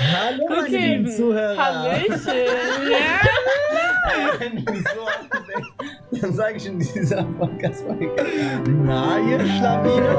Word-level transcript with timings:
Hallo, 0.00 0.46
meine 0.48 0.62
Okay. 0.62 0.96
lieben 0.96 1.10
Zuhörer. 1.10 1.56
Hallöchen. 1.56 2.32
Ja. 2.90 4.38
Wenn 4.38 4.58
ich 4.58 4.64
mich 4.70 4.84
so 4.94 5.00
aufweckt, 5.00 6.22
dann 6.22 6.32
sage 6.32 6.56
ich 6.56 6.66
in 6.66 6.78
dieser 6.78 7.24
Podcast-Folge, 7.24 8.10
na, 8.84 9.18
ihr 9.28 9.40
Schlawiner. 9.40 10.18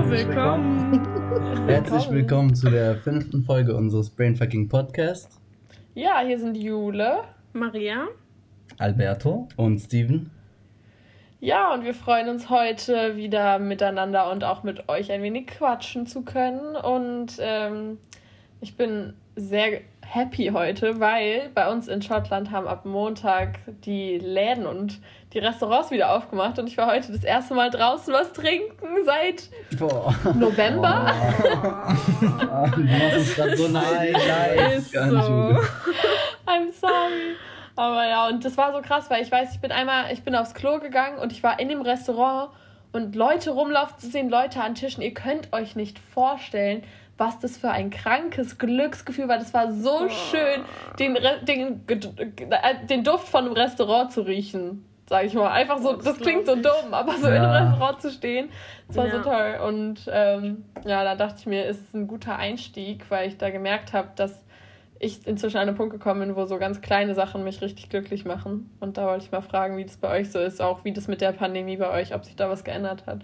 Herzlich 1.66 2.10
willkommen 2.10 2.54
zu 2.54 2.70
der 2.70 2.96
fünften 2.96 3.42
Folge 3.42 3.74
unseres 3.74 4.10
Brainfucking 4.10 4.68
Podcast. 4.68 5.40
Ja, 5.94 6.20
hier 6.24 6.38
sind 6.38 6.56
Jule. 6.56 7.24
Maria. 7.52 8.08
Alberto 8.78 9.48
und 9.56 9.78
Steven. 9.78 10.30
Ja, 11.40 11.72
und 11.72 11.84
wir 11.84 11.94
freuen 11.94 12.28
uns 12.28 12.50
heute 12.50 13.16
wieder 13.16 13.58
miteinander 13.58 14.30
und 14.30 14.44
auch 14.44 14.62
mit 14.62 14.88
euch 14.88 15.10
ein 15.10 15.22
wenig 15.22 15.46
quatschen 15.46 16.06
zu 16.06 16.22
können. 16.22 16.76
Und 16.76 17.38
ähm, 17.40 17.98
ich 18.60 18.76
bin 18.76 19.14
sehr 19.36 19.80
happy 20.02 20.50
heute, 20.52 21.00
weil 21.00 21.50
bei 21.54 21.70
uns 21.70 21.88
in 21.88 22.02
Schottland 22.02 22.50
haben 22.50 22.66
ab 22.66 22.84
Montag 22.84 23.58
die 23.84 24.18
Läden 24.18 24.66
und 24.66 25.00
die 25.32 25.38
Restaurants 25.38 25.90
wieder 25.90 26.14
aufgemacht. 26.14 26.58
Und 26.58 26.66
ich 26.66 26.76
war 26.76 26.88
heute 26.92 27.12
das 27.12 27.24
erste 27.24 27.54
Mal 27.54 27.70
draußen 27.70 28.12
was 28.12 28.32
trinken 28.32 29.04
seit 29.04 29.48
Boah. 29.78 30.14
November. 30.34 31.06
Ah, 31.06 31.94
du 32.74 32.80
machst 32.82 33.16
uns 33.16 33.34
gerade 33.34 33.56
so 33.56 33.68
neidisch. 33.68 34.76
Ist 34.76 34.92
so. 34.92 35.56
I'm 36.50 36.72
sorry. 36.72 37.36
Aber 37.76 38.06
ja, 38.06 38.28
und 38.28 38.44
das 38.44 38.56
war 38.56 38.72
so 38.72 38.82
krass, 38.82 39.08
weil 39.10 39.22
ich 39.22 39.30
weiß, 39.30 39.54
ich 39.54 39.60
bin 39.60 39.72
einmal, 39.72 40.12
ich 40.12 40.22
bin 40.22 40.34
aufs 40.34 40.54
Klo 40.54 40.78
gegangen 40.80 41.18
und 41.18 41.32
ich 41.32 41.42
war 41.42 41.60
in 41.60 41.68
dem 41.68 41.82
Restaurant 41.82 42.50
und 42.92 43.14
Leute 43.14 43.50
rumlaufen 43.52 43.98
zu 43.98 44.08
sehen, 44.08 44.28
Leute 44.28 44.60
an 44.60 44.74
Tischen. 44.74 45.02
Ihr 45.02 45.14
könnt 45.14 45.52
euch 45.52 45.76
nicht 45.76 45.98
vorstellen, 45.98 46.82
was 47.16 47.38
das 47.38 47.56
für 47.58 47.70
ein 47.70 47.90
krankes 47.90 48.58
Glücksgefühl 48.58 49.28
war. 49.28 49.38
Das 49.38 49.54
war 49.54 49.70
so 49.72 50.08
schön, 50.08 50.64
den, 50.98 51.16
den, 51.42 51.86
äh, 51.88 52.86
den 52.86 53.04
Duft 53.04 53.28
von 53.28 53.44
einem 53.44 53.52
Restaurant 53.52 54.10
zu 54.12 54.22
riechen. 54.22 54.84
Sag 55.08 55.24
ich 55.24 55.34
mal. 55.34 55.48
Einfach 55.50 55.78
so, 55.78 55.94
das 55.94 56.18
klingt 56.18 56.46
so 56.46 56.54
dumm, 56.54 56.92
aber 56.94 57.16
so 57.18 57.26
in 57.28 57.34
Ja. 57.34 57.50
einem 57.50 57.68
Restaurant 57.68 58.00
zu 58.00 58.10
stehen, 58.10 58.48
das 58.88 58.96
war 58.96 59.08
so 59.10 59.16
Ja. 59.16 59.22
toll. 59.22 59.68
Und 59.68 60.08
ähm, 60.10 60.64
ja, 60.84 61.02
da 61.04 61.14
dachte 61.16 61.36
ich 61.40 61.46
mir, 61.46 61.64
ist 61.66 61.94
ein 61.94 62.06
guter 62.06 62.36
Einstieg, 62.36 63.04
weil 63.10 63.28
ich 63.28 63.36
da 63.36 63.50
gemerkt 63.50 63.92
habe, 63.92 64.08
dass 64.16 64.44
ich 65.00 65.26
inzwischen 65.26 65.56
an 65.56 65.66
einen 65.66 65.76
Punkt 65.76 65.92
gekommen 65.92 66.20
bin, 66.20 66.36
wo 66.36 66.44
so 66.44 66.58
ganz 66.58 66.82
kleine 66.82 67.14
Sachen 67.14 67.42
mich 67.42 67.62
richtig 67.62 67.88
glücklich 67.88 68.26
machen. 68.26 68.70
Und 68.80 68.98
da 68.98 69.06
wollte 69.06 69.24
ich 69.24 69.32
mal 69.32 69.40
fragen, 69.40 69.78
wie 69.78 69.84
das 69.84 69.96
bei 69.96 70.20
euch 70.20 70.30
so 70.30 70.38
ist, 70.38 70.60
auch 70.60 70.84
wie 70.84 70.92
das 70.92 71.08
mit 71.08 71.22
der 71.22 71.32
Pandemie 71.32 71.78
bei 71.78 71.90
euch, 71.90 72.14
ob 72.14 72.24
sich 72.24 72.36
da 72.36 72.50
was 72.50 72.64
geändert 72.64 73.06
hat. 73.06 73.22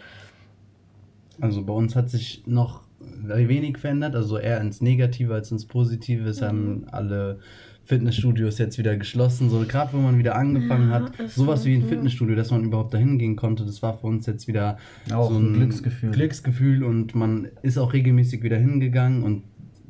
Also 1.38 1.62
bei 1.62 1.74
uns 1.74 1.94
hat 1.94 2.08
sich 2.08 2.42
noch 2.46 2.82
wenig 2.98 3.76
verändert, 3.76 4.14
also 4.16 4.38
eher 4.38 4.58
ins 4.60 4.80
Negative 4.80 5.34
als 5.34 5.52
ins 5.52 5.66
Positive. 5.66 6.26
Es 6.26 6.40
haben 6.40 6.86
alle 6.90 7.40
Fitnessstudios 7.84 8.56
jetzt 8.56 8.78
wieder 8.78 8.96
geschlossen. 8.96 9.50
So 9.50 9.62
gerade 9.68 9.92
wo 9.92 9.98
man 9.98 10.18
wieder 10.18 10.34
angefangen 10.34 10.88
Ja, 10.88 10.94
hat, 10.94 11.12
sowas 11.28 11.60
so, 11.60 11.66
wie 11.66 11.74
ein 11.74 11.82
ja. 11.82 11.88
Fitnessstudio, 11.88 12.34
dass 12.36 12.50
man 12.50 12.64
überhaupt 12.64 12.94
dahin 12.94 13.18
gehen 13.18 13.36
konnte, 13.36 13.66
das 13.66 13.82
war 13.82 13.98
für 13.98 14.06
uns 14.06 14.24
jetzt 14.24 14.48
wieder 14.48 14.78
Auch 15.12 15.30
ein 15.30 15.52
Glücksgefühl. 15.52 16.10
Glücksgefühl 16.10 16.84
und 16.84 17.14
man 17.14 17.48
ist 17.60 17.76
auch 17.76 17.92
regelmäßig 17.92 18.42
wieder 18.42 18.56
hingegangen 18.56 19.22
und 19.22 19.44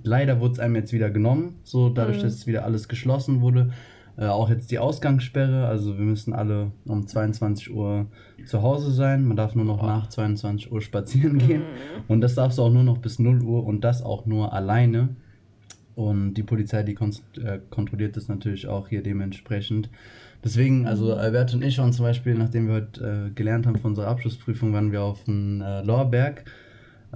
leider 0.06 0.40
wurde 0.40 0.54
es 0.54 0.60
einem 0.60 0.76
jetzt 0.76 0.92
wieder 0.92 1.10
genommen, 1.10 1.56
so 1.64 1.88
dadurch, 1.90 2.18
Mhm. 2.18 2.22
dass 2.22 2.46
wieder 2.46 2.64
alles 2.64 2.88
geschlossen 2.88 3.40
wurde. 3.40 3.70
Äh, 4.18 4.26
auch 4.28 4.48
jetzt 4.48 4.70
die 4.70 4.78
Ausgangssperre, 4.78 5.66
also 5.66 5.98
wir 5.98 6.04
müssen 6.04 6.32
alle 6.32 6.72
um 6.86 7.06
22 7.06 7.74
Uhr 7.74 8.06
zu 8.46 8.62
Hause 8.62 8.90
sein. 8.90 9.26
Man 9.26 9.36
darf 9.36 9.54
nur 9.54 9.66
noch 9.66 9.82
nach 9.82 10.08
22 10.08 10.72
Uhr 10.72 10.80
spazieren 10.80 11.36
gehen. 11.38 11.62
Und 12.08 12.22
das 12.22 12.34
darfst 12.34 12.56
du 12.56 12.62
auch 12.62 12.72
nur 12.72 12.82
noch 12.82 12.96
bis 12.98 13.18
0 13.18 13.42
Uhr 13.42 13.66
und 13.66 13.84
das 13.84 14.02
auch 14.02 14.24
nur 14.24 14.54
alleine. 14.54 15.10
Und 15.94 16.34
die 16.34 16.42
Polizei, 16.42 16.82
die 16.82 16.94
kon 16.94 17.10
äh, 17.42 17.58
kontrolliert 17.70 18.16
das 18.16 18.28
natürlich 18.28 18.68
auch 18.68 18.88
hier 18.88 19.02
dementsprechend. 19.02 19.90
Deswegen, 20.44 20.86
also 20.86 21.14
Albert 21.14 21.54
und 21.54 21.62
ich 21.64 21.78
waren 21.78 21.92
zum 21.92 22.04
Beispiel, 22.04 22.34
nachdem 22.34 22.68
wir 22.68 22.74
heute 22.74 23.28
äh, 23.28 23.34
gelernt 23.34 23.66
haben 23.66 23.78
von 23.78 23.90
unserer 23.92 24.08
Abschlussprüfung, 24.08 24.72
waren 24.72 24.92
wir 24.92 25.02
auf 25.02 25.24
dem 25.24 25.60
äh, 25.60 25.82
Lorberg. 25.82 26.44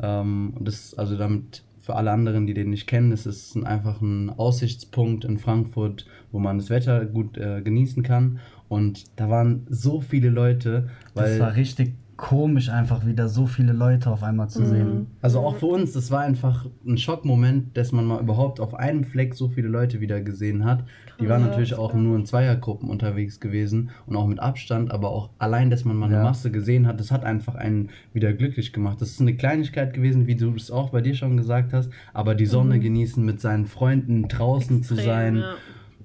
Ähm, 0.02 0.54
und 0.58 0.66
das, 0.66 0.94
also 0.94 1.16
damit 1.16 1.62
für 1.80 1.96
alle 1.96 2.10
anderen, 2.10 2.46
die 2.46 2.54
den 2.54 2.70
nicht 2.70 2.86
kennen, 2.86 3.10
es 3.12 3.26
ist 3.26 3.54
ein, 3.56 3.64
einfach 3.64 4.00
ein 4.00 4.30
Aussichtspunkt 4.30 5.24
in 5.24 5.38
Frankfurt, 5.38 6.06
wo 6.30 6.38
man 6.38 6.58
das 6.58 6.70
Wetter 6.70 7.06
gut 7.06 7.38
äh, 7.38 7.62
genießen 7.62 8.02
kann. 8.02 8.38
Und 8.68 9.18
da 9.18 9.28
waren 9.28 9.66
so 9.68 10.00
viele 10.00 10.28
Leute, 10.28 10.88
weil 11.14 11.30
Das 11.30 11.40
war 11.40 11.56
richtig 11.56 11.94
komisch, 12.20 12.68
einfach 12.68 13.06
wieder 13.06 13.28
so 13.28 13.46
viele 13.46 13.72
Leute 13.72 14.10
auf 14.10 14.22
einmal 14.22 14.50
zu 14.50 14.66
sehen. 14.66 15.06
Also 15.22 15.40
auch 15.40 15.56
für 15.56 15.66
uns, 15.66 15.92
das 15.92 16.10
war 16.10 16.20
einfach 16.20 16.66
ein 16.86 16.98
Schockmoment, 16.98 17.74
dass 17.78 17.92
man 17.92 18.04
mal 18.04 18.20
überhaupt 18.20 18.60
auf 18.60 18.74
einem 18.74 19.04
Fleck 19.04 19.34
so 19.34 19.48
viele 19.48 19.68
Leute 19.68 20.02
wieder 20.02 20.20
gesehen 20.20 20.66
hat. 20.66 20.84
Die 21.18 21.28
waren 21.30 21.42
natürlich 21.42 21.74
auch 21.74 21.94
nur 21.94 22.16
in 22.16 22.26
Zweiergruppen 22.26 22.90
unterwegs 22.90 23.40
gewesen 23.40 23.88
und 24.06 24.16
auch 24.16 24.26
mit 24.26 24.38
Abstand, 24.38 24.90
aber 24.90 25.08
auch 25.08 25.30
allein, 25.38 25.70
dass 25.70 25.86
man 25.86 25.96
mal 25.96 26.06
eine 26.06 26.16
Ja. 26.16 26.22
Masse 26.22 26.50
gesehen 26.50 26.86
hat, 26.86 27.00
das 27.00 27.10
hat 27.10 27.24
einfach 27.24 27.54
einen 27.54 27.88
wieder 28.12 28.34
glücklich 28.34 28.74
gemacht. 28.74 29.00
Das 29.00 29.12
ist 29.12 29.20
eine 29.22 29.34
Kleinigkeit 29.34 29.94
gewesen, 29.94 30.26
wie 30.26 30.36
du 30.36 30.54
es 30.54 30.70
auch 30.70 30.90
bei 30.90 31.00
dir 31.00 31.14
schon 31.14 31.38
gesagt 31.38 31.72
hast, 31.72 31.90
aber 32.12 32.34
die 32.34 32.46
Sonne 32.46 32.80
genießen, 32.80 33.24
mit 33.24 33.40
seinen 33.40 33.64
Freunden 33.64 34.28
draußen 34.28 34.82
zu 34.82 34.92
Extrem, 34.92 35.10
sein, 35.10 35.36
ja. 35.38 35.54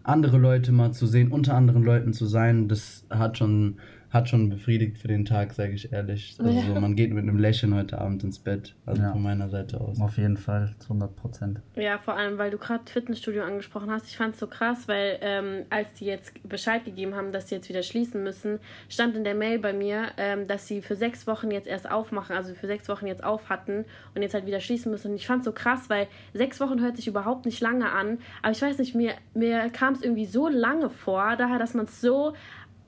andere 0.03 0.37
Leute 0.37 0.71
mal 0.71 0.93
zu 0.93 1.07
sehen, 1.07 1.29
unter 1.29 1.55
anderen 1.55 1.83
Leuten 1.83 2.13
zu 2.13 2.25
sein, 2.25 2.69
das 2.69 3.05
hat 3.09 3.37
schon 3.37 3.75
hat 4.11 4.29
schon 4.29 4.49
befriedigt 4.49 4.97
für 4.97 5.07
den 5.07 5.25
Tag, 5.25 5.53
sage 5.53 5.73
ich 5.73 5.91
ehrlich. 5.91 6.35
Also 6.39 6.73
Ja. 6.73 6.79
man 6.79 6.95
geht 6.95 7.11
mit 7.11 7.23
einem 7.23 7.37
Lächeln 7.37 7.73
heute 7.75 7.99
Abend 7.99 8.23
ins 8.23 8.39
Bett, 8.39 8.75
also 8.85 9.01
Ja. 9.01 9.11
von 9.11 9.21
meiner 9.21 9.49
Seite 9.49 9.81
aus. 9.81 9.99
Auf 9.99 10.17
jeden 10.17 10.37
Fall, 10.37 10.73
zu 10.79 10.89
100 10.89 11.15
Prozent. 11.15 11.59
Ja, 11.75 11.97
vor 11.97 12.15
allem, 12.15 12.37
weil 12.37 12.51
du 12.51 12.57
gerade 12.57 12.83
Fitnessstudio 12.89 13.43
angesprochen 13.43 13.91
hast. 13.91 14.07
Ich 14.07 14.15
fand 14.17 14.33
es 14.35 14.39
so 14.39 14.47
krass, 14.47 14.87
weil 14.87 15.17
ähm, 15.21 15.65
als 15.69 15.93
die 15.95 16.05
jetzt 16.05 16.33
Bescheid 16.47 16.85
gegeben 16.85 17.15
haben, 17.15 17.31
dass 17.31 17.49
sie 17.49 17.55
jetzt 17.55 17.67
wieder 17.69 17.83
schließen 17.83 18.23
müssen, 18.23 18.59
stand 18.89 19.15
in 19.15 19.23
der 19.23 19.35
Mail 19.35 19.59
bei 19.59 19.73
mir, 19.73 20.09
ähm, 20.17 20.47
dass 20.47 20.67
sie 20.67 20.81
für 20.81 20.95
sechs 20.95 21.27
Wochen 21.27 21.51
jetzt 21.51 21.67
erst 21.67 21.89
aufmachen, 21.89 22.35
also 22.35 22.53
für 22.55 22.67
sechs 22.67 22.87
Wochen 22.87 23.07
jetzt 23.07 23.23
auf 23.23 23.49
hatten 23.49 23.85
und 24.15 24.21
jetzt 24.21 24.33
halt 24.33 24.45
wieder 24.45 24.59
schließen 24.59 24.91
müssen. 24.91 25.11
Und 25.11 25.17
ich 25.17 25.27
fand 25.27 25.39
es 25.39 25.45
so 25.45 25.51
krass, 25.51 25.89
weil 25.89 26.07
sechs 26.33 26.59
Wochen 26.59 26.79
hört 26.81 26.95
sich 26.95 27.07
überhaupt 27.07 27.45
nicht 27.45 27.59
lange 27.61 27.91
an. 27.91 28.19
Aber 28.41 28.51
ich 28.51 28.61
weiß 28.61 28.77
nicht, 28.79 28.95
mir, 28.95 29.13
mir 29.33 29.69
kam 29.71 29.93
es 29.93 30.01
irgendwie 30.01 30.25
so 30.25 30.47
lange 30.47 30.89
vor, 30.89 31.35
daher, 31.37 31.59
dass 31.59 31.73
man 31.73 31.85
es 31.85 31.99
so 32.01 32.33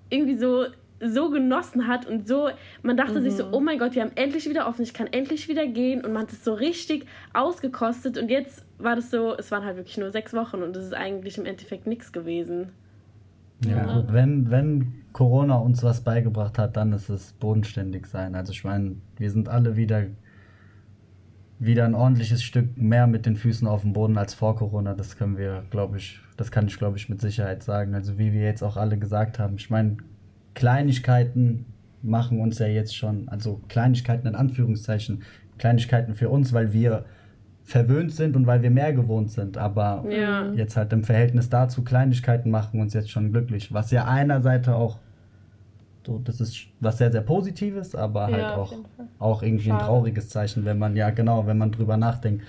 irgendwie 0.10 0.38
so 0.38 0.66
so 1.00 1.30
genossen 1.30 1.88
hat 1.88 2.06
und 2.08 2.28
so, 2.28 2.50
man 2.82 2.98
dachte 2.98 3.22
sich 3.22 3.34
so, 3.34 3.50
oh 3.52 3.60
mein 3.60 3.78
Gott, 3.78 3.94
wir 3.94 4.02
haben 4.02 4.14
endlich 4.16 4.50
wieder 4.50 4.68
offen, 4.68 4.82
ich 4.82 4.94
kann 4.94 5.08
endlich 5.08 5.48
wieder 5.48 5.68
gehen 5.68 6.04
und 6.04 6.14
man 6.14 6.24
hat 6.24 6.32
es 6.32 6.44
so 6.44 6.54
richtig 6.54 7.06
ausgekostet 7.34 8.18
und 8.18 8.30
jetzt 8.30 8.66
war 8.80 8.96
das 8.96 9.12
so, 9.12 9.36
es 9.38 9.52
waren 9.52 9.64
halt 9.64 9.78
wirklich 9.78 9.98
nur 9.98 10.12
sechs 10.12 10.34
Wochen 10.34 10.64
und 10.64 10.76
es 10.76 10.86
ist 10.86 10.94
eigentlich 10.94 11.38
im 11.38 11.46
Endeffekt 11.46 11.86
nichts 11.88 12.12
gewesen. 12.12 12.70
Ja, 13.64 13.78
Ja. 13.78 13.94
gut, 14.00 14.12
wenn, 14.14 14.50
wenn 14.50 14.94
Corona 15.14 15.58
uns 15.58 15.84
was 15.84 16.02
beigebracht 16.02 16.58
hat, 16.58 16.78
dann 16.78 16.94
ist 16.94 17.10
es 17.10 17.34
bodenständig 17.34 18.06
sein. 18.08 18.36
Also 18.36 18.52
ich 18.52 18.64
meine, 18.64 18.96
wir 19.18 19.32
sind 19.32 19.50
alle 19.50 19.76
wieder, 19.76 20.06
wieder 21.60 21.86
ein 21.86 21.96
ordentliches 21.96 22.44
Stück 22.44 22.78
mehr 22.78 23.08
mit 23.08 23.26
den 23.26 23.36
Füßen 23.36 23.68
auf 23.68 23.82
dem 23.82 23.94
Boden 23.94 24.18
als 24.18 24.34
vor 24.36 24.56
Corona. 24.56 24.94
Das 24.94 25.18
können 25.18 25.38
wir, 25.38 25.64
glaube 25.72 25.98
ich, 25.98 26.22
das 26.38 26.52
kann 26.52 26.68
ich, 26.68 26.78
glaube 26.78 26.98
ich, 26.98 27.10
mit 27.10 27.20
Sicherheit 27.20 27.64
sagen. 27.64 27.96
Also 27.96 28.20
wie 28.20 28.32
wir 28.32 28.42
jetzt 28.44 28.62
auch 28.64 28.78
alle 28.78 28.98
gesagt 29.00 29.40
haben, 29.40 29.56
ich 29.56 29.72
meine, 29.72 29.98
Kleinigkeiten 30.58 31.66
machen 32.02 32.40
uns 32.42 32.58
ja 32.58 32.66
jetzt 32.66 32.96
schon, 32.96 33.30
also 33.30 33.62
Kleinigkeiten 33.70 34.26
in 34.28 34.34
Anführungszeichen, 34.36 35.22
Kleinigkeiten 35.60 36.16
für 36.16 36.30
uns, 36.30 36.52
weil 36.52 36.74
wir 36.74 37.06
verwöhnt 37.64 38.12
sind 38.12 38.36
und 38.36 38.48
weil 38.48 38.64
wir 38.64 38.72
mehr 38.72 38.92
gewohnt 38.92 39.30
sind. 39.30 39.56
Aber 39.58 40.04
Ja. 40.10 40.52
jetzt 40.54 40.76
halt 40.76 40.92
im 40.94 41.04
Verhältnis 41.04 41.50
dazu, 41.50 41.84
Kleinigkeiten 41.84 42.50
machen 42.50 42.82
uns 42.82 42.96
jetzt 42.96 43.12
schon 43.12 43.32
glücklich. 43.32 43.72
Was 43.72 43.92
ja 43.92 44.06
einerseits 44.06 44.68
auch, 44.68 44.98
so, 46.06 46.18
das 46.24 46.42
ist 46.42 46.58
was 46.80 46.98
sehr, 46.98 47.12
sehr 47.12 47.22
Positives, 47.22 47.94
aber 47.94 48.26
halt 48.32 48.48
Ja, 48.50 48.56
auf 48.56 48.72
auch, 48.72 48.80
auch 49.20 49.44
irgendwie 49.44 49.70
ein 49.70 49.78
Schade. 49.78 49.86
trauriges 49.86 50.30
Zeichen, 50.30 50.66
wenn 50.66 50.80
man, 50.80 50.96
ja 50.96 51.12
genau, 51.12 51.46
wenn 51.46 51.60
man 51.60 51.72
drüber 51.72 51.98
nachdenkt. 51.98 52.44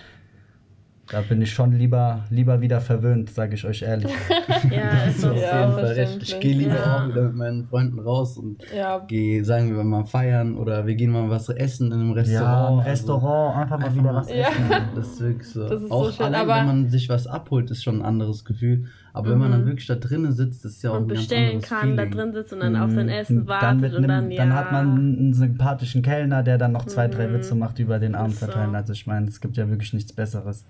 Da 1.11 1.23
bin 1.23 1.41
ich 1.41 1.51
schon 1.51 1.73
lieber, 1.73 2.25
lieber 2.29 2.61
wieder 2.61 2.83
verwöhnt, 2.83 3.31
sage 3.31 3.55
ich 3.55 3.65
euch 3.65 3.81
ehrlich. 3.83 4.13
Ja, 4.71 5.05
ist 5.09 5.21
so. 5.21 5.31
auf 5.31 5.41
Ja, 5.41 5.61
jeden 5.61 5.73
Fall 5.73 5.85
recht. 5.93 6.19
Ich 6.23 6.41
gehe 6.41 6.55
lieber 6.55 6.75
Ja. 6.75 7.05
auch 7.05 7.09
wieder 7.09 7.23
mit 7.23 7.37
meinen 7.37 7.65
Freunden 7.65 7.99
raus 7.99 8.37
und 8.37 8.63
Ja, 8.77 8.99
gehe, 8.99 9.45
sagen 9.45 9.75
wir 9.75 9.85
mal, 9.85 10.05
feiern 10.05 10.57
oder 10.57 10.87
wir 10.87 10.95
gehen 10.97 11.11
mal 11.11 11.31
was 11.31 11.49
essen 11.49 11.87
in 11.93 11.93
einem 12.01 12.09
ja, 12.11 12.15
Restaurant. 12.15 12.79
Also, 12.81 12.91
Restaurant, 12.91 13.57
einfach 13.57 13.79
mal 13.79 13.85
einfach 13.87 13.99
wieder 13.99 14.15
was 14.15 14.29
Ja. 14.31 14.49
essen. 14.49 14.65
Das 14.97 15.07
ist 15.09 15.21
wirklich 15.21 15.49
so. 15.49 15.69
Das 15.69 15.83
ist 15.83 15.89
so 15.89 15.95
auch 15.95 16.13
schön, 16.13 16.27
allein, 16.27 16.41
aber- 16.43 16.55
wenn 16.61 16.67
man 16.67 16.89
sich 16.89 17.09
was 17.09 17.27
abholt, 17.27 17.71
ist 17.71 17.83
schon 17.85 18.01
ein 18.01 18.05
anderes 18.05 18.45
Gefühl. 18.45 18.87
Aber 19.15 19.31
wenn 19.31 19.39
man 19.39 19.51
dann 19.51 19.67
wirklich 19.67 19.87
da 19.87 19.95
drinnen 19.97 20.33
sitzt, 20.33 20.65
ist 20.65 20.83
ja 20.83 20.91
auch 20.91 20.97
Und 20.97 21.05
ein 21.05 21.09
ganz 21.09 21.21
bestellen 21.21 21.47
anderes 21.55 21.69
kann, 21.69 21.97
da 21.97 22.03
Feeling. 22.03 22.19
drin 22.19 22.33
sitzt 22.35 22.53
und 22.53 22.61
dann 22.61 22.77
auf 22.77 22.91
sein 22.91 23.09
Essen 23.09 23.49
wartet 23.49 23.69
dann, 23.69 23.81
mit 23.81 23.95
und 23.95 24.05
einem, 24.05 24.09
dann, 24.25 24.31
ja. 24.31 24.37
dann 24.45 24.55
hat 24.55 24.73
man 24.73 24.91
einen 24.97 25.33
sympathischen 25.35 26.03
Kellner, 26.03 26.43
der 26.43 26.59
dann 26.59 26.73
noch 26.73 26.85
zwei, 26.87 27.09
drei 27.09 27.29
Mhm. 27.29 27.35
Witze 27.35 27.55
macht 27.55 27.79
über 27.79 27.99
den 27.99 28.15
Abend 28.15 28.35
Ist 28.35 28.41
so. 28.41 28.47
verteilen. 28.47 28.75
Also 28.75 28.93
ich 28.93 29.07
meine, 29.07 29.27
es 29.29 29.41
gibt 29.41 29.57
ja 29.57 29.69
wirklich 29.69 29.93
nichts 29.95 30.13
Besseres. 30.13 30.65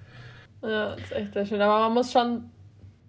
Ja, 0.62 0.94
ist 0.94 1.12
echt 1.12 1.32
sehr 1.34 1.46
schön. 1.46 1.60
Aber 1.60 1.80
man 1.80 1.94
muss 1.94 2.12
schon 2.12 2.50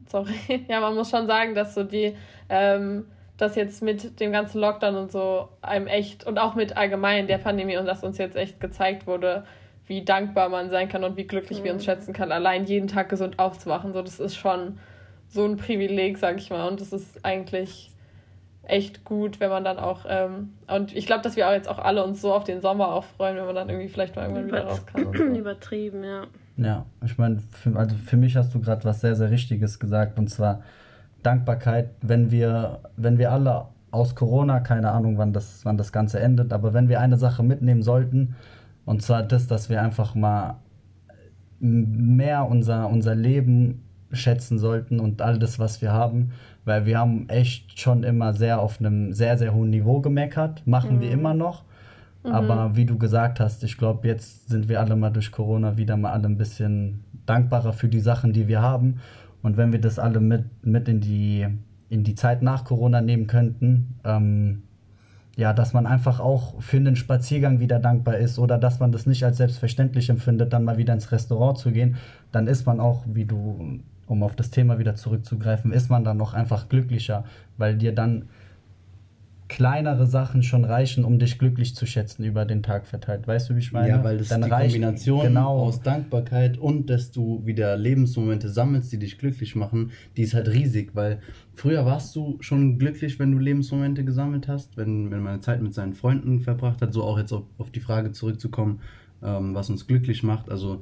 sorry. 0.09 0.33
Ja, 0.67 0.79
man 0.81 0.95
muss 0.95 1.09
schon 1.09 1.27
sagen, 1.27 1.55
dass 1.55 1.73
so 1.73 1.83
die, 1.83 2.15
ähm, 2.49 3.05
dass 3.37 3.55
jetzt 3.55 3.81
mit 3.81 4.19
dem 4.19 4.31
ganzen 4.31 4.59
Lockdown 4.59 4.95
und 4.95 5.11
so 5.11 5.49
einem 5.61 5.87
echt 5.87 6.25
und 6.25 6.37
auch 6.37 6.55
mit 6.55 6.75
allgemein 6.75 7.27
der 7.27 7.37
Pandemie 7.37 7.77
und 7.77 7.85
dass 7.85 8.03
uns 8.03 8.17
jetzt 8.17 8.35
echt 8.35 8.59
gezeigt 8.59 9.07
wurde, 9.07 9.45
wie 9.85 10.03
dankbar 10.03 10.49
man 10.49 10.69
sein 10.69 10.89
kann 10.89 11.03
und 11.03 11.17
wie 11.17 11.25
glücklich 11.25 11.59
mhm. 11.59 11.63
wir 11.63 11.73
uns 11.73 11.83
mhm. 11.83 11.85
schätzen 11.85 12.13
kann, 12.13 12.31
allein 12.31 12.65
jeden 12.65 12.87
Tag 12.87 13.09
gesund 13.09 13.39
aufzuwachen. 13.39 13.93
So, 13.93 14.01
das 14.01 14.19
ist 14.19 14.35
schon 14.35 14.79
so 15.27 15.45
ein 15.45 15.57
Privileg, 15.57 16.17
sag 16.17 16.37
ich 16.37 16.49
mal. 16.49 16.67
Und 16.67 16.81
das 16.81 16.91
ist 16.91 17.23
eigentlich 17.23 17.91
echt 18.63 19.03
gut, 19.03 19.39
wenn 19.39 19.49
man 19.49 19.63
dann 19.63 19.79
auch, 19.79 20.05
ähm, 20.07 20.53
und 20.67 20.95
ich 20.95 21.07
glaube, 21.07 21.23
dass 21.23 21.35
wir 21.35 21.47
auch 21.47 21.53
jetzt 21.53 21.67
auch 21.67 21.79
alle 21.79 22.03
uns 22.03 22.21
so 22.21 22.33
auf 22.33 22.43
den 22.43 22.61
Sommer 22.61 22.93
auch 22.93 23.03
freuen, 23.03 23.35
wenn 23.35 23.45
man 23.45 23.55
dann 23.55 23.69
irgendwie 23.69 23.87
vielleicht 23.87 24.15
mal 24.15 24.23
irgendwann 24.23 24.47
wieder 24.47 24.65
raus 24.65 24.85
kann. 24.85 25.05
So. 25.05 25.23
Übertrieben, 25.23 26.03
ja. 26.03 26.27
Ja, 26.61 26.85
ich 27.05 27.17
meine, 27.17 27.37
also 27.75 27.95
für 27.95 28.17
mich 28.17 28.35
hast 28.35 28.53
du 28.53 28.59
gerade 28.59 28.83
was 28.83 29.01
sehr, 29.01 29.15
sehr 29.15 29.31
Richtiges 29.31 29.79
gesagt 29.79 30.19
und 30.19 30.29
zwar 30.29 30.61
Dankbarkeit, 31.23 31.89
wenn 32.01 32.31
wir, 32.31 32.79
wenn 32.97 33.17
wir 33.17 33.31
alle 33.31 33.65
aus 33.91 34.13
Corona, 34.15 34.59
keine 34.59 34.91
Ahnung, 34.91 35.17
wann 35.17 35.33
das, 35.33 35.63
wann 35.63 35.77
das 35.77 35.91
Ganze 35.91 36.19
endet, 36.19 36.51
aber 36.53 36.73
wenn 36.73 36.89
wir 36.89 36.99
eine 36.99 37.17
Sache 37.17 37.43
mitnehmen 37.43 37.81
sollten, 37.81 38.35
und 38.85 39.01
zwar 39.01 39.23
das, 39.23 39.47
dass 39.47 39.69
wir 39.69 39.81
einfach 39.81 40.15
mal 40.15 40.57
mehr 41.59 42.47
unser, 42.49 42.89
unser 42.89 43.15
Leben 43.15 43.83
schätzen 44.11 44.59
sollten 44.59 44.99
und 44.99 45.21
all 45.21 45.39
das, 45.39 45.59
was 45.59 45.81
wir 45.81 45.93
haben, 45.93 46.31
weil 46.65 46.85
wir 46.85 46.99
haben 46.99 47.29
echt 47.29 47.79
schon 47.79 48.03
immer 48.03 48.33
sehr 48.33 48.59
auf 48.59 48.79
einem 48.79 49.13
sehr, 49.13 49.37
sehr 49.37 49.53
hohen 49.53 49.69
Niveau 49.69 50.01
gemeckert, 50.01 50.65
machen 50.65 50.97
mhm. 50.97 51.01
wir 51.01 51.11
immer 51.11 51.33
noch. 51.33 51.63
Mhm. 52.23 52.31
Aber 52.31 52.75
wie 52.75 52.85
du 52.85 52.97
gesagt 52.97 53.39
hast, 53.39 53.63
ich 53.63 53.77
glaube, 53.77 54.07
jetzt 54.07 54.49
sind 54.49 54.69
wir 54.69 54.79
alle 54.79 54.95
mal 54.95 55.09
durch 55.09 55.31
Corona 55.31 55.77
wieder 55.77 55.97
mal 55.97 56.11
alle 56.11 56.27
ein 56.27 56.37
bisschen 56.37 57.03
dankbarer 57.25 57.73
für 57.73 57.87
die 57.87 57.99
Sachen, 57.99 58.33
die 58.33 58.47
wir 58.47 58.61
haben. 58.61 58.99
Und 59.41 59.57
wenn 59.57 59.71
wir 59.71 59.79
das 59.79 59.99
alle 59.99 60.19
mit, 60.19 60.45
mit 60.65 60.87
in, 60.87 60.99
die, 60.99 61.47
in 61.89 62.03
die 62.03 62.15
Zeit 62.15 62.41
nach 62.41 62.65
Corona 62.65 63.01
nehmen 63.01 63.27
könnten, 63.27 63.99
ähm, 64.03 64.63
ja, 65.37 65.53
dass 65.53 65.71
man 65.71 65.85
einfach 65.85 66.19
auch 66.19 66.61
für 66.61 66.75
einen 66.75 66.97
Spaziergang 66.97 67.61
wieder 67.61 67.79
dankbar 67.79 68.17
ist 68.17 68.39
oder 68.39 68.57
dass 68.57 68.81
man 68.81 68.91
das 68.91 69.05
nicht 69.05 69.23
als 69.23 69.37
selbstverständlich 69.37 70.09
empfindet, 70.09 70.51
dann 70.51 70.65
mal 70.65 70.77
wieder 70.77 70.93
ins 70.93 71.13
Restaurant 71.13 71.57
zu 71.57 71.71
gehen, 71.71 71.95
dann 72.33 72.47
ist 72.47 72.65
man 72.65 72.81
auch, 72.81 73.05
wie 73.07 73.23
du 73.23 73.79
um 74.05 74.23
auf 74.23 74.35
das 74.35 74.49
Thema 74.49 74.79
wieder 74.79 74.95
zurückzugreifen, 74.95 75.71
ist 75.71 75.89
man 75.89 76.03
dann 76.03 76.17
noch 76.17 76.33
einfach 76.33 76.67
glücklicher, 76.67 77.23
weil 77.57 77.77
dir 77.77 77.95
dann 77.95 78.25
kleinere 79.49 80.05
Sachen 80.05 80.43
schon 80.43 80.63
reichen, 80.63 81.03
um 81.03 81.17
dich 81.17 81.39
glücklich 81.39 81.75
zu 81.75 81.87
schätzen 81.87 82.23
über 82.23 82.45
den 82.45 82.61
Tag 82.61 82.85
verteilt. 82.85 83.27
Weißt 83.27 83.49
du, 83.49 83.55
wie 83.55 83.59
ich 83.59 83.71
meine? 83.71 83.89
Ja, 83.89 84.03
weil 84.03 84.19
das 84.19 84.29
dann 84.29 84.43
die 84.43 84.49
reicht, 84.49 84.75
Kombination 84.75 85.23
genau. 85.23 85.57
aus 85.57 85.81
Dankbarkeit 85.81 86.57
und 86.59 86.89
dass 86.89 87.11
du 87.11 87.41
wieder 87.45 87.75
Lebensmomente 87.75 88.47
sammelst, 88.47 88.91
die 88.91 88.99
dich 88.99 89.17
glücklich 89.17 89.55
machen, 89.55 89.91
die 90.15 90.21
ist 90.21 90.35
halt 90.35 90.47
riesig, 90.49 90.91
weil 90.93 91.19
früher 91.53 91.83
warst 91.83 92.15
du 92.15 92.37
schon 92.41 92.77
glücklich, 92.77 93.17
wenn 93.17 93.31
du 93.31 93.39
Lebensmomente 93.39 94.05
gesammelt 94.05 94.47
hast, 94.47 94.77
wenn, 94.77 95.09
wenn 95.09 95.21
man 95.21 95.33
eine 95.33 95.41
Zeit 95.41 95.61
mit 95.61 95.73
seinen 95.73 95.95
Freunden 95.95 96.39
verbracht 96.39 96.81
hat, 96.83 96.93
so 96.93 97.03
auch 97.03 97.17
jetzt 97.17 97.33
auf, 97.33 97.43
auf 97.57 97.71
die 97.71 97.81
Frage 97.81 98.11
zurückzukommen, 98.11 98.81
ähm, 99.23 99.55
was 99.55 99.69
uns 99.71 99.87
glücklich 99.87 100.21
macht. 100.21 100.49
Also 100.51 100.81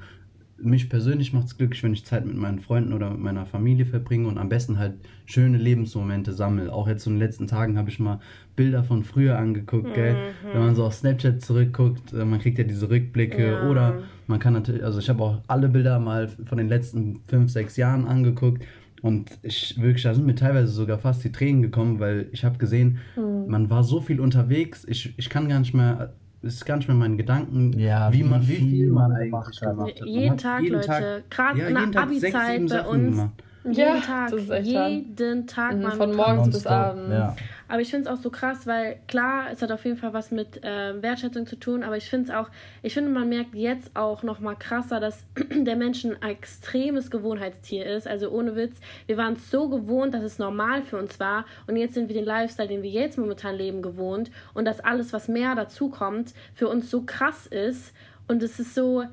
mich 0.59 0.89
persönlich 0.89 1.33
macht 1.33 1.48
es 1.48 1.57
glücklich, 1.57 1.83
wenn 1.83 1.94
ich 1.94 2.06
Zeit 2.06 2.25
mit 2.25 2.36
meinen 2.36 2.59
Freunden 2.59 2.94
oder 2.94 3.12
mit 3.12 3.19
meiner 3.19 3.45
Familie 3.45 3.86
verbringe 3.86 4.27
und 4.27 4.38
am 4.38 4.50
besten 4.50 4.80
halt 4.80 4.95
schöne 5.25 5.57
Lebensmomente 5.57 6.33
sammle. 6.33 6.74
Auch 6.74 6.88
jetzt 6.88 7.06
in 7.06 7.13
den 7.13 7.19
letzten 7.19 7.48
Tagen 7.48 7.77
habe 7.77 7.89
ich 7.89 8.00
mal 8.00 8.19
Bilder 8.56 8.83
von 8.83 9.04
früher 9.04 9.38
angeguckt, 9.38 9.89
mhm. 9.89 9.94
gell? 9.94 10.15
Wenn 10.51 10.62
man 10.62 10.75
so 10.75 10.86
auf 10.86 10.94
Snapchat 10.94 11.42
zurückguckt, 11.42 12.13
äh, 12.13 12.25
man 12.25 12.39
kriegt 12.39 12.57
ja 12.57 12.63
diese 12.63 12.89
Rückblicke 12.89 13.51
ja. 13.51 13.69
oder 13.69 14.04
man 14.25 14.39
kann 14.39 14.54
natürlich, 14.54 14.83
also 14.83 15.00
ich 15.00 15.09
habe 15.09 15.24
auch 15.24 15.42
alle 15.48 15.69
Bilder 15.69 16.00
mal 16.00 16.27
von 16.27 16.57
den 16.57 16.68
letzten 16.68 17.21
fünf, 17.27 17.51
sechs 17.51 17.77
Jahren 17.77 18.06
angeguckt 18.06 18.63
und 19.01 19.38
ich 19.44 19.80
wirklich, 19.80 20.04
da 20.04 20.13
sind 20.13 20.25
mir 20.25 20.36
teilweise 20.36 20.71
sogar 20.71 20.98
fast 20.98 21.24
die 21.24 21.31
Tränen 21.31 21.62
gekommen, 21.62 22.00
weil 22.00 22.30
ich 22.31 22.44
habe 22.44 22.57
gesehen, 22.57 22.98
mhm. 23.15 23.45
man 23.48 23.69
war 23.69 23.83
so 23.83 24.01
viel 24.01 24.19
unterwegs, 24.19 24.86
ich, 24.88 25.13
ich 25.18 25.30
kann 25.30 25.48
gar 25.50 25.59
nicht 25.59 25.74
mehr 25.74 26.13
ist 26.42 26.66
gar 26.66 26.78
nicht 26.78 26.88
mehr 26.88 26.98
mein 26.98 27.18
Gedanken, 27.18 27.78
ja, 27.80 28.12
wie, 28.13 28.24
man, 28.24 28.48
wie 28.48 28.56
viel 28.56 28.92
man 28.92 29.12
eigentlich 29.12 29.60
gemacht 29.60 30.01
hat. 30.01 30.07
Jeden 30.07 30.38
Tag, 30.38 30.62
jeden 30.62 30.75
Leute. 30.75 31.24
Gerade 31.30 31.60
ja, 31.60 31.68
in 31.68 31.92
der 31.92 32.01
Abi-Zeit 32.01 32.69
bei 32.69 32.81
uns. 32.81 33.16
Gemacht. 33.18 33.44
Jeden 33.63 33.78
ja, 33.78 34.00
Tag, 34.00 34.34
jeden 34.63 35.48
Tag 35.48 35.75
mhm, 35.75 35.92
Von 35.92 36.16
morgens 36.16 36.50
bis 36.51 36.68
abends. 36.68 37.12
Ja. 37.12 37.36
Aber 37.68 37.81
ich 37.81 37.90
finde 37.90 38.10
es 38.10 38.14
auch 38.14 38.22
so 38.22 38.30
krass, 38.30 38.66
weil 38.66 39.00
klar, 39.08 39.48
es 39.52 39.62
hat 39.62 39.72
auf 39.72 39.84
jeden 39.86 39.98
Fall 39.98 40.14
was 40.14 40.31
mit 40.31 40.64
äh, 40.64 41.02
Wertschätzung 41.02 41.46
zu 41.46 41.58
tun, 41.58 41.84
aber 41.84 41.98
ich 41.98 42.10
finde 42.10 42.30
es 42.30 42.36
auch, 42.36 42.50
ich 42.81 42.94
finde, 42.94 43.10
man 43.12 43.30
merkt 43.30 43.56
jetzt 43.56 43.96
auch 43.96 44.24
noch 44.24 44.40
mal 44.40 44.56
krasser, 44.56 45.00
dass 45.00 45.25
der 45.52 45.75
Mensch 45.75 46.06
ein 46.06 46.22
extremes 46.22 47.12
Gewohnheitstier 47.12 47.86
ist. 47.86 48.08
Also 48.08 48.30
ohne 48.30 48.56
Witz, 48.56 48.78
wir 49.06 49.18
waren 49.18 49.34
es 49.34 49.52
so 49.52 49.69
gewohnt, 49.69 50.14
dass 50.14 50.24
es 50.24 50.40
normal 50.40 50.84
für 50.84 50.98
uns 50.98 51.19
war 51.19 51.46
und 51.68 51.75
jetzt 51.75 51.94
sind 51.94 52.08
wir 52.08 52.16
den 52.16 52.25
Lifestyle, 52.25 52.68
den 52.68 52.84
wir 52.84 52.90
jetzt 52.90 53.18
momentan 53.18 53.56
leben, 53.56 53.81
gewohnt 53.81 54.31
und 54.54 54.66
dass 54.66 54.80
alles, 54.80 55.14
was 55.14 55.28
mehr 55.28 55.56
dazu 55.56 55.90
kommt, 55.90 56.34
für 56.54 56.68
uns 56.68 56.90
so 56.90 57.02
krass 57.02 57.48
ist 57.48 57.94
und 58.28 58.44
es 58.44 58.60
ist 58.60 58.75
so, 58.75 59.04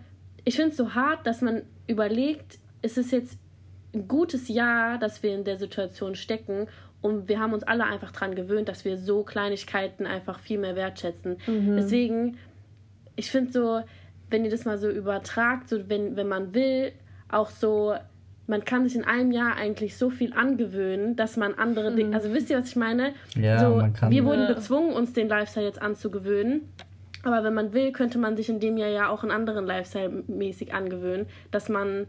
ich 0.45 0.57
finde 0.57 0.71
es 0.71 0.77
so 0.77 0.95
hart, 0.95 1.27
dass 1.27 1.41
man 1.41 1.63
überlegt, 1.87 2.59
ist 2.83 2.99
es 2.99 3.11
jetzt 3.11 3.39
ein 3.95 4.09
gutes 4.09 4.49
Jahr, 4.49 4.99
dass 4.99 5.23
wir 5.23 5.35
in 5.35 5.45
der 5.45 5.57
Situation 5.57 6.15
stecken 6.15 6.69
und 7.05 7.29
wir 7.29 7.39
haben 7.39 7.53
uns 7.53 7.65
alle 7.65 7.85
einfach 7.85 8.13
daran 8.13 8.35
gewöhnt, 8.35 8.69
dass 8.69 8.85
wir 8.85 8.97
so 8.97 9.25
Kleinigkeiten 9.25 10.07
einfach 10.07 10.39
viel 10.39 10.59
mehr 10.59 10.75
wertschätzen. 10.75 11.37
Mhm. 11.47 11.77
Deswegen, 11.77 12.39
ich 13.15 13.31
finde 13.31 13.53
so, 13.53 13.81
wenn 14.31 14.45
ihr 14.45 14.51
das 14.51 14.65
mal 14.65 14.79
so 14.79 14.89
übertragt, 14.89 15.69
so 15.69 15.89
wenn, 15.89 16.17
wenn 16.17 16.29
man 16.29 16.55
will, 16.55 16.93
auch 17.29 17.51
so, 17.51 17.95
man 18.47 18.65
kann 18.65 18.85
sich 18.85 18.97
in 18.97 19.05
einem 19.05 19.33
Jahr 19.33 19.57
eigentlich 19.57 19.97
so 19.97 20.09
viel 20.09 20.33
angewöhnen, 20.33 21.15
dass 21.15 21.37
man 21.37 21.55
andere 21.55 21.91
mhm. 21.91 21.97
Dinge, 21.97 22.17
also 22.17 22.33
wisst 22.33 22.49
ihr, 22.49 22.59
was 22.59 22.69
ich 22.69 22.77
meine? 22.77 23.13
Ja, 23.37 23.59
so, 23.59 23.77
man 23.77 23.93
kann, 23.93 24.11
wir 24.11 24.25
wurden 24.25 24.47
gezwungen, 24.47 24.95
uns 24.95 25.13
den 25.13 25.29
Lifestyle 25.29 25.67
jetzt 25.67 25.83
anzugewöhnen. 25.83 26.63
Aber 27.23 27.45
wenn 27.45 27.55
man 27.55 27.73
will, 27.73 27.93
könnte 27.93 28.19
man 28.19 28.37
sich 28.37 28.49
in 28.49 28.61
dem 28.61 28.77
Jahr 28.77 28.91
ja 28.91 29.09
auch 29.09 29.23
einen 29.23 29.33
anderen 29.33 29.67
Lifestyle 29.67 30.25
mäßig 30.27 30.75
angewöhnen, 30.75 31.27
dass 31.51 31.69
man 31.69 32.07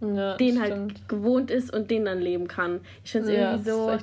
ja, 0.00 0.36
den 0.36 0.60
halt 0.60 1.08
gewohnt 1.08 1.50
ist 1.50 1.72
und 1.72 1.90
den 1.90 2.04
dann 2.04 2.20
leben 2.20 2.48
kann. 2.48 2.80
Ich 3.04 3.12
finde 3.12 3.32
es 3.32 3.38
ja, 3.38 3.50
irgendwie 3.52 3.70
so 3.70 3.98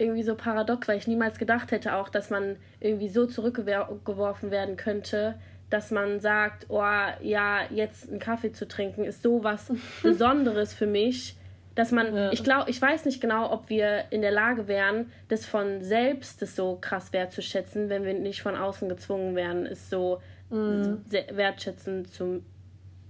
irgendwie 0.00 0.22
so 0.22 0.34
paradox, 0.34 0.88
weil 0.88 0.96
ich 0.96 1.06
niemals 1.06 1.38
gedacht 1.38 1.70
hätte 1.72 1.94
auch, 1.94 2.08
dass 2.08 2.30
man 2.30 2.56
irgendwie 2.80 3.10
so 3.10 3.26
zurückgeworfen 3.26 4.50
werden 4.50 4.76
könnte, 4.76 5.34
dass 5.68 5.90
man 5.90 6.20
sagt, 6.20 6.66
oh 6.68 6.82
ja, 7.22 7.60
jetzt 7.70 8.08
einen 8.08 8.18
Kaffee 8.18 8.52
zu 8.52 8.66
trinken 8.66 9.04
ist 9.04 9.22
so 9.22 9.44
was 9.44 9.70
Besonderes 10.02 10.72
für 10.72 10.86
mich, 10.86 11.36
dass 11.74 11.92
man, 11.92 12.14
ja. 12.14 12.32
ich 12.32 12.42
glaube, 12.42 12.70
ich 12.70 12.80
weiß 12.80 13.04
nicht 13.04 13.20
genau, 13.20 13.52
ob 13.52 13.68
wir 13.68 14.04
in 14.10 14.22
der 14.22 14.32
Lage 14.32 14.66
wären, 14.68 15.12
das 15.28 15.46
von 15.46 15.82
selbst 15.82 16.42
das 16.42 16.56
so 16.56 16.78
krass 16.80 17.12
wertzuschätzen, 17.12 17.88
wenn 17.88 18.04
wir 18.04 18.14
nicht 18.14 18.42
von 18.42 18.56
außen 18.56 18.88
gezwungen 18.88 19.36
wären, 19.36 19.66
es 19.66 19.88
so 19.88 20.20
mm. 20.48 20.94
wertschätzen 21.32 22.06
zu, 22.06 22.42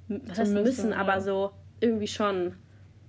was 0.09 0.40
heißt 0.40 0.52
müssen, 0.52 0.62
müssen 0.62 0.92
aber 0.92 1.21
so 1.21 1.52
irgendwie 1.80 2.06
schon. 2.06 2.52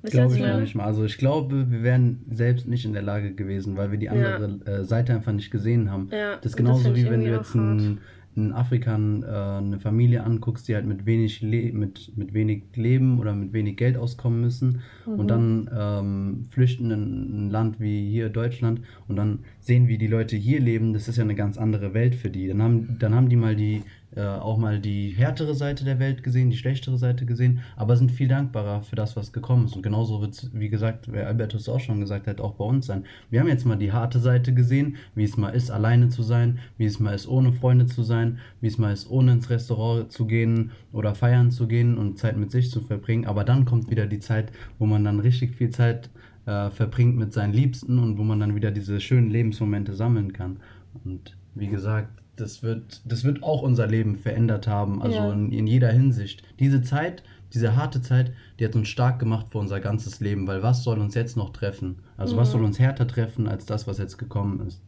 Glaube 0.03 0.33
ich 0.35 0.41
noch 0.41 0.59
nicht 0.59 0.73
mal. 0.73 0.85
Also 0.85 1.03
ich 1.03 1.17
glaube, 1.17 1.69
wir 1.69 1.83
wären 1.83 2.25
selbst 2.31 2.67
nicht 2.67 2.85
in 2.85 2.93
der 2.93 3.03
Lage 3.03 3.33
gewesen, 3.33 3.77
weil 3.77 3.91
wir 3.91 3.99
die 3.99 4.09
andere 4.09 4.59
ja. 4.65 4.71
äh, 4.71 4.83
Seite 4.83 5.13
einfach 5.13 5.31
nicht 5.31 5.51
gesehen 5.51 5.91
haben. 5.91 6.09
Ja. 6.11 6.37
Das 6.37 6.47
ist 6.53 6.57
genauso 6.57 6.89
das 6.89 6.97
wie 6.97 7.07
wenn 7.07 7.23
du 7.23 7.29
jetzt 7.29 7.53
ein, 7.53 7.99
in 8.35 8.53
Afrika 8.53 8.93
äh, 8.93 8.95
eine 8.95 9.79
Familie 9.79 10.23
anguckst, 10.23 10.67
die 10.67 10.75
halt 10.75 10.85
mit 10.85 11.05
wenig, 11.05 11.41
Le 11.41 11.71
mit, 11.73 12.17
mit 12.17 12.33
wenig 12.33 12.63
Leben 12.75 13.19
oder 13.19 13.35
mit 13.35 13.53
wenig 13.53 13.77
Geld 13.77 13.97
auskommen 13.97 14.41
müssen 14.41 14.81
mhm. 15.05 15.13
und 15.13 15.27
dann 15.27 15.69
ähm, 15.77 16.45
flüchten 16.49 16.91
in 16.91 17.47
ein 17.47 17.49
Land 17.49 17.79
wie 17.79 18.09
hier 18.09 18.29
Deutschland 18.29 18.81
und 19.07 19.17
dann 19.17 19.39
sehen, 19.59 19.87
wie 19.87 19.97
die 19.97 20.07
Leute 20.07 20.37
hier 20.37 20.61
leben, 20.61 20.93
das 20.93 21.07
ist 21.07 21.17
ja 21.17 21.23
eine 21.23 21.35
ganz 21.35 21.57
andere 21.57 21.93
Welt 21.93 22.15
für 22.15 22.29
die. 22.29 22.47
Dann 22.47 22.61
haben, 22.61 22.97
dann 22.99 23.13
haben 23.13 23.29
die 23.29 23.35
mal 23.35 23.55
die 23.55 23.83
äh, 24.15 24.25
auch 24.25 24.57
mal 24.57 24.79
die 24.79 25.09
härtere 25.09 25.55
Seite 25.55 25.85
der 25.85 25.99
Welt 25.99 26.23
gesehen, 26.23 26.49
die 26.49 26.57
schlechtere 26.57 26.97
Seite 26.97 27.25
gesehen, 27.25 27.61
aber 27.77 27.95
sind 27.95 28.11
viel 28.11 28.27
dankbarer 28.27 28.83
für 28.83 28.95
das, 28.95 29.15
was 29.15 29.31
gekommen 29.31 29.65
ist. 29.65 29.75
Und 29.75 29.83
genauso 29.83 30.21
wird 30.21 30.33
es, 30.33 30.51
wie 30.53 30.69
gesagt, 30.69 31.11
wie 31.11 31.19
Albertus 31.19 31.69
auch 31.69 31.79
schon 31.79 32.01
gesagt 32.01 32.27
hat, 32.27 32.41
auch 32.41 32.55
bei 32.55 32.65
uns 32.65 32.87
sein. 32.87 33.05
Wir 33.29 33.39
haben 33.39 33.47
jetzt 33.47 33.65
mal 33.65 33.77
die 33.77 33.93
harte 33.93 34.19
Seite 34.19 34.53
gesehen, 34.53 34.97
wie 35.15 35.23
es 35.23 35.37
mal 35.37 35.49
ist, 35.49 35.71
alleine 35.71 36.09
zu 36.09 36.23
sein, 36.23 36.59
wie 36.77 36.85
es 36.85 36.99
mal 36.99 37.13
ist, 37.13 37.27
ohne 37.27 37.53
Freunde 37.53 37.85
zu 37.85 38.03
sein, 38.03 38.39
wie 38.59 38.67
es 38.67 38.77
mal 38.77 38.91
ist, 38.91 39.09
ohne 39.09 39.33
ins 39.33 39.49
Restaurant 39.49 40.11
zu 40.11 40.25
gehen 40.25 40.71
oder 40.91 41.15
feiern 41.15 41.51
zu 41.51 41.67
gehen 41.67 41.97
und 41.97 42.19
Zeit 42.19 42.37
mit 42.37 42.51
sich 42.51 42.69
zu 42.69 42.81
verbringen. 42.81 43.25
Aber 43.25 43.43
dann 43.43 43.65
kommt 43.65 43.89
wieder 43.89 44.07
die 44.07 44.19
Zeit, 44.19 44.51
wo 44.77 44.85
man 44.85 45.05
dann 45.05 45.19
richtig 45.21 45.55
viel 45.55 45.69
Zeit 45.69 46.09
äh, 46.45 46.69
verbringt 46.69 47.17
mit 47.17 47.33
seinen 47.33 47.53
Liebsten 47.53 47.99
und 47.99 48.17
wo 48.17 48.23
man 48.23 48.39
dann 48.39 48.55
wieder 48.55 48.71
diese 48.71 48.99
schönen 48.99 49.29
Lebensmomente 49.29 49.93
sammeln 49.93 50.33
kann. 50.33 50.57
Und 51.05 51.37
wie 51.55 51.67
gesagt, 51.67 52.20
das 52.41 52.63
wird, 52.63 53.01
das 53.05 53.24
wird 53.24 53.43
auch 53.43 53.62
unser 53.62 53.88
Leben 53.88 54.15
verändert 54.15 54.67
haben, 54.67 55.01
also 55.01 55.17
ja. 55.17 55.31
in, 55.31 55.51
in 55.51 55.67
jeder 55.67 55.89
Hinsicht. 55.89 56.43
Diese 56.60 56.81
Zeit, 56.81 57.24
diese 57.53 57.75
harte 57.75 58.01
Zeit, 58.01 58.33
die 58.60 58.65
hat 58.65 58.75
uns 58.75 58.88
stark 58.88 59.19
gemacht 59.19 59.48
für 59.51 59.60
unser 59.60 59.79
ganzes 59.79 60.19
Leben, 60.19 60.48
weil 60.48 60.63
was 60.63 60.83
soll 60.83 61.00
uns 61.00 61.15
jetzt 61.15 61.38
noch 61.38 61.51
treffen? 61.51 62.00
Also 62.17 62.36
mhm. 62.36 62.39
was 62.39 62.51
soll 62.51 62.63
uns 62.63 62.79
härter 62.79 63.07
treffen 63.07 63.48
als 63.48 63.65
das, 63.65 63.88
was 63.88 63.98
jetzt 63.98 64.17
gekommen 64.17 64.65
ist? 64.67 64.81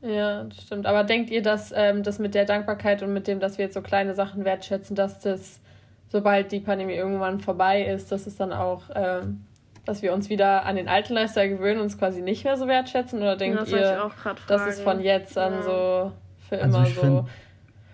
Ja, 0.00 0.44
das 0.44 0.62
stimmt. 0.62 0.86
Aber 0.86 1.04
denkt 1.04 1.30
ihr, 1.30 1.42
dass 1.42 1.72
ähm, 1.74 2.02
das 2.02 2.18
mit 2.18 2.34
der 2.34 2.44
Dankbarkeit 2.44 3.02
und 3.02 3.12
mit 3.12 3.26
dem, 3.26 3.40
dass 3.40 3.58
wir 3.58 3.64
jetzt 3.64 3.74
so 3.74 3.80
kleine 3.80 4.14
Sachen 4.14 4.44
wertschätzen, 4.44 4.94
dass 4.94 5.18
das, 5.20 5.60
sobald 6.08 6.52
die 6.52 6.60
Pandemie 6.60 6.94
irgendwann 6.94 7.40
vorbei 7.40 7.84
ist, 7.84 8.12
dass 8.12 8.26
es 8.26 8.36
dann 8.36 8.52
auch 8.52 8.82
ähm, 8.94 9.40
dass 9.84 10.02
wir 10.02 10.12
uns 10.12 10.30
wieder 10.30 10.64
an 10.64 10.76
den 10.76 10.88
alten 10.88 11.12
Lifestyle 11.12 11.50
gewöhnen 11.50 11.78
und 11.78 11.84
uns 11.84 11.98
quasi 11.98 12.22
nicht 12.22 12.44
mehr 12.44 12.56
so 12.56 12.66
wertschätzen? 12.66 13.20
Oder 13.20 13.36
denkt 13.36 13.68
ja, 13.68 13.76
ihr, 13.76 14.10
das 14.46 14.66
ist 14.66 14.80
von 14.80 15.00
jetzt 15.00 15.36
an 15.36 15.52
ja. 15.52 15.62
so 15.62 16.12
für 16.48 16.60
also 16.60 16.78
immer 16.78 16.88
ich 16.88 16.94
so? 16.94 17.00
Find, 17.00 17.28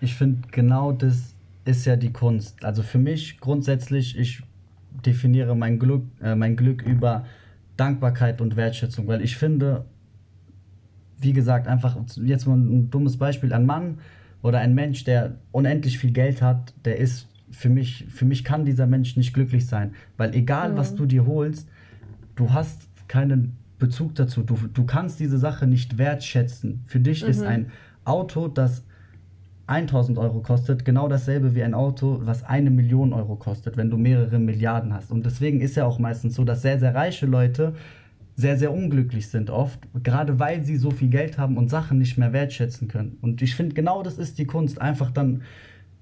ich 0.01 0.15
finde, 0.15 0.47
genau 0.51 0.91
das 0.91 1.35
ist 1.65 1.85
ja 1.85 1.95
die 1.95 2.11
Kunst. 2.11 2.63
Also 2.65 2.83
für 2.83 2.97
mich 2.97 3.39
grundsätzlich, 3.39 4.17
ich 4.17 4.41
definiere 5.05 5.55
mein 5.55 5.79
Glück, 5.79 6.03
äh, 6.21 6.35
mein 6.35 6.55
Glück 6.55 6.81
über 6.81 7.25
Dankbarkeit 7.77 8.41
und 8.41 8.55
Wertschätzung, 8.55 9.07
weil 9.07 9.21
ich 9.21 9.37
finde, 9.37 9.85
wie 11.19 11.33
gesagt, 11.33 11.67
einfach 11.67 11.97
jetzt 12.17 12.47
mal 12.47 12.57
ein 12.57 12.89
dummes 12.89 13.17
Beispiel, 13.17 13.53
ein 13.53 13.65
Mann 13.65 13.99
oder 14.41 14.59
ein 14.59 14.73
Mensch, 14.73 15.03
der 15.03 15.35
unendlich 15.51 15.99
viel 15.99 16.11
Geld 16.11 16.41
hat, 16.41 16.73
der 16.83 16.97
ist 16.97 17.27
für 17.51 17.69
mich, 17.69 18.05
für 18.09 18.25
mich 18.25 18.43
kann 18.43 18.65
dieser 18.65 18.87
Mensch 18.87 19.17
nicht 19.17 19.33
glücklich 19.33 19.67
sein, 19.67 19.93
weil 20.17 20.33
egal 20.33 20.73
mhm. 20.73 20.77
was 20.77 20.95
du 20.95 21.05
dir 21.05 21.25
holst, 21.25 21.69
du 22.35 22.51
hast 22.51 22.87
keinen 23.07 23.57
Bezug 23.77 24.15
dazu, 24.15 24.43
du, 24.43 24.55
du 24.55 24.85
kannst 24.85 25.19
diese 25.19 25.37
Sache 25.37 25.67
nicht 25.67 25.97
wertschätzen. 25.97 26.81
Für 26.85 26.99
dich 26.99 27.23
mhm. 27.23 27.29
ist 27.29 27.41
ein 27.43 27.71
Auto, 28.05 28.47
das 28.47 28.83
1000 29.67 30.17
Euro 30.17 30.41
kostet, 30.41 30.83
genau 30.83 31.07
dasselbe 31.07 31.55
wie 31.55 31.63
ein 31.63 31.73
Auto, 31.73 32.19
was 32.23 32.43
eine 32.43 32.69
Million 32.69 33.13
Euro 33.13 33.35
kostet, 33.35 33.77
wenn 33.77 33.89
du 33.89 33.97
mehrere 33.97 34.39
Milliarden 34.39 34.93
hast. 34.93 35.11
Und 35.11 35.25
deswegen 35.25 35.61
ist 35.61 35.75
ja 35.75 35.85
auch 35.85 35.99
meistens 35.99 36.35
so, 36.35 36.43
dass 36.43 36.61
sehr, 36.61 36.79
sehr 36.79 36.93
reiche 36.93 37.25
Leute 37.25 37.73
sehr, 38.35 38.57
sehr 38.57 38.73
unglücklich 38.73 39.29
sind 39.29 39.49
oft, 39.49 39.79
gerade 40.03 40.39
weil 40.39 40.63
sie 40.63 40.77
so 40.77 40.91
viel 40.91 41.09
Geld 41.09 41.37
haben 41.37 41.57
und 41.57 41.69
Sachen 41.69 41.97
nicht 41.99 42.17
mehr 42.17 42.33
wertschätzen 42.33 42.87
können. 42.87 43.17
Und 43.21 43.41
ich 43.41 43.55
finde, 43.55 43.75
genau 43.75 44.03
das 44.03 44.17
ist 44.17 44.39
die 44.39 44.45
Kunst, 44.45 44.81
einfach 44.81 45.11
dann 45.11 45.43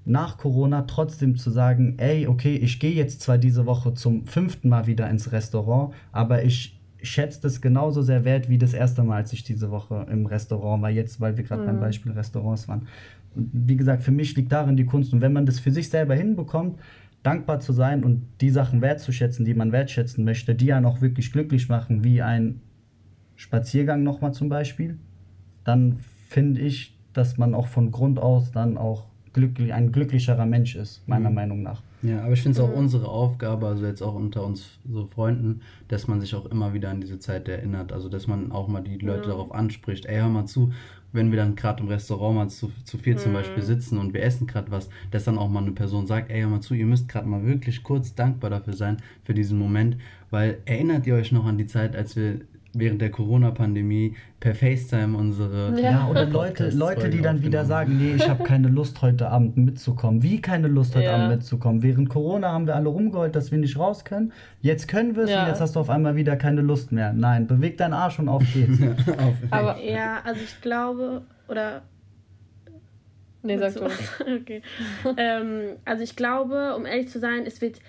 nach 0.05 0.37
Corona 0.37 0.83
trotzdem 0.83 1.35
zu 1.35 1.51
sagen, 1.51 1.95
ey, 1.97 2.27
okay, 2.27 2.55
ich 2.55 2.79
gehe 2.79 2.93
jetzt 2.93 3.21
zwar 3.21 3.37
diese 3.37 3.65
Woche 3.65 3.93
zum 3.93 4.25
fünften 4.25 4.69
Mal 4.69 4.87
wieder 4.87 5.09
ins 5.09 5.31
Restaurant, 5.31 5.93
aber 6.11 6.43
ich 6.43 6.78
schätze 7.01 7.41
das 7.41 7.61
genauso 7.61 8.01
sehr 8.01 8.25
wert 8.25 8.49
wie 8.49 8.57
das 8.57 8.73
erste 8.73 9.03
Mal, 9.03 9.17
als 9.17 9.33
ich 9.33 9.43
diese 9.43 9.71
Woche 9.71 10.05
im 10.11 10.25
Restaurant 10.25 10.81
war, 10.81 10.89
jetzt, 10.89 11.21
weil 11.21 11.37
wir 11.37 11.43
gerade 11.43 11.63
mhm. 11.63 11.67
beim 11.67 11.79
Beispiel 11.79 12.11
Restaurants 12.11 12.67
waren. 12.67 12.87
Und 13.35 13.49
wie 13.53 13.77
gesagt, 13.77 14.03
für 14.03 14.11
mich 14.11 14.35
liegt 14.35 14.51
darin 14.51 14.75
die 14.75 14.85
Kunst. 14.85 15.13
Und 15.13 15.21
wenn 15.21 15.33
man 15.33 15.45
das 15.45 15.59
für 15.59 15.71
sich 15.71 15.89
selber 15.89 16.15
hinbekommt, 16.15 16.79
dankbar 17.23 17.59
zu 17.59 17.73
sein 17.73 18.03
und 18.03 18.25
die 18.41 18.49
Sachen 18.49 18.81
wertzuschätzen, 18.81 19.45
die 19.45 19.53
man 19.53 19.71
wertschätzen 19.71 20.23
möchte, 20.23 20.55
die 20.55 20.73
einen 20.73 20.85
auch 20.85 21.01
wirklich 21.01 21.31
glücklich 21.31 21.69
machen, 21.69 22.03
wie 22.03 22.21
ein 22.21 22.61
Spaziergang 23.35 24.03
nochmal 24.03 24.33
zum 24.33 24.49
Beispiel, 24.49 24.97
dann 25.63 25.97
finde 26.27 26.61
ich, 26.61 26.97
dass 27.13 27.37
man 27.37 27.53
auch 27.53 27.67
von 27.67 27.91
Grund 27.91 28.19
aus 28.19 28.51
dann 28.51 28.77
auch 28.77 29.05
glücklich, 29.33 29.73
ein 29.73 29.91
glücklicherer 29.91 30.45
Mensch 30.45 30.75
ist, 30.75 31.07
meiner 31.07 31.29
mhm. 31.29 31.35
Meinung 31.35 31.63
nach. 31.63 31.81
Ja, 32.01 32.23
aber 32.23 32.33
ich 32.33 32.41
finde 32.41 32.57
es 32.57 32.63
auch 32.63 32.69
mhm. 32.69 32.79
unsere 32.79 33.07
Aufgabe, 33.07 33.67
also 33.67 33.85
jetzt 33.85 34.01
auch 34.01 34.15
unter 34.15 34.45
uns 34.45 34.79
so 34.89 35.05
Freunden, 35.05 35.61
dass 35.89 36.07
man 36.07 36.21
sich 36.21 36.33
auch 36.33 36.45
immer 36.45 36.73
wieder 36.73 36.89
an 36.89 37.01
diese 37.01 37.19
Zeit 37.19 37.49
erinnert. 37.49 37.91
Also 37.91 38.07
dass 38.07 38.27
man 38.27 38.51
auch 38.51 38.67
mal 38.67 38.81
die 38.81 38.97
Leute 38.97 39.23
ja. 39.23 39.35
darauf 39.35 39.53
anspricht, 39.53 40.05
ey, 40.05 40.19
hör 40.19 40.29
mal 40.29 40.45
zu, 40.45 40.71
wenn 41.11 41.31
wir 41.31 41.37
dann 41.37 41.55
gerade 41.55 41.83
im 41.83 41.89
Restaurant 41.89 42.35
mal 42.35 42.49
zu, 42.49 42.71
zu 42.85 42.97
viel 42.97 43.17
zum 43.17 43.31
mhm. 43.31 43.35
Beispiel 43.37 43.63
sitzen 43.63 43.97
und 43.97 44.13
wir 44.13 44.23
essen 44.23 44.47
gerade 44.47 44.71
was, 44.71 44.89
dass 45.11 45.25
dann 45.25 45.37
auch 45.37 45.49
mal 45.49 45.61
eine 45.61 45.71
Person 45.71 46.07
sagt, 46.07 46.31
ey, 46.31 46.41
hör 46.41 46.49
mal 46.49 46.61
zu, 46.61 46.73
ihr 46.73 46.85
müsst 46.85 47.09
gerade 47.09 47.27
mal 47.27 47.45
wirklich 47.45 47.83
kurz 47.83 48.15
dankbar 48.15 48.49
dafür 48.49 48.73
sein, 48.73 48.97
für 49.23 49.33
diesen 49.33 49.59
Moment, 49.59 49.97
weil 50.29 50.59
erinnert 50.65 51.05
ihr 51.07 51.15
euch 51.15 51.31
noch 51.31 51.45
an 51.45 51.57
die 51.57 51.65
Zeit, 51.65 51.95
als 51.95 52.15
wir 52.15 52.41
während 52.73 53.01
der 53.01 53.09
Corona-Pandemie 53.09 54.15
per 54.39 54.55
FaceTime 54.55 55.17
unsere. 55.17 55.73
Ja, 55.79 55.91
ja 55.91 56.07
oder 56.07 56.25
Leute, 56.25 56.69
Leute, 56.69 57.09
die 57.09 57.21
dann 57.21 57.43
wieder 57.43 57.65
sagen, 57.65 57.97
nee, 57.97 58.13
ich 58.15 58.29
habe 58.29 58.43
keine 58.43 58.67
Lust 58.67 59.01
heute 59.01 59.29
Abend 59.29 59.57
mitzukommen. 59.57 60.23
Wie 60.23 60.41
keine 60.41 60.67
Lust 60.67 60.95
heute 60.95 61.05
ja. 61.05 61.15
Abend 61.15 61.29
mitzukommen? 61.29 61.81
Während 61.81 62.09
Corona 62.09 62.51
haben 62.51 62.67
wir 62.67 62.75
alle 62.75 62.89
rumgeheult, 62.89 63.35
dass 63.35 63.51
wir 63.51 63.57
nicht 63.57 63.77
raus 63.77 64.05
können. 64.05 64.31
Jetzt 64.61 64.87
können 64.87 65.15
wir 65.15 65.23
es 65.23 65.31
ja. 65.31 65.43
und 65.43 65.47
jetzt 65.49 65.61
hast 65.61 65.75
du 65.75 65.79
auf 65.79 65.89
einmal 65.89 66.15
wieder 66.15 66.35
keine 66.35 66.61
Lust 66.61 66.91
mehr. 66.91 67.13
Nein, 67.13 67.47
beweg 67.47 67.77
deinen 67.77 67.93
Arsch 67.93 68.19
und 68.19 68.29
auf 68.29 68.43
geht's. 68.53 68.79
auf 69.07 69.35
Aber 69.49 69.81
ja, 69.81 70.19
also 70.23 70.41
ich 70.41 70.61
glaube, 70.61 71.21
oder 71.47 71.81
Nee, 73.41 73.57
sag 73.57 73.73
du. 73.73 73.85
okay. 74.41 74.61
ähm, 75.17 75.77
also 75.85 76.03
ich 76.03 76.15
glaube, 76.15 76.75
um 76.75 76.85
ehrlich 76.85 77.07
zu 77.07 77.19
sein, 77.19 77.45
es 77.45 77.61
wird 77.61 77.79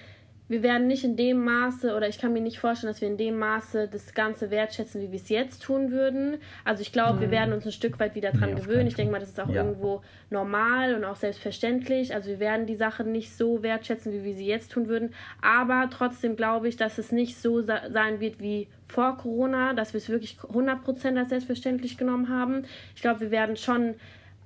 wir 0.51 0.65
werden 0.65 0.89
nicht 0.89 1.05
in 1.05 1.15
dem 1.15 1.45
Maße 1.45 1.95
oder 1.95 2.09
ich 2.09 2.19
kann 2.19 2.33
mir 2.33 2.41
nicht 2.41 2.59
vorstellen, 2.59 2.93
dass 2.93 3.01
wir 3.01 3.07
in 3.07 3.17
dem 3.17 3.39
Maße 3.39 3.87
das 3.87 4.15
Ganze 4.15 4.51
wertschätzen, 4.51 5.01
wie 5.01 5.13
wir 5.13 5.21
es 5.21 5.29
jetzt 5.29 5.63
tun 5.63 5.93
würden. 5.93 6.39
Also 6.65 6.83
ich 6.83 6.91
glaube, 6.91 7.19
mhm. 7.19 7.21
wir 7.21 7.31
werden 7.31 7.55
uns 7.55 7.67
ein 7.67 7.71
Stück 7.71 8.01
weit 8.01 8.17
wieder 8.17 8.33
dran 8.33 8.55
nee, 8.55 8.61
gewöhnen. 8.61 8.89
Ich 8.89 8.97
denke 8.97 9.13
mal, 9.13 9.21
das 9.21 9.29
ist 9.29 9.39
auch 9.39 9.49
ja. 9.49 9.63
irgendwo 9.63 10.03
normal 10.29 10.97
und 10.97 11.05
auch 11.05 11.15
selbstverständlich. 11.15 12.13
Also 12.17 12.31
wir 12.31 12.41
werden 12.41 12.67
die 12.67 12.75
Sachen 12.75 13.13
nicht 13.13 13.33
so 13.33 13.63
wertschätzen, 13.63 14.13
wie 14.13 14.25
wir 14.25 14.35
sie 14.35 14.47
jetzt 14.47 14.73
tun 14.73 14.89
würden. 14.89 15.15
Aber 15.41 15.89
trotzdem 15.89 16.35
glaube 16.35 16.67
ich, 16.67 16.77
dass 16.77 16.99
es 16.99 17.13
nicht 17.13 17.39
so 17.39 17.61
sein 17.61 18.19
wird 18.19 18.41
wie 18.41 18.67
vor 18.89 19.19
Corona, 19.19 19.73
dass 19.73 19.93
wir 19.93 19.99
es 19.99 20.09
wirklich 20.09 20.37
100% 20.41 21.17
als 21.17 21.29
selbstverständlich 21.29 21.97
genommen 21.97 22.29
haben. 22.29 22.65
Ich 22.97 23.03
glaube, 23.03 23.21
wir 23.21 23.31
werden 23.31 23.57
schon, 23.57 23.95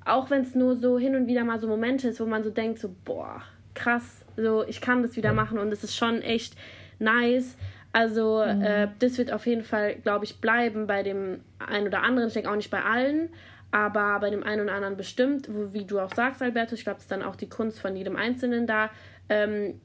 auch 0.05 0.29
wenn 0.29 0.43
es 0.43 0.55
nur 0.55 0.77
so 0.77 0.99
hin 0.99 1.17
und 1.17 1.29
wieder 1.29 1.45
mal 1.45 1.59
so 1.59 1.67
Momente 1.67 2.09
ist, 2.09 2.21
wo 2.21 2.27
man 2.27 2.45
so 2.45 2.51
denkt, 2.51 2.79
so, 2.79 2.95
boah, 3.07 3.43
krass, 3.75 4.25
so 4.37 4.65
ich 4.67 4.81
kann 4.81 5.03
das 5.03 5.17
wieder 5.17 5.33
machen 5.33 5.59
und 5.59 5.73
es 5.73 5.85
ist 5.85 5.97
schon 5.97 6.23
echt 6.23 6.57
nice. 6.99 7.57
Also 7.93 8.45
mhm. 8.45 8.63
äh, 8.63 8.89
das 8.99 9.19
wird 9.19 9.33
auf 9.33 9.47
jeden 9.47 9.63
Fall, 9.63 9.95
glaube 9.97 10.25
ich, 10.25 10.41
bleiben 10.41 10.87
bei 10.87 11.03
dem 11.03 11.41
einen 11.59 11.87
oder 11.87 12.03
anderen. 12.03 12.29
Ich 12.29 12.35
denke 12.35 12.51
auch 12.51 12.57
nicht 12.57 12.71
bei 12.71 12.83
allen, 12.83 13.29
aber 13.71 14.19
bei 14.21 14.31
dem 14.31 14.43
einen 14.43 14.63
oder 14.63 14.75
anderen 14.75 14.97
bestimmt. 14.97 15.49
Wo, 15.49 15.73
wie 15.73 15.85
du 15.85 16.01
auch 16.01 16.13
sagst, 16.13 16.43
Alberto, 16.43 16.75
ich 16.75 16.83
glaube, 16.83 16.99
es 16.99 17.05
ist 17.05 17.11
dann 17.13 17.23
auch 17.23 17.37
die 17.37 17.49
Kunst 17.49 17.79
von 17.79 17.95
jedem 17.95 18.17
Einzelnen 18.17 18.67
da, 18.67 18.91
ähm, 19.29 19.81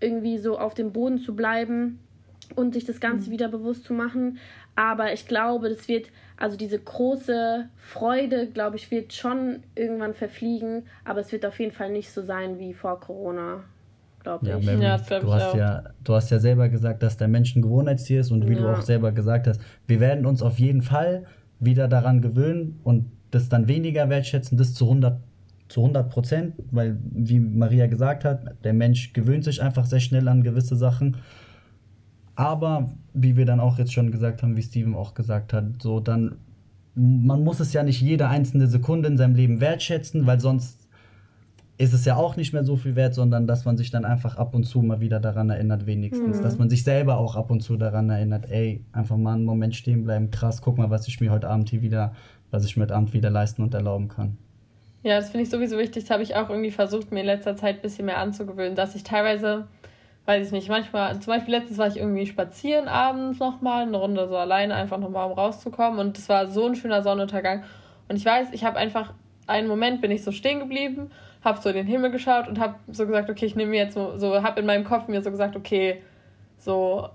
irgendwie 0.00 0.38
so 0.38 0.58
auf 0.58 0.72
dem 0.74 0.92
Boden 0.92 1.18
zu 1.18 1.36
bleiben 1.36 1.98
und 2.56 2.74
sich 2.74 2.84
das 2.84 3.00
Ganze 3.00 3.28
mhm. 3.28 3.32
wieder 3.34 3.48
bewusst 3.48 3.84
zu 3.84 3.92
machen. 3.92 4.38
Aber 4.74 5.12
ich 5.12 5.26
glaube, 5.26 5.68
das 5.68 5.88
wird, 5.88 6.06
also 6.36 6.56
diese 6.56 6.78
große 6.78 7.68
Freude, 7.76 8.48
glaube 8.48 8.76
ich, 8.76 8.90
wird 8.90 9.12
schon 9.12 9.62
irgendwann 9.74 10.14
verfliegen. 10.14 10.84
Aber 11.04 11.20
es 11.20 11.32
wird 11.32 11.44
auf 11.44 11.58
jeden 11.60 11.72
Fall 11.72 11.90
nicht 11.90 12.10
so 12.10 12.22
sein 12.22 12.58
wie 12.58 12.72
vor 12.72 12.98
Corona, 13.00 13.64
glaube 14.22 14.46
ich. 14.46 14.64
Ja, 14.64 14.74
ja, 14.74 14.96
glaub 14.96 15.20
du, 15.20 15.26
ich 15.26 15.32
hast 15.32 15.42
auch. 15.42 15.56
ja, 15.56 15.84
du 16.02 16.14
hast 16.14 16.30
ja 16.30 16.38
selber 16.38 16.68
gesagt, 16.68 17.02
dass 17.02 17.16
der 17.16 17.28
Mensch 17.28 17.54
ein 17.54 17.62
Gewohnheitstier 17.62 18.20
ist. 18.20 18.30
Und 18.30 18.48
wie 18.48 18.54
ja. 18.54 18.60
du 18.60 18.68
auch 18.68 18.82
selber 18.82 19.12
gesagt 19.12 19.46
hast, 19.46 19.60
wir 19.86 20.00
werden 20.00 20.24
uns 20.24 20.42
auf 20.42 20.58
jeden 20.58 20.82
Fall 20.82 21.26
wieder 21.60 21.86
daran 21.86 22.22
gewöhnen 22.22 22.80
und 22.82 23.10
das 23.30 23.48
dann 23.48 23.68
weniger 23.68 24.08
wertschätzen, 24.08 24.58
das 24.58 24.74
zu 24.74 24.84
100 24.84 25.20
zu 25.72 25.80
100 25.80 26.10
Prozent, 26.10 26.54
weil, 26.70 26.98
wie 27.02 27.40
Maria 27.40 27.86
gesagt 27.86 28.26
hat, 28.26 28.62
der 28.62 28.74
Mensch 28.74 29.14
gewöhnt 29.14 29.42
sich 29.42 29.62
einfach 29.62 29.86
sehr 29.86 30.00
schnell 30.00 30.28
an 30.28 30.42
gewisse 30.42 30.76
Sachen. 30.76 31.16
Aber 32.34 32.90
wie 33.12 33.36
wir 33.36 33.44
dann 33.44 33.60
auch 33.60 33.78
jetzt 33.78 33.92
schon 33.92 34.10
gesagt 34.10 34.42
haben, 34.42 34.56
wie 34.56 34.62
Steven 34.62 34.94
auch 34.94 35.14
gesagt 35.14 35.52
hat, 35.52 35.82
so 35.82 36.00
dann, 36.00 36.36
man 36.94 37.44
muss 37.44 37.60
es 37.60 37.72
ja 37.72 37.82
nicht 37.82 38.00
jede 38.00 38.28
einzelne 38.28 38.66
Sekunde 38.66 39.08
in 39.08 39.16
seinem 39.18 39.34
Leben 39.34 39.60
wertschätzen, 39.60 40.26
weil 40.26 40.40
sonst 40.40 40.82
ist 41.78 41.92
es 41.92 42.04
ja 42.04 42.16
auch 42.16 42.36
nicht 42.36 42.52
mehr 42.52 42.64
so 42.64 42.76
viel 42.76 42.96
wert, 42.96 43.14
sondern 43.14 43.46
dass 43.46 43.64
man 43.64 43.76
sich 43.76 43.90
dann 43.90 44.04
einfach 44.04 44.36
ab 44.36 44.54
und 44.54 44.64
zu 44.64 44.82
mal 44.82 45.00
wieder 45.00 45.20
daran 45.20 45.50
erinnert, 45.50 45.86
wenigstens. 45.86 46.38
Mhm. 46.38 46.42
Dass 46.42 46.58
man 46.58 46.70
sich 46.70 46.84
selber 46.84 47.18
auch 47.18 47.34
ab 47.34 47.50
und 47.50 47.60
zu 47.60 47.76
daran 47.76 48.08
erinnert, 48.08 48.50
ey, 48.50 48.84
einfach 48.92 49.16
mal 49.16 49.34
einen 49.34 49.44
Moment 49.44 49.74
stehen 49.74 50.04
bleiben, 50.04 50.30
krass, 50.30 50.62
guck 50.62 50.78
mal, 50.78 50.90
was 50.90 51.08
ich 51.08 51.20
mir 51.20 51.30
heute 51.30 51.48
Abend 51.48 51.70
hier 51.70 51.82
wieder, 51.82 52.14
was 52.50 52.64
ich 52.64 52.76
mir 52.76 52.84
heute 52.84 52.94
Abend 52.94 53.12
wieder 53.12 53.30
leisten 53.30 53.62
und 53.62 53.74
erlauben 53.74 54.08
kann. 54.08 54.38
Ja, 55.02 55.16
das 55.16 55.30
finde 55.30 55.42
ich 55.42 55.50
sowieso 55.50 55.78
wichtig. 55.78 56.04
Das 56.04 56.10
habe 56.10 56.22
ich 56.22 56.36
auch 56.36 56.48
irgendwie 56.48 56.70
versucht, 56.70 57.10
mir 57.10 57.20
in 57.20 57.26
letzter 57.26 57.56
Zeit 57.56 57.76
ein 57.76 57.82
bisschen 57.82 58.06
mehr 58.06 58.18
anzugewöhnen, 58.18 58.76
dass 58.76 58.94
ich 58.94 59.02
teilweise 59.02 59.66
weiß 60.24 60.46
ich 60.46 60.52
nicht, 60.52 60.68
manchmal, 60.68 61.18
zum 61.20 61.32
Beispiel 61.32 61.54
letztens 61.54 61.78
war 61.78 61.88
ich 61.88 61.96
irgendwie 61.96 62.26
spazieren 62.26 62.88
abends 62.88 63.40
nochmal, 63.40 63.82
eine 63.82 63.96
Runde 63.96 64.28
so 64.28 64.36
alleine, 64.36 64.74
einfach 64.74 64.98
nochmal, 64.98 65.26
um 65.26 65.32
rauszukommen. 65.32 65.98
Und 65.98 66.16
es 66.16 66.28
war 66.28 66.46
so 66.46 66.66
ein 66.66 66.76
schöner 66.76 67.02
Sonnenuntergang. 67.02 67.64
Und 68.08 68.16
ich 68.16 68.24
weiß, 68.24 68.48
ich 68.52 68.64
habe 68.64 68.78
einfach, 68.78 69.14
einen 69.46 69.68
Moment 69.68 70.00
bin 70.00 70.10
ich 70.10 70.22
so 70.22 70.30
stehen 70.30 70.60
geblieben, 70.60 71.10
habe 71.42 71.60
so 71.60 71.68
in 71.70 71.74
den 71.74 71.86
Himmel 71.86 72.12
geschaut 72.12 72.46
und 72.46 72.60
habe 72.60 72.76
so 72.88 73.06
gesagt, 73.06 73.30
okay, 73.30 73.46
ich 73.46 73.56
nehme 73.56 73.72
mir 73.72 73.80
jetzt 73.80 73.94
so, 73.94 74.16
so 74.16 74.42
habe 74.42 74.60
in 74.60 74.66
meinem 74.66 74.84
Kopf 74.84 75.08
mir 75.08 75.22
so 75.22 75.30
gesagt, 75.32 75.56
okay, 75.56 76.02
so, 76.56 77.08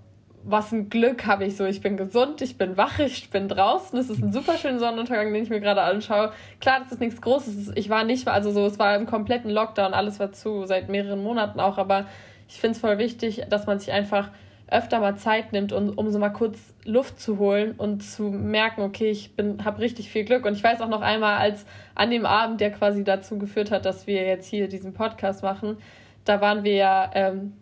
was 0.43 0.71
ein 0.71 0.89
Glück 0.89 1.25
habe 1.25 1.45
ich 1.45 1.55
so. 1.55 1.65
Ich 1.65 1.81
bin 1.81 1.95
gesund, 1.95 2.41
ich 2.41 2.57
bin 2.57 2.75
wach, 2.75 2.99
ich 2.99 3.29
bin 3.29 3.47
draußen. 3.47 3.97
Es 3.97 4.09
ist 4.09 4.21
ein 4.21 4.33
super 4.33 4.57
schöner 4.57 4.79
Sonnenuntergang, 4.79 5.33
den 5.33 5.43
ich 5.43 5.49
mir 5.49 5.61
gerade 5.61 5.81
anschaue. 5.81 6.31
Klar, 6.59 6.79
das 6.81 6.93
ist 6.93 6.99
nichts 6.99 7.21
Großes. 7.21 7.71
Ich 7.75 7.89
war 7.89 8.03
nicht, 8.03 8.27
also 8.27 8.51
so, 8.51 8.65
es 8.65 8.79
war 8.79 8.95
im 8.95 9.05
kompletten 9.05 9.49
Lockdown, 9.49 9.93
alles 9.93 10.19
war 10.19 10.33
zu, 10.33 10.65
seit 10.65 10.89
mehreren 10.89 11.23
Monaten 11.23 11.59
auch, 11.59 11.77
aber 11.77 12.05
ich 12.47 12.59
finde 12.59 12.75
es 12.75 12.79
voll 12.79 12.97
wichtig, 12.97 13.43
dass 13.49 13.65
man 13.65 13.79
sich 13.79 13.91
einfach 13.91 14.29
öfter 14.69 14.99
mal 14.99 15.15
Zeit 15.15 15.53
nimmt, 15.53 15.71
um, 15.71 15.89
um 15.97 16.09
so 16.11 16.19
mal 16.19 16.29
kurz 16.29 16.59
Luft 16.83 17.19
zu 17.19 17.37
holen 17.37 17.73
und 17.77 18.01
zu 18.03 18.23
merken, 18.23 18.81
okay, 18.81 19.09
ich 19.09 19.31
habe 19.63 19.79
richtig 19.79 20.09
viel 20.09 20.25
Glück. 20.25 20.45
Und 20.45 20.53
ich 20.53 20.63
weiß 20.63 20.81
auch 20.81 20.89
noch 20.89 21.01
einmal, 21.01 21.37
als 21.37 21.65
an 21.95 22.11
dem 22.11 22.25
Abend, 22.25 22.59
der 22.59 22.71
quasi 22.71 23.03
dazu 23.03 23.37
geführt 23.37 23.71
hat, 23.71 23.85
dass 23.85 24.07
wir 24.07 24.25
jetzt 24.25 24.47
hier 24.47 24.67
diesen 24.67 24.93
Podcast 24.93 25.41
machen, 25.41 25.77
da 26.25 26.41
waren 26.41 26.65
wir 26.65 26.73
ja 26.73 27.09
ähm, 27.13 27.53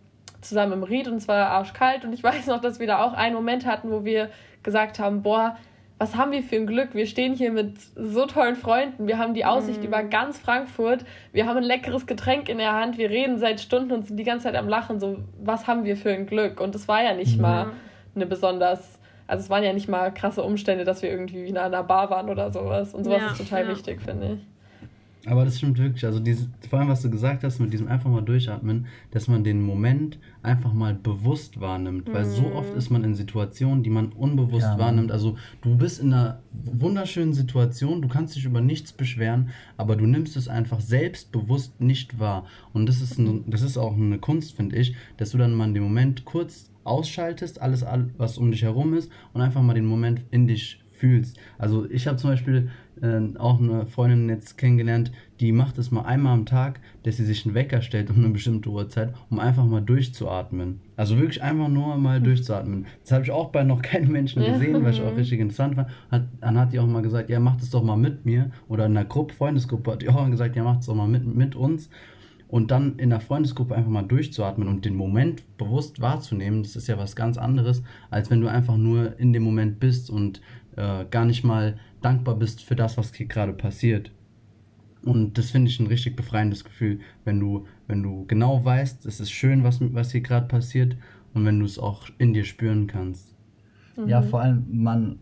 zusammen 0.41 0.73
im 0.73 0.83
Ried 0.83 1.07
und 1.07 1.17
es 1.17 1.27
war 1.27 1.49
arschkalt. 1.49 2.05
Und 2.05 2.13
ich 2.13 2.23
weiß 2.23 2.47
noch, 2.47 2.61
dass 2.61 2.79
wir 2.79 2.87
da 2.87 3.03
auch 3.03 3.13
einen 3.13 3.35
Moment 3.35 3.65
hatten, 3.65 3.91
wo 3.91 4.03
wir 4.03 4.29
gesagt 4.63 4.97
haben, 4.97 5.21
boah, 5.21 5.57
was 5.97 6.15
haben 6.15 6.31
wir 6.31 6.43
für 6.43 6.57
ein 6.57 6.67
Glück? 6.67 6.93
Wir 6.93 7.05
stehen 7.05 7.35
hier 7.35 7.51
mit 7.51 7.77
so 7.95 8.25
tollen 8.25 8.55
Freunden. 8.55 9.07
Wir 9.07 9.17
haben 9.17 9.33
die 9.33 9.45
Aussicht 9.45 9.79
mhm. 9.79 9.87
über 9.87 10.03
ganz 10.03 10.37
Frankfurt. 10.37 11.05
Wir 11.31 11.45
haben 11.45 11.57
ein 11.57 11.63
leckeres 11.63 12.05
Getränk 12.05 12.49
in 12.49 12.57
der 12.57 12.73
Hand. 12.73 12.97
Wir 12.97 13.09
reden 13.09 13.39
seit 13.39 13.61
Stunden 13.61 13.93
und 13.93 14.05
sind 14.05 14.17
die 14.17 14.25
ganze 14.25 14.43
Zeit 14.43 14.55
am 14.55 14.67
Lachen. 14.67 14.99
So, 14.99 15.19
was 15.41 15.67
haben 15.67 15.85
wir 15.85 15.95
für 15.95 16.11
ein 16.11 16.25
Glück? 16.25 16.59
Und 16.59 16.75
es 16.75 16.89
war 16.89 17.01
ja 17.01 17.13
nicht 17.13 17.37
ja. 17.37 17.41
mal 17.41 17.67
eine 18.13 18.25
besonders, 18.25 18.99
also 19.25 19.43
es 19.43 19.49
waren 19.49 19.63
ja 19.63 19.71
nicht 19.71 19.87
mal 19.87 20.13
krasse 20.13 20.43
Umstände, 20.43 20.83
dass 20.83 21.01
wir 21.01 21.09
irgendwie 21.09 21.47
in 21.47 21.57
einer 21.57 21.83
Bar 21.83 22.09
waren 22.09 22.29
oder 22.29 22.51
sowas. 22.51 22.93
Und 22.93 23.05
sowas 23.05 23.21
Ja, 23.21 23.31
ist 23.31 23.37
total 23.37 23.63
ja. 23.63 23.69
wichtig, 23.69 24.01
finde 24.01 24.33
ich. 24.33 24.54
Aber 25.27 25.43
das 25.43 25.57
stimmt 25.57 25.77
wirklich. 25.79 26.05
Also 26.05 26.19
diese, 26.19 26.47
vor 26.69 26.79
allem, 26.79 26.87
was 26.87 27.01
du 27.01 27.09
gesagt 27.09 27.43
hast, 27.43 27.59
mit 27.59 27.73
diesem 27.73 27.87
einfach 27.87 28.09
mal 28.11 28.21
durchatmen, 28.21 28.85
dass 29.11 29.27
man 29.27 29.43
den 29.43 29.61
Moment 29.63 30.19
einfach 30.43 30.71
mal 30.71 30.93
bewusst 30.93 31.59
wahrnimmt. 31.59 32.13
Weil 32.13 32.25
so 32.25 32.53
oft 32.53 32.73
ist 32.75 32.91
man 32.91 33.03
in 33.03 33.15
Situationen, 33.15 33.81
die 33.81 33.89
man 33.89 34.09
unbewusst 34.13 34.67
Ja, 34.67 34.77
wahrnimmt. 34.77 35.11
Also 35.11 35.35
du 35.61 35.75
bist 35.77 35.99
in 35.99 36.13
einer 36.13 36.41
wunderschönen 36.63 37.33
Situation, 37.33 38.01
du 38.03 38.07
kannst 38.07 38.35
dich 38.35 38.45
über 38.45 38.61
nichts 38.61 38.93
beschweren, 38.93 39.49
aber 39.77 39.95
du 39.95 40.05
nimmst 40.05 40.37
es 40.37 40.47
einfach 40.47 40.79
selbstbewusst 40.79 41.81
nicht 41.81 42.19
wahr. 42.19 42.45
Und 42.73 42.87
das 42.87 43.01
ist, 43.01 43.17
ein, 43.17 43.43
das 43.49 43.61
ist 43.63 43.77
auch 43.77 43.95
eine 43.95 44.19
Kunst, 44.19 44.55
finde 44.55 44.75
ich, 44.75 44.95
dass 45.17 45.31
du 45.31 45.37
dann 45.37 45.55
mal 45.55 45.71
dem 45.73 45.83
Moment 45.83 46.25
kurz 46.25 46.69
ausschaltest, 46.83 47.61
alles, 47.61 47.83
all- 47.83 48.09
was 48.17 48.37
um 48.37 48.51
dich 48.51 48.61
herum 48.61 48.93
ist 48.93 49.11
und 49.33 49.41
einfach 49.41 49.61
mal 49.63 49.73
den 49.73 49.85
Moment 49.87 50.21
in 50.29 50.45
dich 50.47 50.81
fühlst. 50.97 51.37
Also 51.57 51.89
ich 51.89 52.07
habe 52.07 52.17
zum 52.17 52.31
Beispiel 52.31 52.69
äh, 53.01 53.37
auch 53.37 53.59
eine 53.59 53.85
Freundin 53.85 54.29
jetzt 54.29 54.57
kennengelernt, 54.57 55.11
die 55.39 55.51
macht 55.51 55.77
es 55.77 55.91
mal 55.91 56.03
einmal 56.03 56.33
am 56.33 56.45
Tag, 56.45 56.79
dass 57.03 57.17
sie 57.17 57.25
sich 57.25 57.45
einen 57.45 57.55
Wecker 57.55 57.81
stellt 57.81 58.09
um 58.09 58.17
eine 58.17 58.29
bestimmte 58.29 58.69
Uhrzeit, 58.69 59.13
um 59.29 59.39
einfach 59.39 59.65
mal 59.65 59.81
durchzuatmen. 59.81 60.79
Also 60.95 61.17
wirklich 61.17 61.43
einfach 61.43 61.67
nur 61.67 61.97
mal 61.97 62.21
durchzuatmen. 62.21 62.85
Das 63.03 63.11
habe 63.11 63.23
ich 63.23 63.31
auch 63.31 63.49
bei 63.51 63.63
noch 63.63 63.81
keinen 63.81 64.11
Menschen 64.11 64.43
gesehen, 64.43 64.83
was 64.83 64.95
ich 64.95 65.01
auch 65.01 65.15
richtig 65.15 65.39
interessant 65.39 65.75
fand. 65.75 65.89
Hat, 66.09 66.27
dann 66.39 66.57
hat 66.57 66.71
die 66.71 66.79
auch 66.79 66.87
mal 66.87 67.01
gesagt, 67.01 67.29
ja, 67.29 67.39
mach 67.39 67.57
das 67.57 67.69
doch 67.69 67.83
mal 67.83 67.97
mit 67.97 68.25
mir. 68.25 68.51
Oder 68.69 68.85
in 68.85 68.95
einer 68.95 69.05
Gruppe, 69.05 69.33
Freundesgruppe 69.33 69.91
hat 69.91 70.01
die 70.01 70.09
auch 70.09 70.15
mal 70.15 70.31
gesagt, 70.31 70.55
ja, 70.55 70.63
mach 70.63 70.77
das 70.77 70.85
doch 70.85 70.95
mal 70.95 71.07
mit, 71.07 71.25
mit 71.25 71.55
uns. 71.55 71.89
Und 72.47 72.71
dann 72.71 72.99
in 72.99 73.09
der 73.09 73.19
Freundesgruppe 73.19 73.75
einfach 73.75 73.89
mal 73.89 74.03
durchzuatmen 74.03 74.67
und 74.67 74.85
den 74.85 74.95
Moment 74.95 75.43
bewusst 75.57 75.99
wahrzunehmen, 75.99 76.63
das 76.63 76.75
ist 76.75 76.87
ja 76.87 76.97
was 76.97 77.15
ganz 77.15 77.37
anderes, 77.37 77.81
als 78.11 78.29
wenn 78.29 78.39
du 78.39 78.47
einfach 78.47 78.77
nur 78.77 79.19
in 79.19 79.33
dem 79.33 79.43
Moment 79.43 79.79
bist 79.79 80.09
und 80.09 80.41
äh, 80.75 81.05
gar 81.09 81.25
nicht 81.25 81.43
mal 81.43 81.77
dankbar 82.01 82.35
bist 82.35 82.63
für 82.63 82.75
das, 82.75 82.97
was 82.97 83.13
hier 83.13 83.27
gerade 83.27 83.53
passiert. 83.53 84.11
Und 85.03 85.37
das 85.37 85.51
finde 85.51 85.69
ich 85.69 85.79
ein 85.79 85.87
richtig 85.87 86.15
befreiendes 86.15 86.63
Gefühl, 86.63 86.99
wenn 87.23 87.39
du, 87.39 87.67
wenn 87.87 88.01
du 88.01 88.25
genau 88.27 88.65
weißt, 88.65 89.05
es 89.05 89.19
ist 89.19 89.31
schön, 89.31 89.63
was, 89.63 89.79
was 89.93 90.11
hier 90.11 90.21
gerade 90.21 90.47
passiert 90.47 90.97
und 91.33 91.45
wenn 91.45 91.59
du 91.59 91.65
es 91.65 91.77
auch 91.77 92.07
in 92.17 92.33
dir 92.33 92.43
spüren 92.43 92.87
kannst. 92.87 93.35
Ja, 94.07 94.21
vor 94.21 94.41
allem, 94.41 94.65
man, 94.71 95.19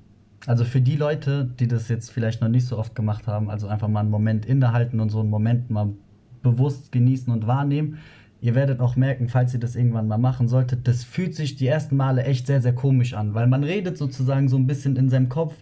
also 0.48 0.64
für 0.64 0.82
die 0.82 0.96
Leute, 0.96 1.46
die 1.60 1.68
das 1.68 1.90
jetzt 1.90 2.12
vielleicht 2.12 2.42
noch 2.42 2.48
nicht 2.48 2.66
so 2.66 2.78
oft 2.78 2.96
gemacht 2.96 3.28
haben, 3.28 3.50
also 3.50 3.68
einfach 3.68 3.88
mal 3.88 4.00
einen 4.00 4.10
Moment 4.10 4.46
innehalten 4.46 5.00
und 5.00 5.10
so 5.10 5.20
einen 5.20 5.30
Moment 5.30 5.70
mal 5.70 5.94
bewusst 6.42 6.92
genießen 6.92 7.32
und 7.32 7.46
wahrnehmen. 7.46 8.00
Ihr 8.44 8.56
werdet 8.56 8.82
auch 8.82 8.98
merken, 8.98 9.30
falls 9.30 9.54
ihr 9.54 9.60
das 9.62 9.78
irgendwann 9.78 10.10
mal 10.10 10.18
machen 10.18 10.50
solltet, 10.50 10.86
das 10.86 11.06
fühlt 11.06 11.34
sich 11.34 11.56
die 11.56 11.66
ersten 11.66 11.96
Male 11.96 12.26
echt 12.26 12.46
sehr, 12.46 12.60
sehr 12.60 12.76
komisch 12.76 13.14
an, 13.14 13.34
weil 13.34 13.48
man 13.48 13.64
redet 13.64 13.98
sozusagen 13.98 14.50
so 14.50 14.58
ein 14.58 14.68
bisschen 14.68 14.98
in 14.98 15.08
seinem 15.08 15.30
Kopf 15.30 15.56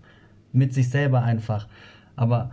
mit 0.52 0.74
sich 0.74 0.90
selber 0.90 1.22
einfach. 1.22 1.68
Aber 2.16 2.50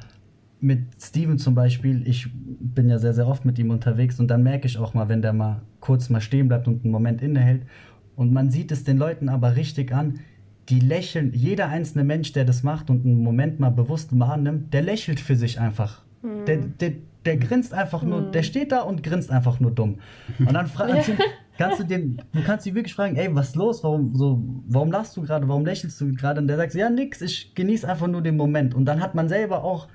mit 0.60 0.80
Steven 1.00 1.38
zum 1.38 1.54
Beispiel, 1.54 2.06
ich 2.06 2.28
bin 2.34 2.90
ja 2.90 2.98
sehr, 2.98 3.14
sehr 3.14 3.26
oft 3.26 3.46
mit 3.46 3.58
ihm 3.58 3.70
unterwegs 3.70 4.20
und 4.20 4.28
dann 4.28 4.42
merke 4.42 4.66
ich 4.66 4.76
auch 4.76 4.92
mal, 4.92 5.08
wenn 5.08 5.22
der 5.22 5.32
mal 5.32 5.62
kurz 5.80 6.10
mal 6.10 6.20
stehen 6.20 6.48
bleibt 6.48 6.68
und 6.68 6.84
einen 6.84 6.92
Moment 6.92 7.22
innehält. 7.22 7.62
Und 8.14 8.30
man 8.30 8.50
sieht 8.50 8.70
es 8.70 8.84
den 8.84 8.98
Leuten 8.98 9.30
aber 9.30 9.56
richtig 9.56 9.94
an, 9.94 10.20
die 10.68 10.80
lächeln, 10.80 11.32
jeder 11.32 11.70
einzelne 11.70 12.04
Mensch, 12.04 12.32
der 12.34 12.44
das 12.44 12.62
macht 12.62 12.90
und 12.90 13.06
einen 13.06 13.22
Moment 13.22 13.60
mal 13.60 13.70
bewusst 13.70 14.10
wahrnimmt, 14.18 14.74
der 14.74 14.82
lächelt 14.82 15.20
für 15.20 15.36
sich 15.36 15.58
einfach. 15.58 16.02
Der, 16.22 16.56
der, 16.56 16.92
der 17.24 17.36
grinst 17.36 17.74
einfach 17.74 18.02
nur, 18.02 18.22
der 18.30 18.42
steht 18.42 18.72
da 18.72 18.80
und 18.80 19.02
grinst 19.02 19.30
einfach 19.30 19.60
nur 19.60 19.70
dumm. 19.70 19.98
Und 20.38 20.52
dann 20.52 20.66
fragst 20.66 21.08
du, 21.08 21.12
kannst 21.58 21.80
du 21.80 21.84
den, 21.84 22.20
du 22.32 22.42
kannst 22.42 22.66
dich 22.66 22.74
wirklich 22.74 22.94
fragen, 22.94 23.16
ey, 23.16 23.34
was 23.34 23.48
ist 23.48 23.56
los? 23.56 23.84
Warum, 23.84 24.14
so, 24.14 24.42
warum 24.66 24.90
lachst 24.90 25.16
du 25.16 25.22
gerade? 25.22 25.46
Warum 25.48 25.64
lächelst 25.64 26.00
du 26.00 26.14
gerade? 26.14 26.40
Und 26.40 26.48
der 26.48 26.56
sagt, 26.56 26.74
ja, 26.74 26.88
nix, 26.88 27.20
ich 27.20 27.54
genieße 27.54 27.88
einfach 27.88 28.06
nur 28.06 28.22
den 28.22 28.36
Moment. 28.36 28.74
Und 28.74 28.84
dann 28.86 29.00
hat 29.00 29.14
man 29.14 29.28
selber 29.28 29.62
auch, 29.64 29.88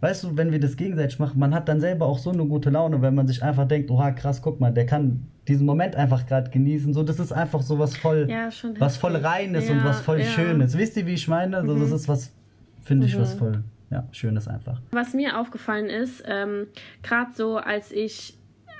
weißt 0.00 0.24
du, 0.24 0.36
wenn 0.36 0.50
wir 0.50 0.60
das 0.60 0.76
gegenseitig 0.76 1.18
machen, 1.18 1.38
man 1.38 1.54
hat 1.54 1.68
dann 1.68 1.80
selber 1.80 2.06
auch 2.06 2.18
so 2.18 2.30
eine 2.30 2.44
gute 2.46 2.70
Laune, 2.70 3.02
wenn 3.02 3.14
man 3.14 3.26
sich 3.26 3.42
einfach 3.42 3.68
denkt, 3.68 3.90
oha, 3.90 4.10
krass, 4.12 4.42
guck 4.42 4.60
mal, 4.60 4.72
der 4.72 4.86
kann 4.86 5.26
diesen 5.46 5.66
Moment 5.66 5.96
einfach 5.96 6.26
gerade 6.26 6.50
genießen. 6.50 6.94
So, 6.94 7.02
das 7.02 7.18
ist 7.18 7.32
einfach 7.32 7.60
so 7.62 7.78
was 7.78 7.96
voll, 7.96 8.26
Ja, 8.28 8.48
was 8.78 8.96
voll. 8.96 9.16
Reines 9.16 9.68
und 9.68 9.78
Ja, 9.78 9.84
was 9.84 10.00
voll 10.00 10.20
ja. 10.20 10.24
Schönes. 10.24 10.76
Wisst 10.76 10.96
ihr, 10.96 11.06
wie 11.06 11.14
ich 11.14 11.28
meine? 11.28 11.64
So, 11.66 11.78
das 11.78 11.90
ist 11.90 12.08
was, 12.08 12.32
finde 12.82 13.06
ich, 13.06 13.18
was 13.18 13.34
voll, 13.34 13.62
ja, 13.90 14.06
Schönes 14.12 14.48
einfach. 14.48 14.80
Was 14.92 15.14
mir 15.14 15.38
aufgefallen 15.38 15.88
ist, 15.88 16.22
ähm, 16.26 16.68
gerade 17.02 17.32
so 17.34 17.56
als 17.56 17.90
ich, 17.92 18.38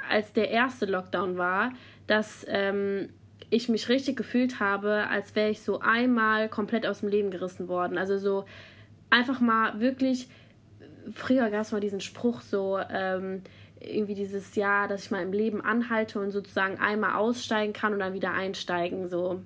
als 0.09 0.33
der 0.33 0.51
erste 0.51 0.87
Lockdown 0.87 1.37
war, 1.37 1.73
dass 2.07 2.46
ähm, 2.49 3.11
ich 3.51 3.68
mich 3.68 3.88
richtig 3.88 4.16
gefühlt 4.16 4.61
habe, 4.61 5.09
als 5.09 5.35
wäre 5.35 5.51
ich 5.51 5.62
so 5.62 5.81
einmal 5.81 6.49
komplett 6.49 6.87
aus 6.87 7.01
dem 7.01 7.09
Leben 7.09 7.31
gerissen 7.31 7.68
worden. 7.68 7.99
Also 7.99 8.18
so 8.18 8.44
einfach 9.11 9.40
mal 9.40 9.81
wirklich, 9.81 10.29
früher 11.12 11.51
gab 11.51 11.62
es 11.62 11.73
mal 11.73 11.81
diesen 11.81 12.01
Spruch 12.01 12.40
so, 12.40 12.79
ähm, 12.79 13.42
irgendwie 13.81 14.14
dieses 14.14 14.55
Jahr, 14.55 14.88
dass 14.88 15.05
ich 15.05 15.11
mal 15.11 15.23
im 15.23 15.33
Leben 15.33 15.61
anhalte 15.62 16.20
und 16.20 16.31
sozusagen 16.31 16.79
einmal 16.79 17.14
aussteigen 17.14 17.73
kann 17.73 17.92
und 17.92 17.99
dann 17.99 18.12
wieder 18.12 18.33
einsteigen, 18.33 19.09
so. 19.09 19.40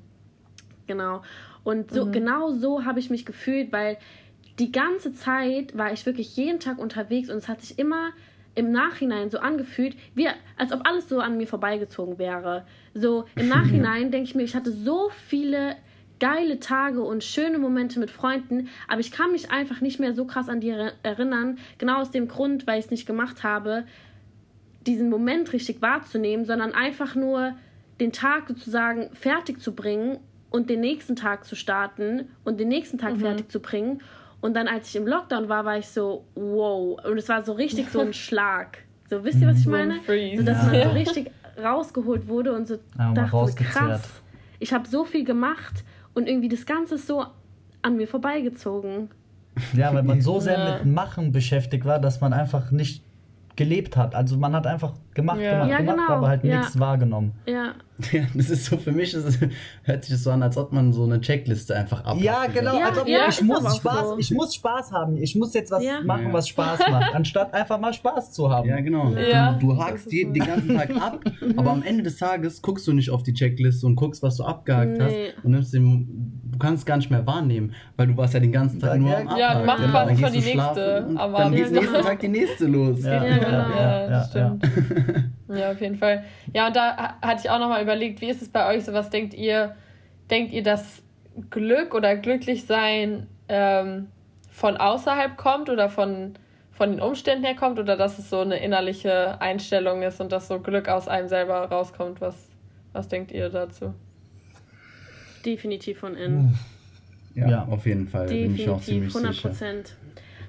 Genau. 0.86 1.22
Und 1.62 1.90
so, 1.92 2.10
genau 2.10 2.50
so 2.50 2.84
habe 2.84 2.98
ich 2.98 3.08
mich 3.08 3.24
gefühlt, 3.24 3.72
weil 3.72 3.96
die 4.58 4.72
ganze 4.72 5.12
Zeit 5.12 5.76
war 5.76 5.92
ich 5.92 6.06
wirklich 6.06 6.36
jeden 6.36 6.60
Tag 6.60 6.78
unterwegs 6.78 7.28
und 7.30 7.36
es 7.38 7.48
hat 7.48 7.60
sich 7.60 7.78
immer 7.78 8.10
im 8.54 8.70
Nachhinein 8.70 9.30
so 9.30 9.38
angefühlt, 9.38 9.96
wie, 10.14 10.28
als 10.56 10.72
ob 10.72 10.86
alles 10.86 11.08
so 11.08 11.18
an 11.18 11.36
mir 11.36 11.46
vorbeigezogen 11.48 12.18
wäre. 12.18 12.64
So 12.94 13.24
im 13.34 13.48
Nachhinein 13.56 14.10
denke 14.10 14.28
ich 14.28 14.34
mir, 14.34 14.44
ich 14.44 14.54
hatte 14.54 14.70
so 14.70 15.10
viele 15.28 15.76
geile 16.20 16.60
Tage 16.60 17.02
und 17.02 17.24
schöne 17.24 17.58
Momente 17.58 17.98
mit 17.98 18.10
Freunden, 18.10 18.68
aber 18.86 19.00
ich 19.00 19.10
kann 19.10 19.32
mich 19.32 19.50
einfach 19.50 19.80
nicht 19.80 19.98
mehr 19.98 20.14
so 20.14 20.24
krass 20.24 20.48
an 20.48 20.60
die 20.60 20.70
er- 20.70 20.92
erinnern, 21.02 21.58
genau 21.78 22.00
aus 22.00 22.12
dem 22.12 22.28
Grund, 22.28 22.66
weil 22.68 22.78
ich 22.78 22.86
es 22.86 22.90
nicht 22.92 23.06
gemacht 23.06 23.42
habe, 23.42 23.84
diesen 24.86 25.10
Moment 25.10 25.52
richtig 25.52 25.82
wahrzunehmen, 25.82 26.44
sondern 26.44 26.72
einfach 26.72 27.16
nur 27.16 27.54
den 28.00 28.12
Tag 28.12 28.48
sozusagen 28.48 29.10
fertig 29.14 29.60
zu 29.60 29.74
bringen 29.74 30.18
und 30.50 30.70
den 30.70 30.80
nächsten 30.80 31.16
Tag 31.16 31.44
zu 31.44 31.56
starten 31.56 32.28
und 32.44 32.60
den 32.60 32.68
nächsten 32.68 32.98
Tag 32.98 33.16
fertig 33.16 33.50
zu 33.50 33.60
bringen. 33.60 34.00
Und 34.44 34.52
dann, 34.52 34.68
als 34.68 34.90
ich 34.90 34.96
im 34.96 35.06
Lockdown 35.06 35.48
war, 35.48 35.64
war 35.64 35.78
ich 35.78 35.88
so, 35.88 36.26
wow. 36.34 37.02
Und 37.02 37.16
es 37.16 37.30
war 37.30 37.42
so 37.42 37.52
richtig 37.54 37.88
so 37.88 38.00
ein 38.00 38.12
Schlag. 38.24 38.76
So, 39.08 39.24
wisst 39.24 39.40
ihr, 39.40 39.48
was 39.48 39.60
ich 39.60 39.66
meine? 39.66 40.02
Freeze. 40.02 40.42
So, 40.42 40.46
dass 40.46 40.66
man 40.66 40.82
so 40.82 40.90
richtig 40.90 41.30
rausgeholt 41.62 42.28
wurde 42.28 42.52
und 42.52 42.68
so 42.68 42.74
Ja, 42.98 43.06
mal 43.06 43.14
dachte, 43.14 43.30
so, 43.30 43.54
krass. 43.56 44.02
Ich 44.58 44.74
habe 44.74 44.86
so 44.86 45.06
viel 45.06 45.24
gemacht 45.24 45.82
und 46.12 46.28
irgendwie 46.28 46.50
das 46.50 46.66
Ganze 46.66 46.96
ist 46.96 47.06
so 47.06 47.24
an 47.80 47.96
mir 47.96 48.06
vorbeigezogen. 48.06 49.08
Ja, 49.72 49.94
weil 49.94 50.02
man 50.02 50.20
so 50.20 50.40
sehr 50.40 50.58
Ja. 50.58 50.74
mit 50.74 50.84
Machen 50.94 51.32
beschäftigt 51.32 51.86
war, 51.86 51.98
dass 51.98 52.20
man 52.20 52.34
einfach 52.34 52.70
nicht 52.70 53.02
gelebt 53.56 53.96
hat. 53.96 54.14
Also 54.14 54.36
man 54.36 54.52
hat 54.54 54.66
einfach 54.66 54.94
gemacht, 55.14 55.38
Ja. 55.40 55.52
gemacht, 55.52 55.70
Ja, 55.70 55.78
gemacht, 55.78 55.96
genau. 55.98 56.12
aber 56.18 56.28
halt 56.28 56.44
Ja. 56.44 56.58
nichts 56.58 56.78
wahrgenommen. 56.78 57.32
Ja. 57.46 57.72
Ja, 58.10 58.22
das 58.34 58.50
ist 58.50 58.64
so 58.64 58.76
für 58.76 58.90
mich, 58.90 59.14
ist, 59.14 59.24
es- 59.24 59.38
hört 59.84 60.02
sich 60.04 60.12
das 60.14 60.24
so 60.24 60.32
an, 60.32 60.42
als 60.42 60.56
ob 60.58 60.72
man 60.72 60.92
so 60.92 61.04
eine 61.04 61.20
Checkliste 61.20 61.76
einfach 61.76 62.00
abhakt. 62.00 62.20
Ja, 62.22 62.46
genau. 62.52 62.76
Ja, 62.76 62.88
als 62.88 62.98
ob 62.98 63.06
ja, 63.06 63.28
ich, 63.28 63.40
muss 63.42 63.76
Spaß, 63.76 64.08
so. 64.08 64.18
ich 64.18 64.30
muss 64.32 64.54
Spaß 64.56 64.90
haben. 64.90 65.16
Ich 65.16 65.36
muss 65.36 65.54
jetzt 65.54 65.70
was 65.70 65.84
Ja. 65.84 66.00
machen, 66.02 66.32
was 66.32 66.48
Spaß 66.48 66.80
macht, 66.90 67.14
anstatt 67.14 67.54
einfach 67.54 67.78
mal 67.78 67.92
Spaß 67.92 68.32
zu 68.32 68.50
haben. 68.50 68.68
Ja, 68.68 68.80
genau. 68.80 69.10
Ja. 69.10 69.52
Du, 69.52 69.68
du 69.68 69.78
hakst 69.78 70.10
jeden, 70.12 70.30
so. 70.34 70.40
den 70.40 70.46
ganzen 70.46 70.76
Tag 70.76 70.90
ab, 71.00 71.20
aber 71.56 71.70
am 71.70 71.84
Ende 71.84 72.02
des 72.02 72.16
Tages 72.16 72.60
guckst 72.62 72.88
du 72.88 72.92
nicht 72.92 73.10
auf 73.10 73.22
die 73.22 73.32
Checkliste 73.34 73.86
und 73.86 73.94
guckst, 73.94 74.24
was 74.24 74.38
du 74.38 74.42
abgehakt 74.44 74.98
Nee. 74.98 75.04
hast 75.34 75.44
und 75.44 75.52
nimmst 75.52 75.72
den, 75.72 76.42
du 76.54 76.58
kannst 76.58 76.80
es 76.82 76.86
gar 76.86 76.96
nicht 76.96 77.10
mehr 77.10 77.26
wahrnehmen, 77.26 77.74
weil 77.96 78.06
du 78.06 78.16
warst 78.16 78.32
ja 78.34 78.40
den 78.40 78.52
ganzen 78.52 78.80
Tag 78.80 78.90
Ja, 78.92 78.96
nur 78.96 79.10
ja, 79.10 79.18
am 79.18 79.36
ja, 79.36 79.48
Abhaken. 79.50 79.60
du 79.60 79.66
machst 79.66 79.80
Genau, 79.82 79.92
quasi 79.92 80.14
dann 80.22 80.32
schon 80.32 80.32
die 80.32 80.56
nächste 80.56 81.06
am 81.16 81.32
Dann 81.32 81.52
geht 81.52 81.70
nächsten 81.72 81.94
Ja. 81.94 82.00
Tag 82.02 82.20
die 82.20 82.28
nächste 82.28 82.66
los. 82.66 83.04
Ja, 83.04 83.24
Ja, 83.24 83.38
genau. 83.38 83.48
Ja, 83.76 84.08
das 84.08 84.34
ja. 84.34 84.56
stimmt. 84.58 85.24
Ja, 85.48 85.70
auf 85.72 85.80
jeden 85.80 85.96
Fall. 85.96 86.24
Ja, 86.54 86.66
und 86.68 86.74
da 86.76 86.96
ha- 86.96 87.14
hatte 87.22 87.42
ich 87.44 87.50
auch 87.50 87.58
nochmal 87.58 87.82
überlegt, 87.82 88.20
wie 88.22 88.28
ist 88.30 88.40
es 88.42 88.48
bei 88.48 88.66
euch 88.74 88.84
so? 88.86 88.92
Was 88.94 89.10
denkt 89.10 89.34
ihr? 89.34 89.74
Denkt 90.30 90.52
ihr, 90.54 90.62
dass 90.62 91.02
Glück 91.50 91.94
oder 91.94 92.16
Glücklichsein 92.16 93.26
ähm, 93.48 94.08
von 94.50 94.76
außerhalb 94.78 95.36
kommt 95.36 95.68
oder 95.68 95.88
von, 95.90 96.32
von 96.70 96.90
den 96.92 97.00
Umständen 97.00 97.44
her 97.44 97.54
kommt 97.54 97.78
oder 97.78 97.96
dass 97.96 98.18
es 98.18 98.30
so 98.30 98.40
eine 98.40 98.56
innerliche 98.56 99.40
Einstellung 99.40 100.02
ist 100.02 100.20
und 100.20 100.32
dass 100.32 100.48
so 100.48 100.58
Glück 100.60 100.88
aus 100.88 101.08
einem 101.08 101.28
selber 101.28 101.56
rauskommt? 101.70 102.20
Was, 102.22 102.34
was 102.92 103.08
denkt 103.08 103.30
ihr 103.30 103.50
dazu? 103.50 103.92
Definitiv 105.44 105.98
von 105.98 106.16
innen. 106.16 106.54
Ja, 107.34 107.48
Ja. 107.48 107.64
auf 107.64 107.86
jeden 107.86 108.06
Fall. 108.08 108.26
Bin 108.28 108.54
ich 108.54 108.68
auch 108.68 108.80
ziemlich 108.80 109.12
Definitiv, 109.12 109.14
100 109.14 109.34
sicher. 109.34 109.48
Prozent. 109.48 109.96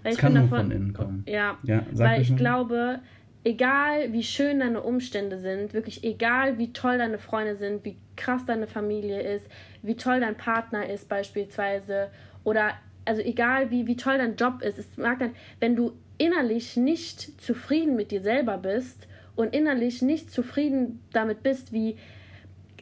Es 0.04 0.18
kann 0.18 0.34
nur 0.34 0.48
von 0.48 0.70
innen 0.72 0.94
kommen. 0.94 1.24
Ja, 1.28 1.58
Ja, 1.64 1.84
sag 1.94 2.12
weil 2.12 2.22
ich 2.22 2.30
noch. 2.30 2.38
glaube, 2.38 3.00
egal 3.44 4.14
wie 4.14 4.24
schön 4.24 4.60
deine 4.60 4.82
Umstände 4.82 5.40
sind, 5.40 5.74
wirklich 5.74 6.04
egal 6.04 6.58
wie 6.60 6.74
toll 6.74 6.98
deine 7.00 7.18
Freunde 7.18 7.56
sind, 7.56 7.84
wie 7.86 7.96
krass 8.16 8.46
deine 8.46 8.68
Familie 8.68 9.22
ist, 9.22 9.48
wie 9.82 9.96
toll 9.96 10.20
dein 10.20 10.36
Partner 10.36 10.88
ist 10.88 11.10
beispielsweise 11.10 12.10
oder 12.44 12.72
also 13.06 13.22
egal 13.22 13.70
wie, 13.72 13.86
wie 13.88 13.96
toll 13.98 14.18
dein 14.18 14.36
Job 14.36 14.62
ist, 14.62 14.80
es 14.80 14.98
mag 14.98 15.20
dann, 15.20 15.32
wenn 15.60 15.76
du 15.76 15.94
innerlich 16.18 16.76
nicht 16.78 17.40
zufrieden 17.42 17.96
mit 17.96 18.10
dir 18.12 18.22
selber 18.22 18.58
bist 18.58 19.08
und 19.36 19.54
innerlich 19.54 20.02
nicht 20.02 20.32
zufrieden 20.32 21.02
damit 21.14 21.44
bist, 21.44 21.72
wie 21.74 21.98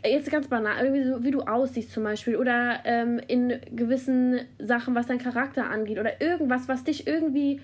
jetzt 0.06 0.32
ganz 0.32 0.48
banal, 0.48 0.84
irgendwie 0.84 1.04
so, 1.04 1.24
wie 1.24 1.32
du 1.32 1.42
aussiehst 1.42 1.92
zum 1.92 2.04
Beispiel 2.04 2.36
oder 2.36 2.80
ähm, 2.86 3.20
in 3.28 3.60
gewissen 3.72 4.42
Sachen, 4.60 4.96
was 4.96 5.08
dein 5.08 5.20
Charakter 5.20 5.70
angeht 5.70 6.00
oder 6.00 6.22
irgendwas, 6.22 6.68
was 6.68 6.84
dich 6.84 7.08
irgendwie 7.08 7.62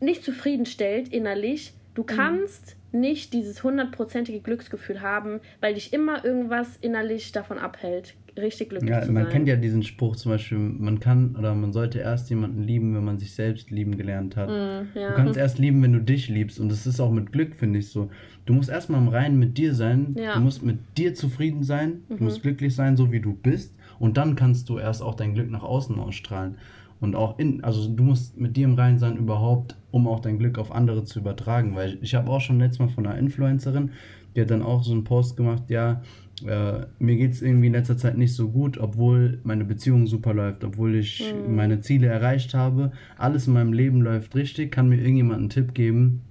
nicht 0.00 0.24
zufriedenstellt 0.24 1.08
innerlich. 1.08 1.72
Du 1.94 2.02
mhm. 2.02 2.06
kannst 2.06 2.76
mhm. 2.92 3.00
nicht 3.00 3.32
dieses 3.32 3.62
hundertprozentige 3.62 4.40
Glücksgefühl 4.40 5.00
haben, 5.00 5.40
weil 5.60 5.74
dich 5.74 5.92
immer 5.92 6.24
irgendwas 6.24 6.76
innerlich 6.80 7.32
davon 7.32 7.58
abhält, 7.58 8.14
richtig 8.40 8.70
glücklich 8.70 8.90
ja, 8.90 9.02
zu 9.02 9.12
man 9.12 9.24
sein. 9.24 9.32
kennt 9.32 9.48
ja 9.48 9.56
diesen 9.56 9.82
Spruch 9.82 10.16
zum 10.16 10.32
Beispiel, 10.32 10.58
man 10.58 11.00
kann 11.00 11.36
oder 11.36 11.54
man 11.54 11.72
sollte 11.72 11.98
erst 11.98 12.30
jemanden 12.30 12.62
lieben, 12.62 12.94
wenn 12.94 13.04
man 13.04 13.18
sich 13.18 13.34
selbst 13.34 13.70
lieben 13.70 13.96
gelernt 13.96 14.36
hat. 14.36 14.48
Mm, 14.48 14.98
ja. 14.98 15.10
Du 15.10 15.14
kannst 15.14 15.36
erst 15.36 15.58
lieben, 15.58 15.82
wenn 15.82 15.92
du 15.92 16.00
dich 16.00 16.28
liebst. 16.28 16.60
Und 16.60 16.70
das 16.70 16.86
ist 16.86 17.00
auch 17.00 17.10
mit 17.10 17.32
Glück, 17.32 17.54
finde 17.54 17.78
ich 17.78 17.88
so. 17.88 18.10
Du 18.46 18.54
musst 18.54 18.68
erstmal 18.68 19.00
im 19.00 19.08
Reinen 19.08 19.38
mit 19.38 19.58
dir 19.58 19.74
sein. 19.74 20.14
Ja. 20.18 20.34
Du 20.34 20.40
musst 20.40 20.62
mit 20.62 20.78
dir 20.96 21.14
zufrieden 21.14 21.62
sein. 21.62 22.02
Mhm. 22.08 22.16
Du 22.16 22.24
musst 22.24 22.42
glücklich 22.42 22.74
sein, 22.74 22.96
so 22.96 23.12
wie 23.12 23.20
du 23.20 23.32
bist. 23.32 23.74
Und 23.98 24.16
dann 24.16 24.34
kannst 24.34 24.68
du 24.68 24.78
erst 24.78 25.02
auch 25.02 25.14
dein 25.14 25.34
Glück 25.34 25.50
nach 25.50 25.62
außen 25.62 25.98
ausstrahlen. 25.98 26.56
Und 27.00 27.16
auch 27.16 27.38
in, 27.38 27.64
also 27.64 27.88
du 27.88 28.02
musst 28.02 28.38
mit 28.38 28.56
dir 28.56 28.64
im 28.64 28.74
Reinen 28.74 28.98
sein 28.98 29.16
überhaupt, 29.16 29.76
um 29.90 30.06
auch 30.06 30.20
dein 30.20 30.38
Glück 30.38 30.58
auf 30.58 30.70
andere 30.70 31.04
zu 31.04 31.20
übertragen. 31.20 31.74
Weil 31.74 31.98
ich 32.02 32.14
habe 32.14 32.30
auch 32.30 32.40
schon 32.40 32.58
letztes 32.58 32.78
Mal 32.78 32.88
von 32.88 33.06
einer 33.06 33.18
Influencerin, 33.18 33.90
die 34.34 34.42
hat 34.42 34.50
dann 34.50 34.62
auch 34.62 34.82
so 34.82 34.92
einen 34.92 35.04
Post 35.04 35.36
gemacht, 35.36 35.64
ja, 35.68 36.02
äh, 36.46 36.86
mir 36.98 37.16
geht 37.16 37.32
es 37.32 37.42
irgendwie 37.42 37.68
in 37.68 37.72
letzter 37.72 37.96
Zeit 37.96 38.16
nicht 38.16 38.34
so 38.34 38.48
gut, 38.48 38.78
obwohl 38.78 39.40
meine 39.44 39.64
Beziehung 39.64 40.06
super 40.06 40.34
läuft, 40.34 40.64
obwohl 40.64 40.94
ich 40.94 41.32
mhm. 41.32 41.54
meine 41.54 41.80
Ziele 41.80 42.06
erreicht 42.06 42.54
habe. 42.54 42.92
Alles 43.16 43.46
in 43.46 43.54
meinem 43.54 43.72
Leben 43.72 44.00
läuft 44.02 44.34
richtig. 44.34 44.72
Kann 44.72 44.88
mir 44.88 44.98
irgendjemand 44.98 45.40
einen 45.40 45.50
Tipp 45.50 45.74
geben, 45.74 46.22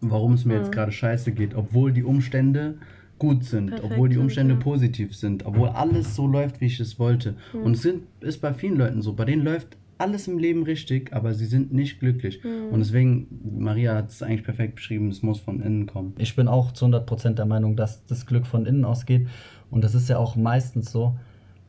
warum 0.00 0.34
es 0.34 0.44
mir 0.44 0.54
mhm. 0.54 0.60
jetzt 0.60 0.72
gerade 0.72 0.92
scheiße 0.92 1.32
geht, 1.32 1.54
obwohl 1.54 1.92
die 1.92 2.04
Umstände 2.04 2.76
gut 3.18 3.44
sind, 3.44 3.70
Perfekt 3.70 3.92
obwohl 3.92 4.08
die 4.08 4.18
Umstände 4.18 4.54
ja. 4.54 4.60
positiv 4.60 5.14
sind, 5.14 5.44
obwohl 5.44 5.68
alles 5.68 6.16
so 6.16 6.26
läuft, 6.26 6.60
wie 6.60 6.66
ich 6.66 6.80
es 6.80 6.98
wollte. 6.98 7.34
Mhm. 7.52 7.62
Und 7.62 7.72
es 7.72 7.82
sind, 7.82 8.02
ist 8.20 8.38
bei 8.38 8.52
vielen 8.54 8.76
Leuten 8.76 9.02
so. 9.02 9.12
Bei 9.12 9.24
denen 9.24 9.42
läuft 9.42 9.76
alles 10.00 10.28
im 10.28 10.38
Leben 10.38 10.62
richtig, 10.62 11.12
aber 11.12 11.34
sie 11.34 11.46
sind 11.46 11.72
nicht 11.72 12.00
glücklich. 12.00 12.42
Mhm. 12.42 12.72
Und 12.72 12.80
deswegen, 12.80 13.26
Maria 13.58 13.94
hat 13.94 14.08
es 14.10 14.22
eigentlich 14.22 14.44
perfekt 14.44 14.76
beschrieben, 14.76 15.08
es 15.08 15.22
muss 15.22 15.40
von 15.40 15.60
innen 15.60 15.86
kommen. 15.86 16.14
Ich 16.18 16.34
bin 16.36 16.48
auch 16.48 16.72
zu 16.72 16.86
100% 16.86 17.34
der 17.34 17.46
Meinung, 17.46 17.76
dass 17.76 18.04
das 18.06 18.26
Glück 18.26 18.46
von 18.46 18.66
innen 18.66 18.84
ausgeht. 18.84 19.28
Und 19.70 19.84
das 19.84 19.94
ist 19.94 20.08
ja 20.08 20.18
auch 20.18 20.36
meistens 20.36 20.90
so. 20.90 21.16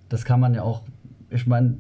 Das 0.10 0.26
kann 0.26 0.40
man 0.40 0.54
ja 0.54 0.64
auch, 0.64 0.82
ich 1.30 1.48
meine, 1.48 1.78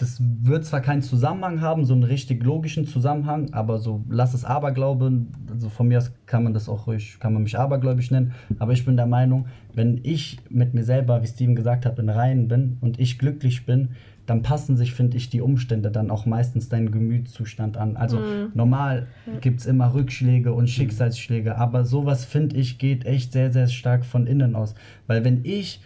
das 0.00 0.18
wird 0.20 0.64
zwar 0.64 0.80
keinen 0.80 1.02
Zusammenhang 1.02 1.60
haben, 1.60 1.84
so 1.84 1.92
einen 1.92 2.04
richtig 2.04 2.42
logischen 2.42 2.86
Zusammenhang, 2.86 3.52
aber 3.52 3.78
so 3.78 4.02
lass 4.08 4.32
es 4.32 4.46
Aberglaube, 4.46 5.26
also 5.50 5.68
von 5.68 5.88
mir 5.88 5.98
aus 5.98 6.12
kann 6.24 6.42
man 6.42 6.54
das 6.54 6.70
auch 6.70 6.86
ruhig, 6.86 7.18
kann 7.20 7.34
man 7.34 7.42
mich 7.42 7.58
abergläubig 7.58 8.10
nennen, 8.10 8.32
aber 8.58 8.72
ich 8.72 8.86
bin 8.86 8.96
der 8.96 9.06
Meinung, 9.06 9.46
wenn 9.74 10.00
ich 10.02 10.38
mit 10.48 10.72
mir 10.72 10.84
selber, 10.84 11.22
wie 11.22 11.26
Steven 11.26 11.54
gesagt 11.54 11.84
hat, 11.84 11.98
in 11.98 12.08
Reihen 12.08 12.48
bin 12.48 12.78
und 12.80 12.98
ich 12.98 13.18
glücklich 13.18 13.66
bin, 13.66 13.90
dann 14.30 14.42
passen 14.42 14.76
sich, 14.76 14.94
finde 14.94 15.16
ich, 15.16 15.28
die 15.28 15.40
Umstände 15.40 15.90
dann 15.90 16.08
auch 16.08 16.24
meistens 16.24 16.68
deinen 16.68 16.92
Gemütszustand 16.92 17.76
an. 17.76 17.96
Also 17.96 18.18
mhm. 18.18 18.52
normal 18.54 19.08
gibt 19.40 19.58
es 19.58 19.66
immer 19.66 19.92
Rückschläge 19.92 20.52
und 20.52 20.70
Schicksalsschläge, 20.70 21.58
aber 21.58 21.84
sowas, 21.84 22.24
finde 22.24 22.56
ich, 22.56 22.78
geht 22.78 23.04
echt 23.06 23.32
sehr, 23.32 23.50
sehr 23.50 23.66
stark 23.66 24.04
von 24.04 24.28
innen 24.28 24.54
aus. 24.54 24.76
Weil 25.08 25.24
wenn 25.24 25.44
ich 25.44 25.80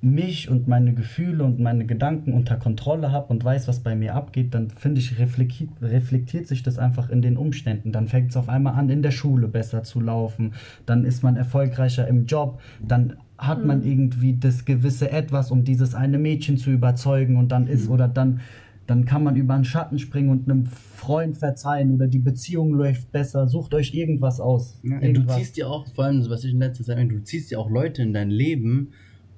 mich 0.00 0.50
und 0.50 0.66
meine 0.66 0.92
Gefühle 0.92 1.44
und 1.44 1.60
meine 1.60 1.86
Gedanken 1.86 2.32
unter 2.32 2.56
Kontrolle 2.56 3.12
habe 3.12 3.28
und 3.28 3.44
weiß, 3.44 3.68
was 3.68 3.78
bei 3.78 3.94
mir 3.94 4.16
abgeht, 4.16 4.52
dann 4.52 4.70
finde 4.70 5.00
ich, 5.00 5.20
reflektiert, 5.20 5.70
reflektiert 5.80 6.48
sich 6.48 6.64
das 6.64 6.78
einfach 6.78 7.08
in 7.10 7.22
den 7.22 7.36
Umständen. 7.36 7.92
Dann 7.92 8.08
fängt 8.08 8.30
es 8.30 8.36
auf 8.36 8.48
einmal 8.48 8.74
an, 8.74 8.90
in 8.90 9.02
der 9.02 9.12
Schule 9.12 9.46
besser 9.46 9.84
zu 9.84 10.00
laufen, 10.00 10.54
dann 10.84 11.04
ist 11.04 11.22
man 11.22 11.36
erfolgreicher 11.36 12.08
im 12.08 12.26
Job, 12.26 12.60
dann 12.84 13.16
hat 13.38 13.60
mhm. 13.60 13.66
man 13.66 13.82
irgendwie 13.82 14.36
das 14.38 14.64
gewisse 14.64 15.10
Etwas, 15.10 15.50
um 15.50 15.64
dieses 15.64 15.94
eine 15.94 16.18
Mädchen 16.18 16.56
zu 16.56 16.70
überzeugen 16.70 17.36
und 17.36 17.50
dann 17.50 17.66
ist 17.66 17.86
mhm. 17.86 17.94
oder 17.94 18.08
dann 18.08 18.40
dann 18.86 19.04
kann 19.04 19.22
man 19.22 19.36
über 19.36 19.54
einen 19.54 19.64
Schatten 19.64 19.98
springen 19.98 20.30
und 20.30 20.50
einem 20.50 20.66
Freund 20.66 21.36
verzeihen 21.36 21.94
oder 21.94 22.08
die 22.08 22.18
Beziehung 22.18 22.74
läuft 22.74 23.12
besser. 23.12 23.46
Sucht 23.48 23.74
euch 23.74 23.94
irgendwas 23.94 24.40
aus. 24.40 24.80
Ja, 24.82 25.00
irgendwas. 25.00 25.36
Du 25.36 25.42
ziehst 25.42 25.56
ja 25.56 25.66
auch, 25.68 25.86
vor 25.94 26.04
allem, 26.04 26.28
was 26.28 26.44
ich 26.44 26.52
in 26.52 26.58
letzter 26.58 26.84
Zeit, 26.84 27.10
du 27.10 27.22
ziehst 27.22 27.50
ja 27.50 27.58
auch 27.58 27.70
Leute 27.70 28.02
in 28.02 28.12
dein 28.12 28.30
Leben, 28.30 28.88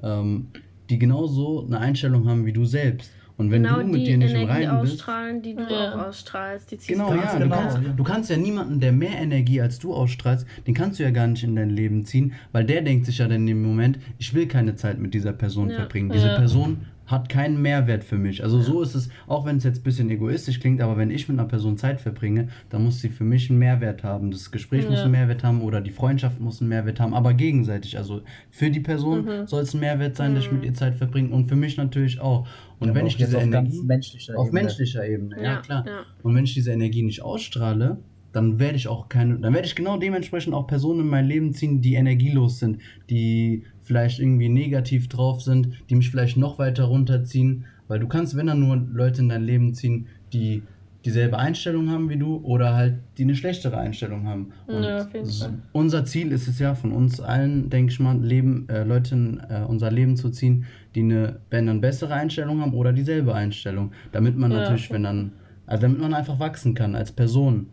ähm, 0.03 0.47
die 0.91 0.99
genauso 0.99 1.67
eine 1.67 1.79
Einstellung 1.79 2.27
haben 2.27 2.47
wie 2.47 2.53
du 2.53 2.65
selbst. 2.65 3.11
Und 3.37 3.51
wenn 3.51 3.65
genau 3.65 3.81
du 3.81 3.87
mit 3.87 4.07
dir 4.07 4.17
nicht 4.17 4.31
Energie 4.31 4.43
im 4.45 4.49
Reinen 4.49 4.81
bist. 4.83 4.93
ausstrahlen, 4.95 5.43
die 5.43 5.55
du 5.55 5.63
ja. 5.63 5.93
auch 5.93 6.07
ausstrahlst, 6.07 6.71
die 6.71 6.79
ziehst 6.79 6.89
genau, 6.89 7.11
du 7.11 7.17
ja, 7.17 7.37
genau. 7.37 7.47
Du 7.47 7.51
kannst, 7.51 7.79
du 7.97 8.05
kannst 8.05 8.31
ja 8.31 8.37
niemanden, 8.37 8.79
der 8.79 8.93
mehr 8.93 9.19
Energie 9.19 9.61
als 9.61 9.81
du 9.81 9.93
ausstrahlst, 9.93 10.47
den 10.67 10.75
kannst 10.75 11.01
du 11.01 11.03
ja 11.03 11.11
gar 11.11 11.27
nicht 11.27 11.43
in 11.43 11.57
dein 11.57 11.71
Leben 11.71 12.05
ziehen, 12.05 12.35
weil 12.53 12.65
der 12.65 12.83
denkt 12.83 13.07
sich 13.07 13.19
ja 13.19 13.27
dann 13.27 13.49
im 13.49 13.63
Moment, 13.63 13.99
ich 14.19 14.35
will 14.35 14.47
keine 14.47 14.77
Zeit 14.77 15.01
mit 15.01 15.15
dieser 15.15 15.33
Person 15.33 15.71
ja. 15.71 15.77
verbringen. 15.77 16.11
Diese 16.11 16.29
ja. 16.29 16.37
Person 16.37 16.87
hat 17.07 17.29
keinen 17.29 17.61
Mehrwert 17.61 18.03
für 18.03 18.17
mich. 18.17 18.43
Also 18.43 18.61
so 18.61 18.81
ist 18.83 18.95
es, 18.95 19.11
auch 19.27 19.45
wenn 19.45 19.59
es 19.59 19.65
jetzt 19.65 19.81
ein 19.81 19.83
bisschen 19.83 20.09
egoistisch 20.11 20.61
klingt, 20.61 20.81
aber 20.81 20.97
wenn 20.97 21.11
ich 21.11 21.29
mit 21.29 21.39
einer 21.39 21.49
Person 21.49 21.77
Zeit 21.77 22.01
verbringe, 22.01 22.49
dann 22.71 22.85
muss 22.85 23.01
sie 23.01 23.11
für 23.11 23.25
mich 23.25 23.51
einen 23.51 23.59
Mehrwert 23.59 24.03
haben. 24.05 24.31
Das 24.31 24.51
Gespräch 24.51 24.85
ja. 24.85 24.91
muss 24.91 25.01
einen 25.01 25.13
Mehrwert 25.13 25.45
haben 25.45 25.61
oder 25.61 25.81
die 25.81 25.91
Freundschaft 25.91 26.41
muss 26.41 26.61
einen 26.61 26.71
Mehrwert 26.71 27.01
haben, 27.01 27.13
aber 27.13 27.35
gegenseitig. 27.35 27.99
Also 27.99 28.23
für 28.51 28.71
die 28.71 28.81
Person 28.81 29.25
mhm. 29.25 29.47
soll 29.47 29.63
es 29.63 29.75
ein 29.75 29.81
Mehrwert 29.81 30.17
sein, 30.17 30.31
mhm. 30.31 30.37
dass 30.37 30.45
ich 30.45 30.53
mit 30.53 30.63
mhm. 30.63 30.67
ihr 30.69 30.75
Zeit 30.75 30.95
verbringe 30.95 31.29
und 31.31 31.47
für 31.47 31.57
mich 31.57 31.77
natürlich 31.77 32.21
auch. 32.21 32.47
Und 32.79 32.89
ja, 32.89 32.95
wenn 32.95 33.07
ich 33.07 33.17
diese 33.17 33.39
Energie 33.39 33.81
menschlicher 33.83 34.39
auf 34.39 34.49
Ebene. 34.49 34.63
menschlicher 34.63 35.07
Ebene, 35.07 35.37
ja, 35.37 35.43
ja 35.43 35.61
klar. 35.61 35.85
Und 36.23 36.35
wenn 36.35 36.45
ich 36.45 36.55
diese 36.55 36.73
Energie 36.73 37.03
nicht 37.03 37.23
ausstrahle, 37.23 37.99
dann 38.33 38.59
werde 38.59 38.77
ich 38.77 38.89
auch 38.89 39.09
keine, 39.09 39.39
dann 39.39 39.55
werde 39.55 39.67
ich 39.67 39.77
genau 39.77 39.97
dementsprechend 39.97 40.55
auch 40.55 40.67
Personen 40.67 41.01
in 41.01 41.07
mein 41.07 41.27
Leben 41.27 41.53
ziehen, 41.53 41.81
die 41.81 41.95
energielos 41.95 42.59
sind, 42.59 42.79
die 43.09 43.63
vielleicht 43.83 44.19
irgendwie 44.19 44.49
negativ 44.49 45.09
drauf 45.09 45.41
sind, 45.41 45.69
die 45.89 45.95
mich 45.95 46.11
vielleicht 46.11 46.37
noch 46.37 46.59
weiter 46.59 46.85
runterziehen, 46.85 47.65
weil 47.87 48.01
du 48.01 48.09
kannst, 48.09 48.37
wenn 48.37 48.47
dann 48.47 48.61
nur 48.61 48.77
Leute 48.77 49.23
in 49.23 49.29
dein 49.29 49.45
Leben 49.45 49.73
ziehen, 49.75 50.09
die 50.33 50.63
dieselbe 51.05 51.39
Einstellung 51.39 51.91
haben 51.91 52.09
wie 52.09 52.17
du 52.17 52.37
oder 52.43 52.75
halt 52.75 52.95
die 53.19 53.25
eine 53.25 53.35
schlechtere 53.35 53.77
Einstellung 53.77 54.27
haben. 54.27 54.53
Und 54.67 54.83
ja, 54.83 55.07
unser 55.73 56.05
Ziel 56.05 56.33
ist 56.33 56.49
es 56.49 56.59
ja 56.59 56.75
von 56.75 56.93
uns 56.93 57.21
allen, 57.21 57.69
denke 57.69 57.93
ich 57.93 58.01
mal, 58.01 58.19
Leben, 58.19 58.69
äh, 58.69 58.85
Leute 58.85 59.15
in 59.15 59.41
äh, 59.49 59.65
unser 59.67 59.91
Leben 59.91 60.17
zu 60.17 60.31
ziehen, 60.31 60.65
die 60.95 61.01
eine, 61.01 61.41
wenn 61.51 61.67
dann 61.67 61.81
bessere 61.81 62.15
Einstellung 62.15 62.61
haben 62.61 62.73
oder 62.73 62.93
dieselbe 62.93 63.35
Einstellung, 63.35 63.93
damit 64.13 64.37
man 64.37 64.51
ja, 64.51 64.61
natürlich, 64.61 64.91
wenn 64.91 65.03
dann, 65.03 65.33
also 65.67 65.83
damit 65.83 66.01
man 66.01 66.15
einfach 66.15 66.41
wachsen 66.41 66.75
kann 66.75 66.95
als 66.95 67.13
Person 67.13 67.67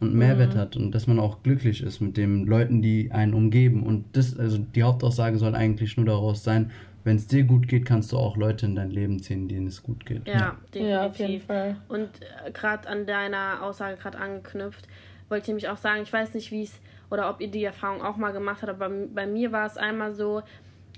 und 0.00 0.14
Mehrwert 0.14 0.54
mhm. 0.54 0.58
hat 0.58 0.76
und 0.76 0.92
dass 0.92 1.06
man 1.06 1.20
auch 1.20 1.42
glücklich 1.44 1.82
ist 1.82 2.00
mit 2.00 2.16
den 2.16 2.46
Leuten, 2.46 2.82
die 2.82 3.12
einen 3.12 3.34
umgeben. 3.34 3.84
Und 3.84 4.04
das, 4.12 4.36
also 4.36 4.58
die 4.58 4.82
Hauptaussage 4.82 5.38
soll 5.38 5.54
eigentlich 5.54 5.96
nur 5.96 6.06
daraus 6.06 6.42
sein, 6.42 6.72
wenn 7.04 7.16
es 7.16 7.26
dir 7.26 7.44
gut 7.44 7.68
geht, 7.68 7.84
kannst 7.84 8.12
du 8.12 8.18
auch 8.18 8.36
Leute 8.36 8.66
in 8.66 8.74
dein 8.74 8.90
Leben 8.90 9.20
ziehen, 9.20 9.48
denen 9.48 9.66
es 9.66 9.82
gut 9.82 10.06
geht. 10.06 10.26
Ja, 10.26 10.34
ja. 10.34 10.56
definitiv. 10.72 10.88
Ja, 10.88 11.06
auf 11.06 11.18
jeden 11.18 11.40
Fall. 11.42 11.76
Und 11.88 12.08
äh, 12.46 12.50
gerade 12.52 12.88
an 12.88 13.06
deiner 13.06 13.62
Aussage 13.62 13.96
gerade 13.96 14.18
angeknüpft, 14.18 14.86
wollte 15.28 15.42
ich 15.42 15.48
nämlich 15.48 15.68
auch 15.68 15.76
sagen, 15.76 16.02
ich 16.02 16.12
weiß 16.12 16.34
nicht, 16.34 16.50
wie 16.50 16.64
es 16.64 16.80
oder 17.10 17.28
ob 17.28 17.40
ihr 17.40 17.48
die 17.48 17.64
Erfahrung 17.64 18.02
auch 18.02 18.16
mal 18.16 18.32
gemacht 18.32 18.62
habt, 18.62 18.70
aber 18.72 18.88
bei, 18.88 19.26
mir 19.26 19.52
war 19.52 19.66
es 19.66 19.76
einmal 19.76 20.14
so, 20.14 20.42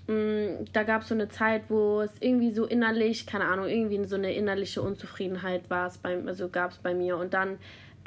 mh, 0.06 0.14
mm, 0.14 0.64
da 0.72 0.84
gab 0.84 1.02
es 1.02 1.08
so 1.08 1.14
eine 1.14 1.28
Zeit, 1.28 1.62
wo 1.68 2.02
es 2.02 2.12
irgendwie 2.20 2.52
so 2.52 2.66
innerlich, 2.66 3.26
keine 3.26 3.46
Ahnung, 3.46 3.66
irgendwie 3.66 4.04
so 4.04 4.14
eine 4.14 4.32
innerliche 4.32 4.80
Unzufriedenheit 4.80 5.68
war 5.70 5.88
es 5.88 5.98
bei, 5.98 6.16
also 6.24 6.48
gab 6.48 6.70
es 6.70 6.78
bei 6.78 6.94
mir 6.94 7.16
und 7.16 7.34
dann 7.34 7.58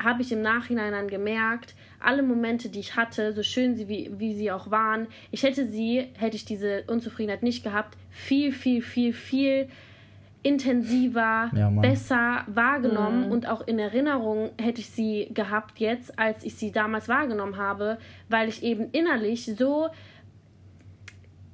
habe 0.01 0.21
ich 0.21 0.31
im 0.31 0.41
Nachhinein 0.41 0.91
dann 0.91 1.07
gemerkt, 1.07 1.75
alle 1.99 2.21
Momente, 2.23 2.69
die 2.69 2.79
ich 2.79 2.95
hatte, 2.95 3.33
so 3.33 3.43
schön 3.43 3.75
sie 3.75 3.87
wie, 3.87 4.11
wie 4.17 4.33
sie 4.35 4.51
auch 4.51 4.69
waren, 4.69 5.07
ich 5.31 5.43
hätte 5.43 5.67
sie, 5.67 6.07
hätte 6.17 6.35
ich 6.35 6.45
diese 6.45 6.83
Unzufriedenheit 6.87 7.43
nicht 7.43 7.63
gehabt, 7.63 7.97
viel, 8.09 8.51
viel, 8.51 8.81
viel, 8.81 9.13
viel 9.13 9.67
intensiver, 10.43 11.51
ja, 11.53 11.69
besser 11.69 12.43
wahrgenommen 12.47 13.25
mhm. 13.25 13.31
und 13.31 13.49
auch 13.49 13.67
in 13.67 13.79
Erinnerung 13.79 14.51
hätte 14.61 14.79
ich 14.79 14.89
sie 14.89 15.29
gehabt 15.33 15.79
jetzt, 15.79 16.17
als 16.17 16.43
ich 16.43 16.55
sie 16.55 16.71
damals 16.71 17.09
wahrgenommen 17.09 17.57
habe, 17.57 17.97
weil 18.29 18.47
ich 18.47 18.63
eben 18.63 18.89
innerlich 18.91 19.45
so 19.45 19.89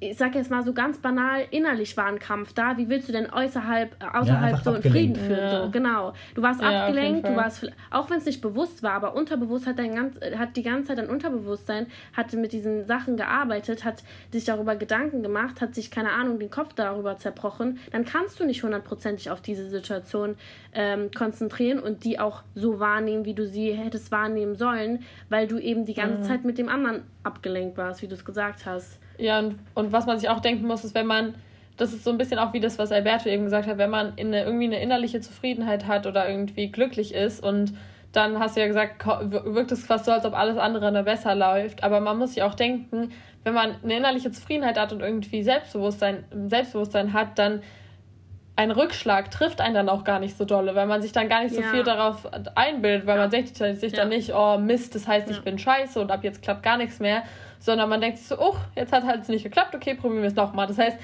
ich 0.10 0.18
sag 0.18 0.36
jetzt 0.36 0.52
mal 0.52 0.64
so 0.64 0.74
ganz 0.74 0.98
banal, 0.98 1.46
innerlich 1.52 1.96
war 1.98 2.06
ein 2.06 2.20
Kampf 2.20 2.54
da. 2.54 2.78
Wie 2.78 2.90
willst 2.90 3.08
du 3.08 3.14
denn 3.14 3.32
äußerhalb, 3.32 3.96
äh, 4.02 4.18
außerhalb 4.18 4.52
ja, 4.52 4.64
so 4.64 4.72
einen 4.72 4.84
Frieden 4.84 5.16
führen? 5.16 5.40
Ja. 5.40 5.64
So, 5.64 5.72
genau. 5.72 6.14
Du 6.36 6.42
warst 6.42 6.62
ja, 6.62 6.86
abgelenkt, 6.86 7.28
du 7.28 7.36
warst, 7.36 7.72
auch 7.90 8.10
wenn 8.10 8.18
es 8.18 8.26
nicht 8.26 8.42
bewusst 8.42 8.84
war, 8.84 8.94
aber 8.94 9.16
unterbewusst 9.16 9.68
hat 9.68 9.80
dein 9.80 9.96
ganz, 9.96 10.20
hat 10.38 10.56
die 10.56 10.64
ganze 10.64 10.90
Zeit 10.90 10.98
dein 10.98 11.10
Unterbewusstsein, 11.10 11.88
hat 12.14 12.34
mit 12.34 12.52
diesen 12.52 12.86
Sachen 12.86 13.18
gearbeitet, 13.18 13.86
hat 13.86 14.04
sich 14.32 14.46
darüber 14.46 14.76
Gedanken 14.76 15.24
gemacht, 15.24 15.62
hat 15.62 15.76
sich, 15.76 15.92
keine 15.92 16.12
Ahnung, 16.12 16.40
den 16.40 16.50
Kopf 16.50 16.74
darüber 16.74 17.18
zerbrochen. 17.18 17.80
Dann 17.92 18.06
kannst 18.06 18.40
du 18.40 18.46
nicht 18.46 18.64
hundertprozentig 18.64 19.30
auf 19.30 19.42
diese 19.42 19.70
Situation 19.70 20.36
ähm, 20.74 21.12
konzentrieren 21.16 21.80
und 21.80 22.04
die 22.04 22.20
auch 22.20 22.44
so 22.56 22.80
wahrnehmen, 22.80 23.26
wie 23.26 23.34
du 23.34 23.48
sie 23.48 23.74
hättest 23.74 24.12
wahrnehmen 24.12 24.56
sollen, 24.56 25.04
weil 25.30 25.48
du 25.48 25.60
eben 25.60 25.86
die 25.86 25.94
ganze 25.94 26.20
mhm. 26.20 26.24
Zeit 26.24 26.44
mit 26.44 26.58
dem 26.58 26.70
anderen 26.70 27.04
abgelenkt 27.24 27.78
warst, 27.78 28.02
wie 28.02 28.08
du 28.08 28.16
es 28.16 28.26
gesagt 28.26 28.66
hast. 28.66 29.00
Ja, 29.18 29.40
und, 29.40 29.60
und 29.76 29.92
was 29.92 30.06
man 30.06 30.20
sich 30.20 30.30
auch 30.30 30.40
denken 30.40 30.66
muss, 30.68 30.84
ist, 30.84 30.96
wenn 30.96 31.08
man, 31.08 31.36
das 31.78 31.94
ist 31.94 32.04
so 32.04 32.12
ein 32.12 32.18
bisschen 32.18 32.40
auch 32.40 32.54
wie 32.54 32.60
das, 32.60 32.80
was 32.80 32.92
Alberto 32.92 33.30
eben 33.30 33.44
gesagt 33.44 33.68
hat, 33.68 33.78
wenn 33.78 33.90
man 33.90 34.14
in 34.16 34.28
eine, 34.28 34.44
irgendwie 34.44 34.66
eine 34.66 34.82
innerliche 34.82 35.22
Zufriedenheit 35.22 35.88
hat 35.88 36.08
oder 36.08 36.30
irgendwie 36.30 36.72
glücklich 36.72 37.14
ist 37.14 37.44
und 37.44 37.74
dann 38.14 38.38
hast 38.38 38.56
du 38.56 38.62
ja 38.62 38.68
gesagt, 38.68 39.06
wirkt 39.06 39.72
es 39.72 39.86
fast 39.86 40.06
so, 40.06 40.12
als 40.12 40.24
ob 40.24 40.36
alles 40.36 40.58
andere 40.58 41.04
besser 41.04 41.34
läuft. 41.34 41.84
Aber 41.84 42.00
man 42.00 42.20
muss 42.20 42.36
sich 42.36 42.44
auch 42.44 42.54
denken, 42.54 43.12
wenn 43.44 43.56
man 43.56 43.76
eine 43.84 43.98
innerliche 43.98 44.32
Zufriedenheit 44.32 44.78
hat 44.78 44.94
und 44.94 45.02
irgendwie 45.02 45.42
Selbstbewusstsein, 45.42 46.24
Selbstbewusstsein 46.48 47.14
hat, 47.14 47.40
dann 47.40 47.64
ein 48.56 48.70
Rückschlag 48.70 49.32
trifft 49.32 49.62
einen 49.62 49.74
dann 49.74 49.90
auch 49.90 50.04
gar 50.04 50.20
nicht 50.20 50.38
so 50.38 50.46
dolle, 50.46 50.76
weil 50.76 50.86
man 50.86 51.02
sich 51.02 51.12
dann 51.12 51.28
gar 51.28 51.42
nicht 51.42 51.56
so 51.56 51.62
ja. 51.62 51.70
viel 51.70 51.84
darauf 51.84 52.28
einbildet, 52.54 53.08
weil 53.08 53.16
ja. 53.18 53.22
man 53.24 53.32
sich 53.32 53.58
ja. 53.58 53.90
dann 53.90 54.10
nicht, 54.10 54.32
oh 54.36 54.60
Mist, 54.60 54.94
das 54.94 55.08
heißt, 55.08 55.30
ich 55.32 55.42
bin 55.42 55.58
scheiße 55.58 56.00
und 56.00 56.12
ab 56.12 56.24
jetzt 56.24 56.44
klappt 56.44 56.62
gar 56.62 56.78
nichts 56.78 57.00
mehr, 57.00 57.24
sondern 57.64 57.88
man 57.88 58.02
denkt 58.02 58.18
sich 58.18 58.28
so, 58.28 58.38
oh, 58.38 58.56
jetzt 58.76 58.92
hat 58.92 59.06
halt 59.06 59.22
es 59.22 59.30
nicht 59.30 59.44
geklappt, 59.44 59.74
okay, 59.74 59.96
probieren 59.96 60.22
wir 60.22 60.28
es 60.28 60.36
nochmal. 60.36 60.68
Das 60.68 60.78
heißt, 60.78 60.98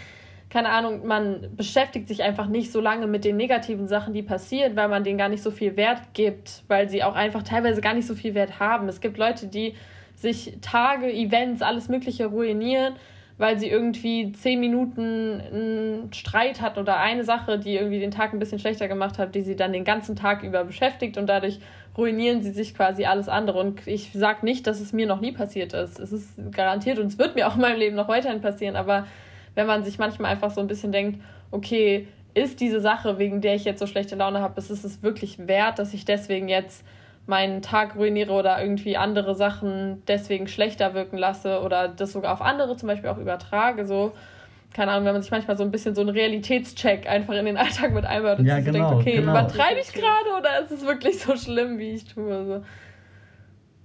keine 0.50 0.68
Ahnung, 0.70 1.08
man 1.08 1.48
beschäftigt 1.56 2.10
sich 2.10 2.22
einfach 2.22 2.48
nicht 2.48 2.74
so 2.74 2.82
lange 2.82 3.08
mit 3.08 3.24
den 3.24 3.38
negativen 3.38 3.88
Sachen, 3.88 4.14
die 4.14 4.24
passieren, 4.24 4.76
weil 4.76 4.90
man 4.90 5.06
denen 5.06 5.18
gar 5.18 5.30
nicht 5.30 5.42
so 5.42 5.52
viel 5.52 5.78
Wert 5.78 6.02
gibt, 6.14 6.64
weil 6.68 6.90
sie 6.90 7.02
auch 7.02 7.16
einfach 7.16 7.44
teilweise 7.44 7.80
gar 7.80 7.94
nicht 7.94 8.08
so 8.08 8.14
viel 8.14 8.34
Wert 8.34 8.60
haben. 8.60 8.90
Es 8.90 9.00
gibt 9.00 9.18
Leute, 9.18 9.48
die 9.48 9.76
sich 10.16 10.58
Tage, 10.60 11.10
Events, 11.10 11.62
alles 11.62 11.88
Mögliche 11.88 12.26
ruinieren, 12.26 12.96
weil 13.38 13.58
sie 13.58 13.70
irgendwie 13.70 14.34
zehn 14.34 14.60
Minuten 14.60 15.40
einen 15.40 16.14
Streit 16.14 16.60
hat 16.60 16.78
oder 16.78 16.98
eine 16.98 17.24
Sache, 17.24 17.58
die 17.58 17.76
irgendwie 17.76 18.02
den 18.02 18.12
Tag 18.12 18.34
ein 18.34 18.40
bisschen 18.40 18.60
schlechter 18.60 18.90
gemacht 18.90 19.18
hat, 19.18 19.34
die 19.34 19.44
sie 19.44 19.56
dann 19.56 19.72
den 19.72 19.86
ganzen 19.86 20.18
Tag 20.18 20.44
über 20.44 20.66
beschäftigt 20.66 21.18
und 21.18 21.28
dadurch 21.28 21.62
ruinieren 21.98 22.42
sie 22.42 22.52
sich 22.52 22.76
quasi 22.76 23.06
alles 23.06 23.30
andere. 23.30 23.60
Und 23.60 23.86
ich 23.88 24.12
sage 24.14 24.46
nicht, 24.46 24.68
dass 24.68 24.80
es 24.80 24.94
mir 24.94 25.08
noch 25.08 25.22
nie 25.22 25.32
passiert 25.32 25.74
ist. 25.74 26.00
Es 26.00 26.12
ist 26.12 26.34
garantiert 26.52 27.00
und 27.00 27.08
es 27.08 27.18
wird 27.18 27.36
mir 27.36 27.48
auch 27.48 27.56
in 27.56 27.62
meinem 27.62 27.80
Leben 27.80 27.96
noch 27.96 28.08
weiterhin 28.08 28.42
passieren, 28.42 28.76
aber 28.76 29.06
wenn 29.56 29.68
man 29.68 29.84
sich 29.84 29.98
manchmal 29.98 30.32
einfach 30.32 30.52
so 30.52 30.62
ein 30.62 30.68
bisschen 30.68 30.92
denkt, 30.92 31.22
okay, 31.52 32.08
ist 32.34 32.62
diese 32.62 32.80
Sache, 32.80 33.18
wegen 33.18 33.42
der 33.42 33.56
ich 33.56 33.66
jetzt 33.66 33.80
so 33.80 33.88
schlechte 33.88 34.16
Laune 34.16 34.40
habe, 34.42 34.60
ist 34.60 34.70
es 34.70 35.04
wirklich 35.04 35.48
wert, 35.48 35.80
dass 35.80 35.94
ich 35.94 36.06
deswegen 36.06 36.48
jetzt 36.48 36.86
meinen 37.26 37.62
Tag 37.62 37.96
ruiniere 37.96 38.32
oder 38.32 38.62
irgendwie 38.62 38.98
andere 38.98 39.36
Sachen 39.36 40.02
deswegen 40.08 40.48
schlechter 40.48 40.94
wirken 40.94 41.18
lasse 41.18 41.62
oder 41.62 41.88
das 41.88 42.12
sogar 42.12 42.34
auf 42.34 42.42
andere 42.42 42.76
zum 42.76 42.88
Beispiel 42.88 43.10
auch 43.10 43.18
übertrage, 43.18 43.86
so 43.86 44.14
keine 44.74 44.92
Ahnung, 44.92 45.06
wenn 45.06 45.14
man 45.14 45.22
sich 45.22 45.32
manchmal 45.32 45.58
so 45.58 45.64
ein 45.64 45.72
bisschen 45.72 45.96
so 45.96 46.02
einen 46.02 46.12
Realitätscheck 46.12 47.08
einfach 47.08 47.34
in 47.34 47.46
den 47.46 47.58
Alltag 47.58 47.94
mit 47.94 48.06
einbaut 48.06 48.40
und 48.40 48.46
ja, 48.46 48.58
sich 48.58 48.66
genau, 48.66 48.90
denkt, 48.90 49.02
okay, 49.02 49.16
genau. 49.18 49.32
übertreibe 49.32 49.80
ich 49.80 49.92
gerade 49.94 50.30
oder 50.38 50.60
ist 50.64 50.72
es 50.72 50.86
wirklich 50.86 51.20
so 51.20 51.36
schlimm, 51.36 51.80
wie 51.80 51.92
ich 51.92 52.06
tue? 52.06 52.46
So. 52.46 52.64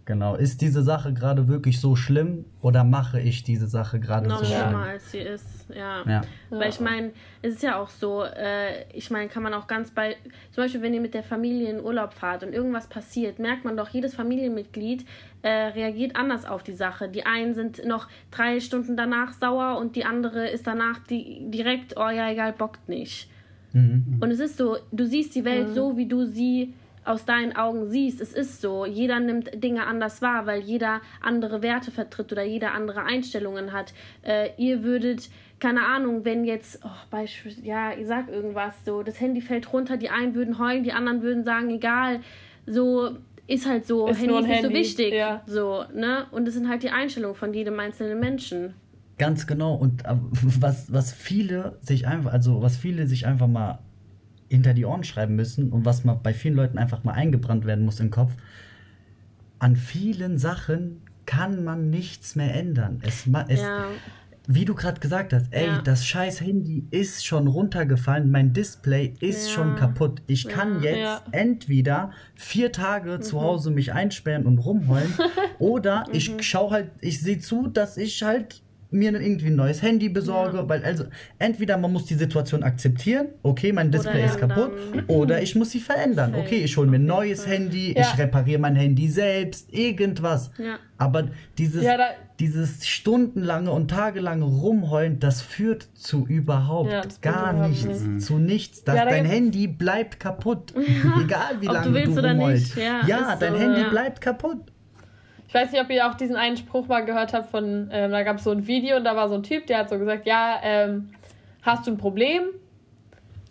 Genau. 0.07 0.35
Ist 0.35 0.61
diese 0.61 0.83
Sache 0.83 1.15
gerade 1.15 1.49
wirklich 1.49 1.81
so 1.81 1.97
schlimm 1.97 2.45
oder 2.61 2.85
mache 2.85 3.21
ich 3.21 3.43
diese 3.43 3.67
Sache 3.67 4.01
gerade 4.01 4.29
so 4.29 4.45
schlimm? 4.45 4.61
schlimmer 4.61 4.83
als 4.83 5.11
sie 5.11 5.19
ist, 5.19 5.67
ja. 5.75 6.03
ja. 6.07 6.21
Weil 6.51 6.69
ich 6.69 6.81
meine, 6.81 7.13
es 7.41 7.55
ist 7.55 7.63
ja 7.63 7.79
auch 7.81 7.89
so, 7.89 8.23
äh, 8.23 8.85
ich 8.93 9.11
meine, 9.11 9.29
kann 9.29 9.43
man 9.43 9.55
auch 9.55 9.67
ganz 9.67 9.91
bei, 9.93 10.17
zum 10.51 10.65
Beispiel, 10.65 10.83
wenn 10.83 10.93
ihr 10.93 11.01
mit 11.01 11.15
der 11.15 11.23
Familie 11.23 11.71
in 11.71 11.83
Urlaub 11.83 12.13
fahrt 12.13 12.43
und 12.43 12.53
irgendwas 12.53 12.87
passiert, 12.87 13.39
merkt 13.39 13.65
man 13.65 13.79
doch, 13.79 13.89
jedes 13.89 14.15
Familienmitglied 14.15 15.07
äh, 15.41 15.49
reagiert 15.49 16.17
anders 16.17 16.45
auf 16.45 16.63
die 16.63 16.75
Sache. 16.75 17.09
Die 17.09 17.25
einen 17.25 17.55
sind 17.55 17.87
noch 17.87 18.09
drei 18.31 18.61
Stunden 18.61 18.99
danach 18.99 19.33
sauer 19.33 19.79
und 19.79 19.97
die 19.97 20.05
andere 20.05 20.49
ist 20.49 20.67
danach 20.67 20.99
die, 20.99 21.51
direkt, 21.51 21.97
oh 21.97 22.11
ja, 22.11 22.31
egal, 22.31 22.53
bockt 22.53 22.91
nicht. 22.91 23.31
Mhm. 23.73 24.19
Und 24.21 24.31
es 24.31 24.41
ist 24.41 24.59
so, 24.59 24.77
du 24.93 25.07
siehst 25.07 25.35
die 25.35 25.47
Welt 25.47 25.71
mhm. 25.71 25.75
so, 25.75 25.97
wie 25.97 26.07
du 26.07 26.27
sie 26.27 26.75
aus 27.05 27.25
deinen 27.25 27.57
Augen 27.57 27.89
siehst. 27.89 28.21
Es 28.21 28.33
ist 28.33 28.61
so. 28.61 28.87
Jeder 28.87 29.21
nimmt 29.21 29.63
Dinge 29.63 29.87
anders 29.87 30.23
wahr, 30.23 30.47
weil 30.47 30.61
jeder 30.61 31.01
andere 31.21 31.63
Werte 31.63 31.91
vertritt 31.91 32.33
oder 32.33 32.45
jeder 32.45 32.73
andere 32.73 33.05
Einstellungen 33.05 33.73
hat. 33.73 33.95
Äh, 34.23 34.51
ihr 34.57 34.83
würdet, 34.83 35.31
keine 35.61 35.87
Ahnung, 35.87 36.25
wenn 36.25 36.45
jetzt, 36.45 36.81
oh, 36.85 36.89
Beispiel, 37.11 37.55
ja, 37.63 37.93
ich 37.93 38.07
sag 38.07 38.29
irgendwas 38.29 38.75
so, 38.85 39.03
das 39.03 39.21
Handy 39.21 39.41
fällt 39.41 39.73
runter, 39.73 39.97
die 39.97 40.11
einen 40.11 40.35
würden 40.35 40.59
heulen, 40.59 40.85
die 40.85 40.93
anderen 40.93 41.23
würden 41.23 41.45
sagen, 41.45 41.71
egal. 41.71 42.21
So, 42.67 43.17
ist 43.47 43.69
halt 43.69 43.87
so, 43.87 44.07
ist 44.09 44.21
Handy 44.21 44.35
ist 44.35 44.41
nicht 44.43 44.51
Handy. 44.55 44.69
so 44.69 44.75
wichtig. 44.75 45.15
Ja. 45.15 45.43
So, 45.47 45.85
ne? 45.95 46.27
Und 46.31 46.49
es 46.49 46.55
sind 46.55 46.69
halt 46.69 46.83
die 46.83 46.91
Einstellungen 46.91 47.37
von 47.37 47.53
jedem 47.53 47.79
einzelnen 47.79 48.19
Menschen. 48.19 48.75
Ganz 49.19 49.47
genau. 49.47 49.75
Und 49.75 50.05
äh, 50.05 50.17
was, 50.61 50.93
was 50.93 51.13
viele 51.13 51.79
sich 51.81 52.07
einfach, 52.07 52.33
also 52.33 52.63
was 52.63 52.77
viele 52.77 53.07
sich 53.07 53.27
einfach 53.27 53.47
mal 53.47 53.79
hinter 54.49 54.75
die 54.75 54.85
Ohren 54.85 55.05
schreiben 55.05 55.37
müssen 55.37 55.71
und 55.71 55.85
was 55.85 56.05
mal 56.05 56.15
bei 56.15 56.35
vielen 56.35 56.55
Leuten 56.55 56.79
einfach 56.79 57.05
mal 57.05 57.13
eingebrannt 57.13 57.65
werden 57.65 57.85
muss 57.85 58.01
im 58.01 58.11
Kopf. 58.11 58.33
An 59.59 59.77
vielen 59.77 60.39
Sachen 60.39 61.01
kann 61.27 61.65
man 61.65 61.91
nichts 61.91 62.37
mehr 62.37 62.55
ändern. 62.55 63.01
Es, 63.03 63.27
es 63.49 63.61
ja. 63.61 63.87
Wie 64.47 64.67
du 64.67 64.75
gerade 64.75 65.01
gesagt 65.01 65.33
hast, 65.33 65.47
ey, 65.53 65.69
ja. 65.69 65.81
das 65.81 66.05
scheiß 66.05 66.43
Handy 66.43 66.87
ist 66.91 67.25
schon 67.25 67.47
runtergefallen, 67.47 68.31
mein 68.31 68.53
Display 68.53 69.15
ist 69.21 69.49
ja. 69.49 69.55
schon 69.55 69.77
kaputt. 69.77 70.21
Ich 70.27 70.49
kann 70.49 70.83
jetzt 70.83 71.23
entweder 71.31 72.11
vier 72.35 72.71
Tage 72.71 73.17
mhm. 73.17 73.23
zu 73.23 73.41
Hause 73.41 73.71
mich 73.71 73.95
einsperren 73.95 74.45
und 74.45 74.59
rumheulen 74.59 75.15
oder 75.59 76.05
ich 76.13 76.31
mhm. 76.31 76.43
schaue 76.43 76.71
halt, 76.73 76.91
ich 77.01 77.23
sehe 77.23 77.39
zu, 77.39 77.69
dass 77.69 77.97
ich 77.97 78.23
halt 78.23 78.61
mir 78.95 79.13
irgendwie 79.13 79.49
ein 79.49 79.57
neues 79.57 79.83
Handy 79.83 80.09
besorge, 80.09 80.59
ja. 80.59 80.69
weil 80.69 80.85
also 80.85 81.05
entweder 81.39 81.77
man 81.77 81.93
muss 81.93 82.07
die 82.07 82.15
Situation 82.15 82.63
akzeptieren, 82.63 83.29
okay, 83.43 83.73
mein 83.73 83.91
Display 83.91 84.25
ist 84.25 84.39
kaputt, 84.39 84.73
oder 85.09 85.43
ich 85.43 85.55
muss 85.57 85.71
sie 85.71 85.81
verändern. 85.81 86.35
Okay, 86.35 86.63
ich 86.65 86.77
hole 86.77 86.89
mir 86.89 86.97
ein 86.97 87.05
neues 87.05 87.47
Handy, 87.47 87.95
ja. 87.95 88.03
ich 88.03 88.19
repariere 88.19 88.61
mein 88.61 88.77
Handy 88.77 89.09
selbst, 89.09 89.73
irgendwas. 89.73 90.51
Ja. 90.59 90.79
Aber 90.97 91.29
dieses, 91.59 91.85
dieses 92.39 92.87
stundenlange 92.87 93.73
und 93.73 93.91
tagelange 93.91 94.45
Rumheulen, 94.45 95.19
das 95.19 95.43
führt 95.43 95.89
zu 95.95 96.25
überhaupt 96.27 97.21
gar 97.21 97.69
nichts, 97.69 98.03
nicht. 98.03 98.23
zu 98.23 98.39
nichts. 98.39 98.85
Das, 98.85 98.95
dein 98.95 99.25
Handy 99.25 99.67
bleibt 99.67 100.21
kaputt, 100.21 100.73
egal 100.77 101.61
wie 101.61 101.67
lange 101.67 102.03
du, 102.03 102.15
du 102.15 102.27
rumheulst. 102.27 102.77
Ja, 102.77 103.37
dein 103.37 103.55
so, 103.55 103.59
Handy 103.59 103.85
bleibt 103.91 104.21
kaputt. 104.21 104.61
Ich 105.55 105.61
weiß 105.61 105.71
nicht, 105.71 105.81
ob 105.81 105.89
ihr 105.91 106.05
auch 106.05 106.15
diesen 106.15 106.35
einen 106.35 106.57
Spruch 106.57 106.89
mal 106.89 107.05
gehört 107.05 107.33
habt 107.33 107.49
von, 107.49 107.89
ähm, 107.93 108.11
da 108.11 108.25
gab 108.25 108.39
es 108.39 108.43
so 108.43 108.51
ein 108.51 108.67
Video 108.67 108.97
und 108.97 109.05
da 109.05 109.15
war 109.15 109.29
so 109.29 109.37
ein 109.37 109.45
Typ, 109.45 109.69
der 109.69 109.79
hat 109.79 109.89
so 109.89 110.01
gesagt, 110.01 110.27
ja, 110.27 110.59
ähm, 110.65 111.13
hast 111.63 111.87
du 111.87 111.93
ein 111.93 111.97
Problem? 111.97 112.43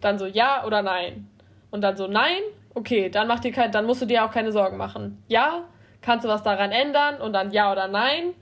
Dann 0.02 0.20
so 0.20 0.26
ja 0.26 0.66
oder 0.66 0.82
nein. 0.82 1.30
Und 1.72 1.80
dann 1.80 1.96
so 1.96 2.08
nein, 2.08 2.42
okay, 2.74 3.08
dann 3.10 3.30
mach 3.30 3.40
dir 3.40 3.54
kein, 3.54 3.72
dann 3.72 3.86
musst 3.86 4.02
du 4.02 4.06
dir 4.06 4.26
auch 4.26 4.32
keine 4.32 4.52
Sorgen 4.52 4.76
machen. 4.76 5.24
Ja, 5.30 5.64
kannst 6.02 6.26
du 6.26 6.30
was 6.30 6.44
daran 6.44 6.74
ändern? 6.74 7.22
Und 7.22 7.32
dann 7.32 7.52
ja 7.52 7.72
oder 7.72 7.88
nein. 7.88 8.34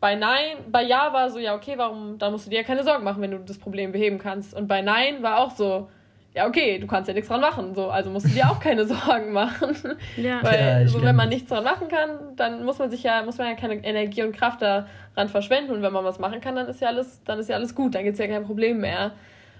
Bei 0.00 0.16
nein, 0.16 0.56
bei 0.72 0.82
ja 0.82 1.12
war 1.12 1.30
so, 1.30 1.38
ja, 1.38 1.54
okay, 1.54 1.74
warum, 1.76 2.18
dann 2.18 2.32
musst 2.32 2.46
du 2.46 2.50
dir 2.50 2.64
keine 2.64 2.82
Sorgen 2.82 3.04
machen, 3.04 3.22
wenn 3.22 3.30
du 3.30 3.38
das 3.38 3.58
Problem 3.58 3.92
beheben 3.92 4.18
kannst. 4.18 4.54
Und 4.54 4.66
bei 4.66 4.82
nein 4.82 5.22
war 5.22 5.38
auch 5.38 5.52
so, 5.52 5.88
ja, 6.34 6.48
okay, 6.48 6.78
du 6.78 6.88
kannst 6.88 7.06
ja 7.06 7.14
nichts 7.14 7.28
dran 7.28 7.40
machen, 7.40 7.74
so, 7.74 7.90
also 7.90 8.10
musst 8.10 8.26
du 8.26 8.30
dir 8.30 8.50
auch 8.50 8.58
keine 8.58 8.84
Sorgen 8.86 9.32
machen. 9.32 9.76
Ja. 10.16 10.42
Weil 10.42 10.82
ja, 10.82 10.88
so, 10.88 11.00
wenn 11.00 11.14
man 11.14 11.28
nichts 11.28 11.48
dran 11.48 11.62
machen 11.62 11.88
kann, 11.88 12.34
dann 12.36 12.64
muss 12.64 12.78
man 12.78 12.90
sich 12.90 13.04
ja, 13.04 13.22
muss 13.22 13.38
man 13.38 13.46
ja 13.46 13.54
keine 13.54 13.74
Energie 13.84 14.22
und 14.24 14.32
Kraft 14.32 14.60
daran 14.60 15.28
verschwenden. 15.28 15.70
Und 15.70 15.82
wenn 15.82 15.92
man 15.92 16.04
was 16.04 16.18
machen 16.18 16.40
kann, 16.40 16.56
dann 16.56 16.66
ist 16.66 16.80
ja 16.80 16.88
alles, 16.88 17.22
dann 17.24 17.38
ist 17.38 17.48
ja 17.48 17.54
alles 17.54 17.74
gut, 17.76 17.94
dann 17.94 18.02
gibt 18.02 18.14
es 18.14 18.18
ja 18.18 18.26
kein 18.26 18.44
Problem 18.44 18.80
mehr. 18.80 19.12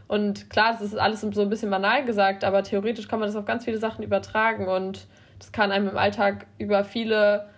Und 0.09 0.51
klar, 0.51 0.73
das 0.73 0.83
ist 0.83 0.99
alles 0.99 1.21
so 1.21 1.43
ein 1.43 1.49
bisschen 1.49 1.71
banal 1.71 2.05
gesagt, 2.05 2.45
aber 2.45 2.63
theoretisch 2.63 3.09
kann 3.09 3.21
man 3.21 3.29
das 3.29 3.37
auf 3.37 3.45
ganz 3.45 3.65
viele 3.65 3.79
Sachen 3.79 4.05
übertragen 4.05 4.69
und 4.69 5.07
das 5.39 5.53
kann 5.53 5.73
einem 5.73 5.89
im 5.89 5.97
Alltag 5.97 6.47
über 6.59 6.85
viele 6.85 7.49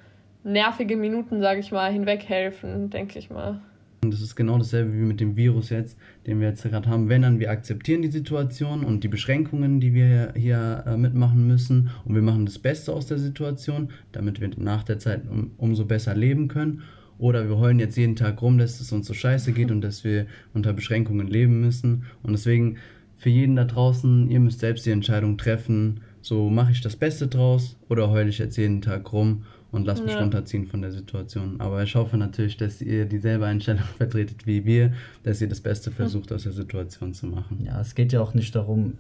nervige 0.45 0.97
Minuten, 0.97 1.41
sage 1.41 1.61
ich 1.61 1.73
mal, 1.73 1.91
hinweghelfen, 1.91 2.91
denke 2.91 3.19
ich 3.19 3.31
mal. 3.31 3.61
Und 4.03 4.13
das 4.13 4.21
ist 4.21 4.37
genau 4.37 4.59
dasselbe 4.59 4.93
wie 4.93 5.05
mit 5.05 5.21
dem 5.21 5.37
Virus 5.37 5.71
jetzt, 5.71 5.99
den 6.27 6.41
wir 6.41 6.49
jetzt 6.49 6.63
gerade 6.63 6.89
haben. 6.89 7.09
Wenn 7.09 7.23
dann 7.23 7.41
wir 7.41 7.51
akzeptieren 7.51 8.03
die 8.03 8.11
Situation 8.11 8.85
und 8.85 9.03
die 9.03 9.09
Beschränkungen, 9.09 9.81
die 9.81 9.95
wir 9.95 10.33
hier 10.37 10.85
äh, 10.87 10.97
mitmachen 10.97 11.47
müssen 11.47 11.91
und 12.05 12.15
wir 12.15 12.23
machen 12.23 12.47
das 12.47 12.59
Beste 12.59 12.93
aus 12.93 13.07
der 13.07 13.19
Situation, 13.19 13.89
damit 14.13 14.41
wir 14.41 14.51
nach 14.59 14.85
der 14.85 14.99
Zeit 14.99 15.23
um, 15.29 15.51
umso 15.57 15.85
besser 15.85 16.15
leben 16.15 16.49
können. 16.49 16.83
Oder 17.19 17.49
wir 17.49 17.57
heulen 17.57 17.79
jetzt 17.79 17.97
jeden 17.97 18.15
Tag 18.15 18.43
rum, 18.43 18.59
dass 18.59 18.79
es 18.81 18.93
uns 18.93 19.07
so 19.07 19.15
scheiße 19.15 19.53
geht 19.53 19.71
und 19.71 19.81
dass 19.81 20.05
wir 20.05 20.27
unter 20.53 20.75
Beschränkungen 20.75 21.27
leben 21.27 21.61
müssen. 21.63 22.05
Und 22.23 22.33
deswegen 22.33 22.77
für 23.17 23.31
jeden 23.31 23.57
da 23.57 23.65
draußen, 23.65 24.31
ihr 24.31 24.41
müsst 24.41 24.61
selbst 24.61 24.85
die 24.85 24.91
Entscheidung 24.91 25.39
treffen, 25.39 26.03
so 26.27 26.51
mache 26.51 26.73
ich 26.73 26.81
das 26.81 26.97
Beste 26.97 27.29
draus 27.29 27.77
oder 27.89 28.11
heule 28.11 28.31
ich 28.31 28.39
jetzt 28.39 28.57
jeden 28.57 28.83
Tag 28.83 29.13
rum 29.13 29.45
und 29.71 29.87
lasst 29.87 30.03
mich 30.03 30.15
ja. 30.15 30.19
runterziehen 30.19 30.67
von 30.67 30.83
der 30.83 30.91
Situation. 30.91 31.61
Aber 31.61 31.85
ich 31.85 31.95
hoffe 31.95 32.17
natürlich, 32.17 32.57
dass 32.57 32.83
ihr 32.83 33.05
dieselbe 33.05 33.47
Einstellung 33.47 33.85
vertretet 33.97 34.45
wie 34.45 34.65
wir, 34.65 34.93
dass 35.23 35.41
ihr 35.41 35.49
das 35.49 35.61
Beste 35.61 35.93
versucht 35.93 36.33
aus 36.33 36.43
der 36.43 36.51
Situation 36.51 37.15
zu 37.15 37.29
machen. 37.29 37.63
Ja, 37.65 37.81
es 37.81 37.95
geht 37.95 38.13
ja 38.13 38.21
auch 38.21 38.35
nicht 38.35 38.57
darum, 38.57 38.95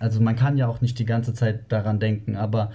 also 0.00 0.20
man 0.20 0.34
kann 0.34 0.58
ja 0.58 0.66
auch 0.66 0.80
nicht 0.80 0.98
die 0.98 1.04
ganze 1.04 1.32
Zeit 1.32 1.70
daran 1.70 2.00
denken, 2.00 2.34
aber 2.34 2.72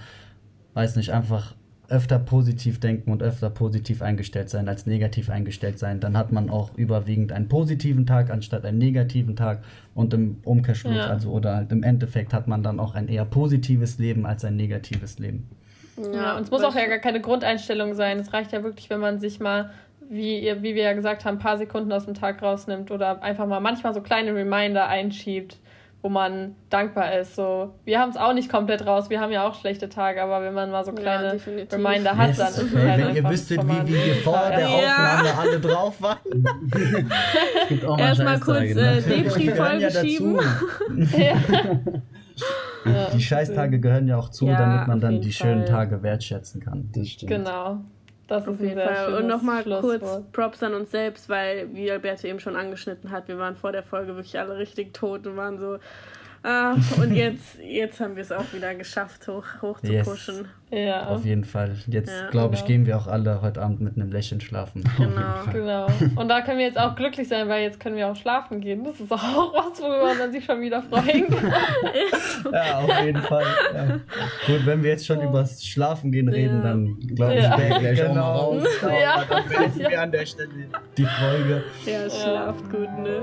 weiß 0.72 0.96
nicht, 0.96 1.10
einfach 1.10 1.54
öfter 1.90 2.18
positiv 2.18 2.80
denken 2.80 3.10
und 3.12 3.22
öfter 3.22 3.50
positiv 3.50 4.02
eingestellt 4.02 4.48
sein 4.48 4.68
als 4.68 4.86
negativ 4.86 5.28
eingestellt 5.28 5.78
sein. 5.78 6.00
Dann 6.00 6.16
hat 6.16 6.32
man 6.32 6.50
auch 6.50 6.74
überwiegend 6.76 7.32
einen 7.32 7.48
positiven 7.48 8.06
Tag 8.06 8.30
anstatt 8.30 8.64
einen 8.64 8.78
negativen 8.78 9.36
Tag 9.36 9.62
und 9.94 10.14
im 10.14 10.38
Umkehrschluss, 10.44 10.96
ja. 10.96 11.06
also 11.08 11.30
oder 11.30 11.56
halt 11.56 11.72
im 11.72 11.82
Endeffekt 11.82 12.32
hat 12.32 12.48
man 12.48 12.62
dann 12.62 12.80
auch 12.80 12.94
ein 12.94 13.08
eher 13.08 13.24
positives 13.24 13.98
Leben 13.98 14.26
als 14.26 14.44
ein 14.44 14.56
negatives 14.56 15.18
Leben. 15.18 15.48
Ja, 16.14 16.36
und 16.36 16.44
es 16.44 16.50
muss 16.50 16.62
auch 16.62 16.74
ja 16.74 16.86
gar 16.86 16.98
keine 16.98 17.20
Grundeinstellung 17.20 17.94
sein. 17.94 18.18
Es 18.18 18.32
reicht 18.32 18.52
ja 18.52 18.62
wirklich, 18.62 18.88
wenn 18.90 19.00
man 19.00 19.20
sich 19.20 19.40
mal, 19.40 19.70
wie, 20.08 20.52
wie 20.60 20.74
wir 20.74 20.82
ja 20.82 20.92
gesagt 20.94 21.24
haben, 21.24 21.36
ein 21.36 21.40
paar 21.40 21.58
Sekunden 21.58 21.92
aus 21.92 22.06
dem 22.06 22.14
Tag 22.14 22.42
rausnimmt 22.42 22.90
oder 22.90 23.22
einfach 23.22 23.46
mal 23.46 23.60
manchmal 23.60 23.94
so 23.94 24.00
kleine 24.00 24.34
Reminder 24.34 24.86
einschiebt. 24.88 25.58
Wo 26.02 26.08
man 26.08 26.54
dankbar 26.70 27.18
ist. 27.18 27.36
So, 27.36 27.74
wir 27.84 27.98
haben 28.00 28.10
es 28.10 28.16
auch 28.16 28.32
nicht 28.32 28.48
komplett 28.50 28.86
raus, 28.86 29.10
wir 29.10 29.20
haben 29.20 29.32
ja 29.32 29.46
auch 29.46 29.54
schlechte 29.60 29.88
Tage, 29.88 30.22
aber 30.22 30.42
wenn 30.42 30.54
man 30.54 30.70
mal 30.70 30.84
so 30.84 30.92
kleine 30.92 31.32
definitiv. 31.32 31.72
Reminder 31.78 32.16
hat, 32.16 32.28
Yes. 32.28 32.38
dann 32.38 32.48
ist 32.48 32.56
es 32.62 32.74
halt 32.74 32.74
wenn 32.74 33.00
ihr 33.00 33.06
einfach 33.08 33.30
wüsstet, 33.30 33.62
wie, 33.68 33.86
wie 33.88 34.06
wir 34.06 34.14
vor 34.16 34.42
der 34.48 34.60
Ja. 34.60 34.66
Aufnahme 34.68 35.38
alle 35.38 35.60
drauf 35.60 36.00
waren. 36.00 36.18
Erstmal 37.98 38.40
kurz 38.40 38.60
äh, 38.62 38.74
ne? 38.74 39.02
Gehören 39.02 39.80
ja 39.80 39.90
vollgeschieben. 39.90 40.38
ja. 41.16 41.34
Ja, 42.86 43.10
Die 43.10 43.20
Scheißtage 43.20 43.78
gehören 43.80 44.08
ja 44.08 44.16
auch 44.16 44.30
zu, 44.30 44.46
Ja, 44.46 44.56
damit 44.58 44.88
man 44.88 44.98
dann 45.00 45.20
die 45.20 45.30
schönen 45.34 45.66
Fall. 45.66 45.88
Tage 45.88 46.02
wertschätzen 46.02 46.62
kann. 46.62 46.88
Das 46.94 47.08
stimmt. 47.08 47.30
Genau. 47.30 47.80
Das 48.30 48.46
Auf 48.46 48.54
ist 48.54 48.60
jeden 48.60 48.80
Fall. 48.80 49.14
Und 49.14 49.26
nochmal 49.26 49.64
kurz. 49.64 50.04
Props 50.30 50.62
an 50.62 50.74
uns 50.74 50.92
selbst, 50.92 51.28
weil, 51.28 51.74
wie 51.74 51.90
Alberto 51.90 52.28
eben 52.28 52.38
schon 52.38 52.54
angeschnitten 52.54 53.10
hat, 53.10 53.26
wir 53.26 53.38
waren 53.38 53.56
vor 53.56 53.72
der 53.72 53.82
Folge 53.82 54.14
wirklich 54.14 54.38
alle 54.38 54.56
richtig 54.56 54.94
tot 54.94 55.26
und 55.26 55.36
waren 55.36 55.58
so. 55.58 55.78
Ah, 56.44 56.76
und 57.02 57.12
jetzt, 57.14 57.58
jetzt 57.58 57.98
haben 57.98 58.14
wir 58.14 58.22
es 58.22 58.30
auch 58.30 58.52
wieder 58.52 58.72
geschafft, 58.76 59.26
hoch, 59.26 59.44
hoch 59.60 59.80
zu 59.80 59.92
Yes. 59.92 60.08
pushen. 60.08 60.48
Ja, 60.72 61.08
Auf 61.08 61.24
jeden 61.24 61.44
Fall. 61.44 61.74
Jetzt, 61.88 62.10
Ja, 62.12 62.28
glaube 62.30 62.54
ich, 62.54 62.60
genau. 62.60 62.68
gehen 62.68 62.86
wir 62.86 62.96
auch 62.96 63.06
alle 63.08 63.42
heute 63.42 63.60
Abend 63.60 63.80
mit 63.80 63.96
einem 63.96 64.12
Lächeln 64.12 64.40
schlafen. 64.40 64.84
Genau. 64.96 65.52
genau. 65.52 65.86
Und 66.14 66.28
da 66.28 66.42
können 66.42 66.58
wir 66.58 66.66
jetzt 66.66 66.78
auch 66.78 66.94
glücklich 66.94 67.26
sein, 67.28 67.48
weil 67.48 67.62
jetzt 67.64 67.80
können 67.80 67.96
wir 67.96 68.06
auch 68.08 68.14
schlafen 68.14 68.60
gehen. 68.60 68.84
Das 68.84 69.00
ist 69.00 69.10
auch 69.10 69.52
was, 69.52 69.80
worüber 69.82 70.14
man 70.16 70.30
sich 70.30 70.44
schon 70.44 70.60
wieder 70.60 70.82
freuen 70.82 71.26
kann. 71.28 71.52
Ja, 72.52 72.78
auf 72.80 73.04
jeden 73.04 73.20
Fall. 73.22 73.44
Ja. 73.74 73.86
Gut, 74.46 74.64
wenn 74.66 74.82
wir 74.82 74.90
jetzt 74.90 75.06
schon 75.06 75.20
über 75.20 75.40
das 75.40 75.64
Schlafen 75.64 76.10
gehen 76.12 76.28
reden, 76.28 76.58
Ja. 76.58 76.62
dann 76.62 76.96
glaube 77.14 77.34
ich, 77.34 77.42
Ja. 77.44 77.58
wäre 77.58 77.68
Gleich 77.80 77.80
gleich 77.96 78.02
auch 78.02 78.08
mal 78.08 78.14
genau, 78.14 78.38
raus. 78.38 78.62
Ja. 79.02 79.24
dann 79.28 79.48
beenden 79.48 79.78
wir 79.90 80.02
an 80.02 80.12
der 80.12 80.26
Stelle 80.26 80.48
die 80.96 81.04
Folge. 81.04 81.62
Ja, 81.86 82.10
schlaft 82.10 82.70
gut, 82.70 82.98
ne? 82.98 83.22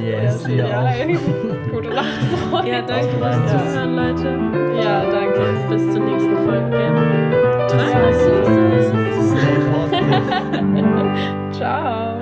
Yes, 0.00 0.46
ja, 0.48 0.82
auch. 0.82 1.70
Gute 1.72 1.88
Nacht. 1.88 2.06
Freunde. 2.50 2.70
Ja, 2.70 2.82
danke 2.82 3.08
fürs 3.18 3.36
Ja. 3.36 3.58
Zuhören, 3.58 3.96
Leute. 3.96 4.82
Ja, 4.84 5.10
danke. 5.10 5.40
Bis 5.68 5.92
zur 5.92 6.04
nächsten 6.04 6.36
Folge, 6.44 6.73
gell? 6.74 6.94
Das 7.68 7.78
Bye. 7.78 8.02
war's. 8.02 8.20
Stay 9.30 9.58
positive. 9.70 11.52
Ciao. 11.52 12.20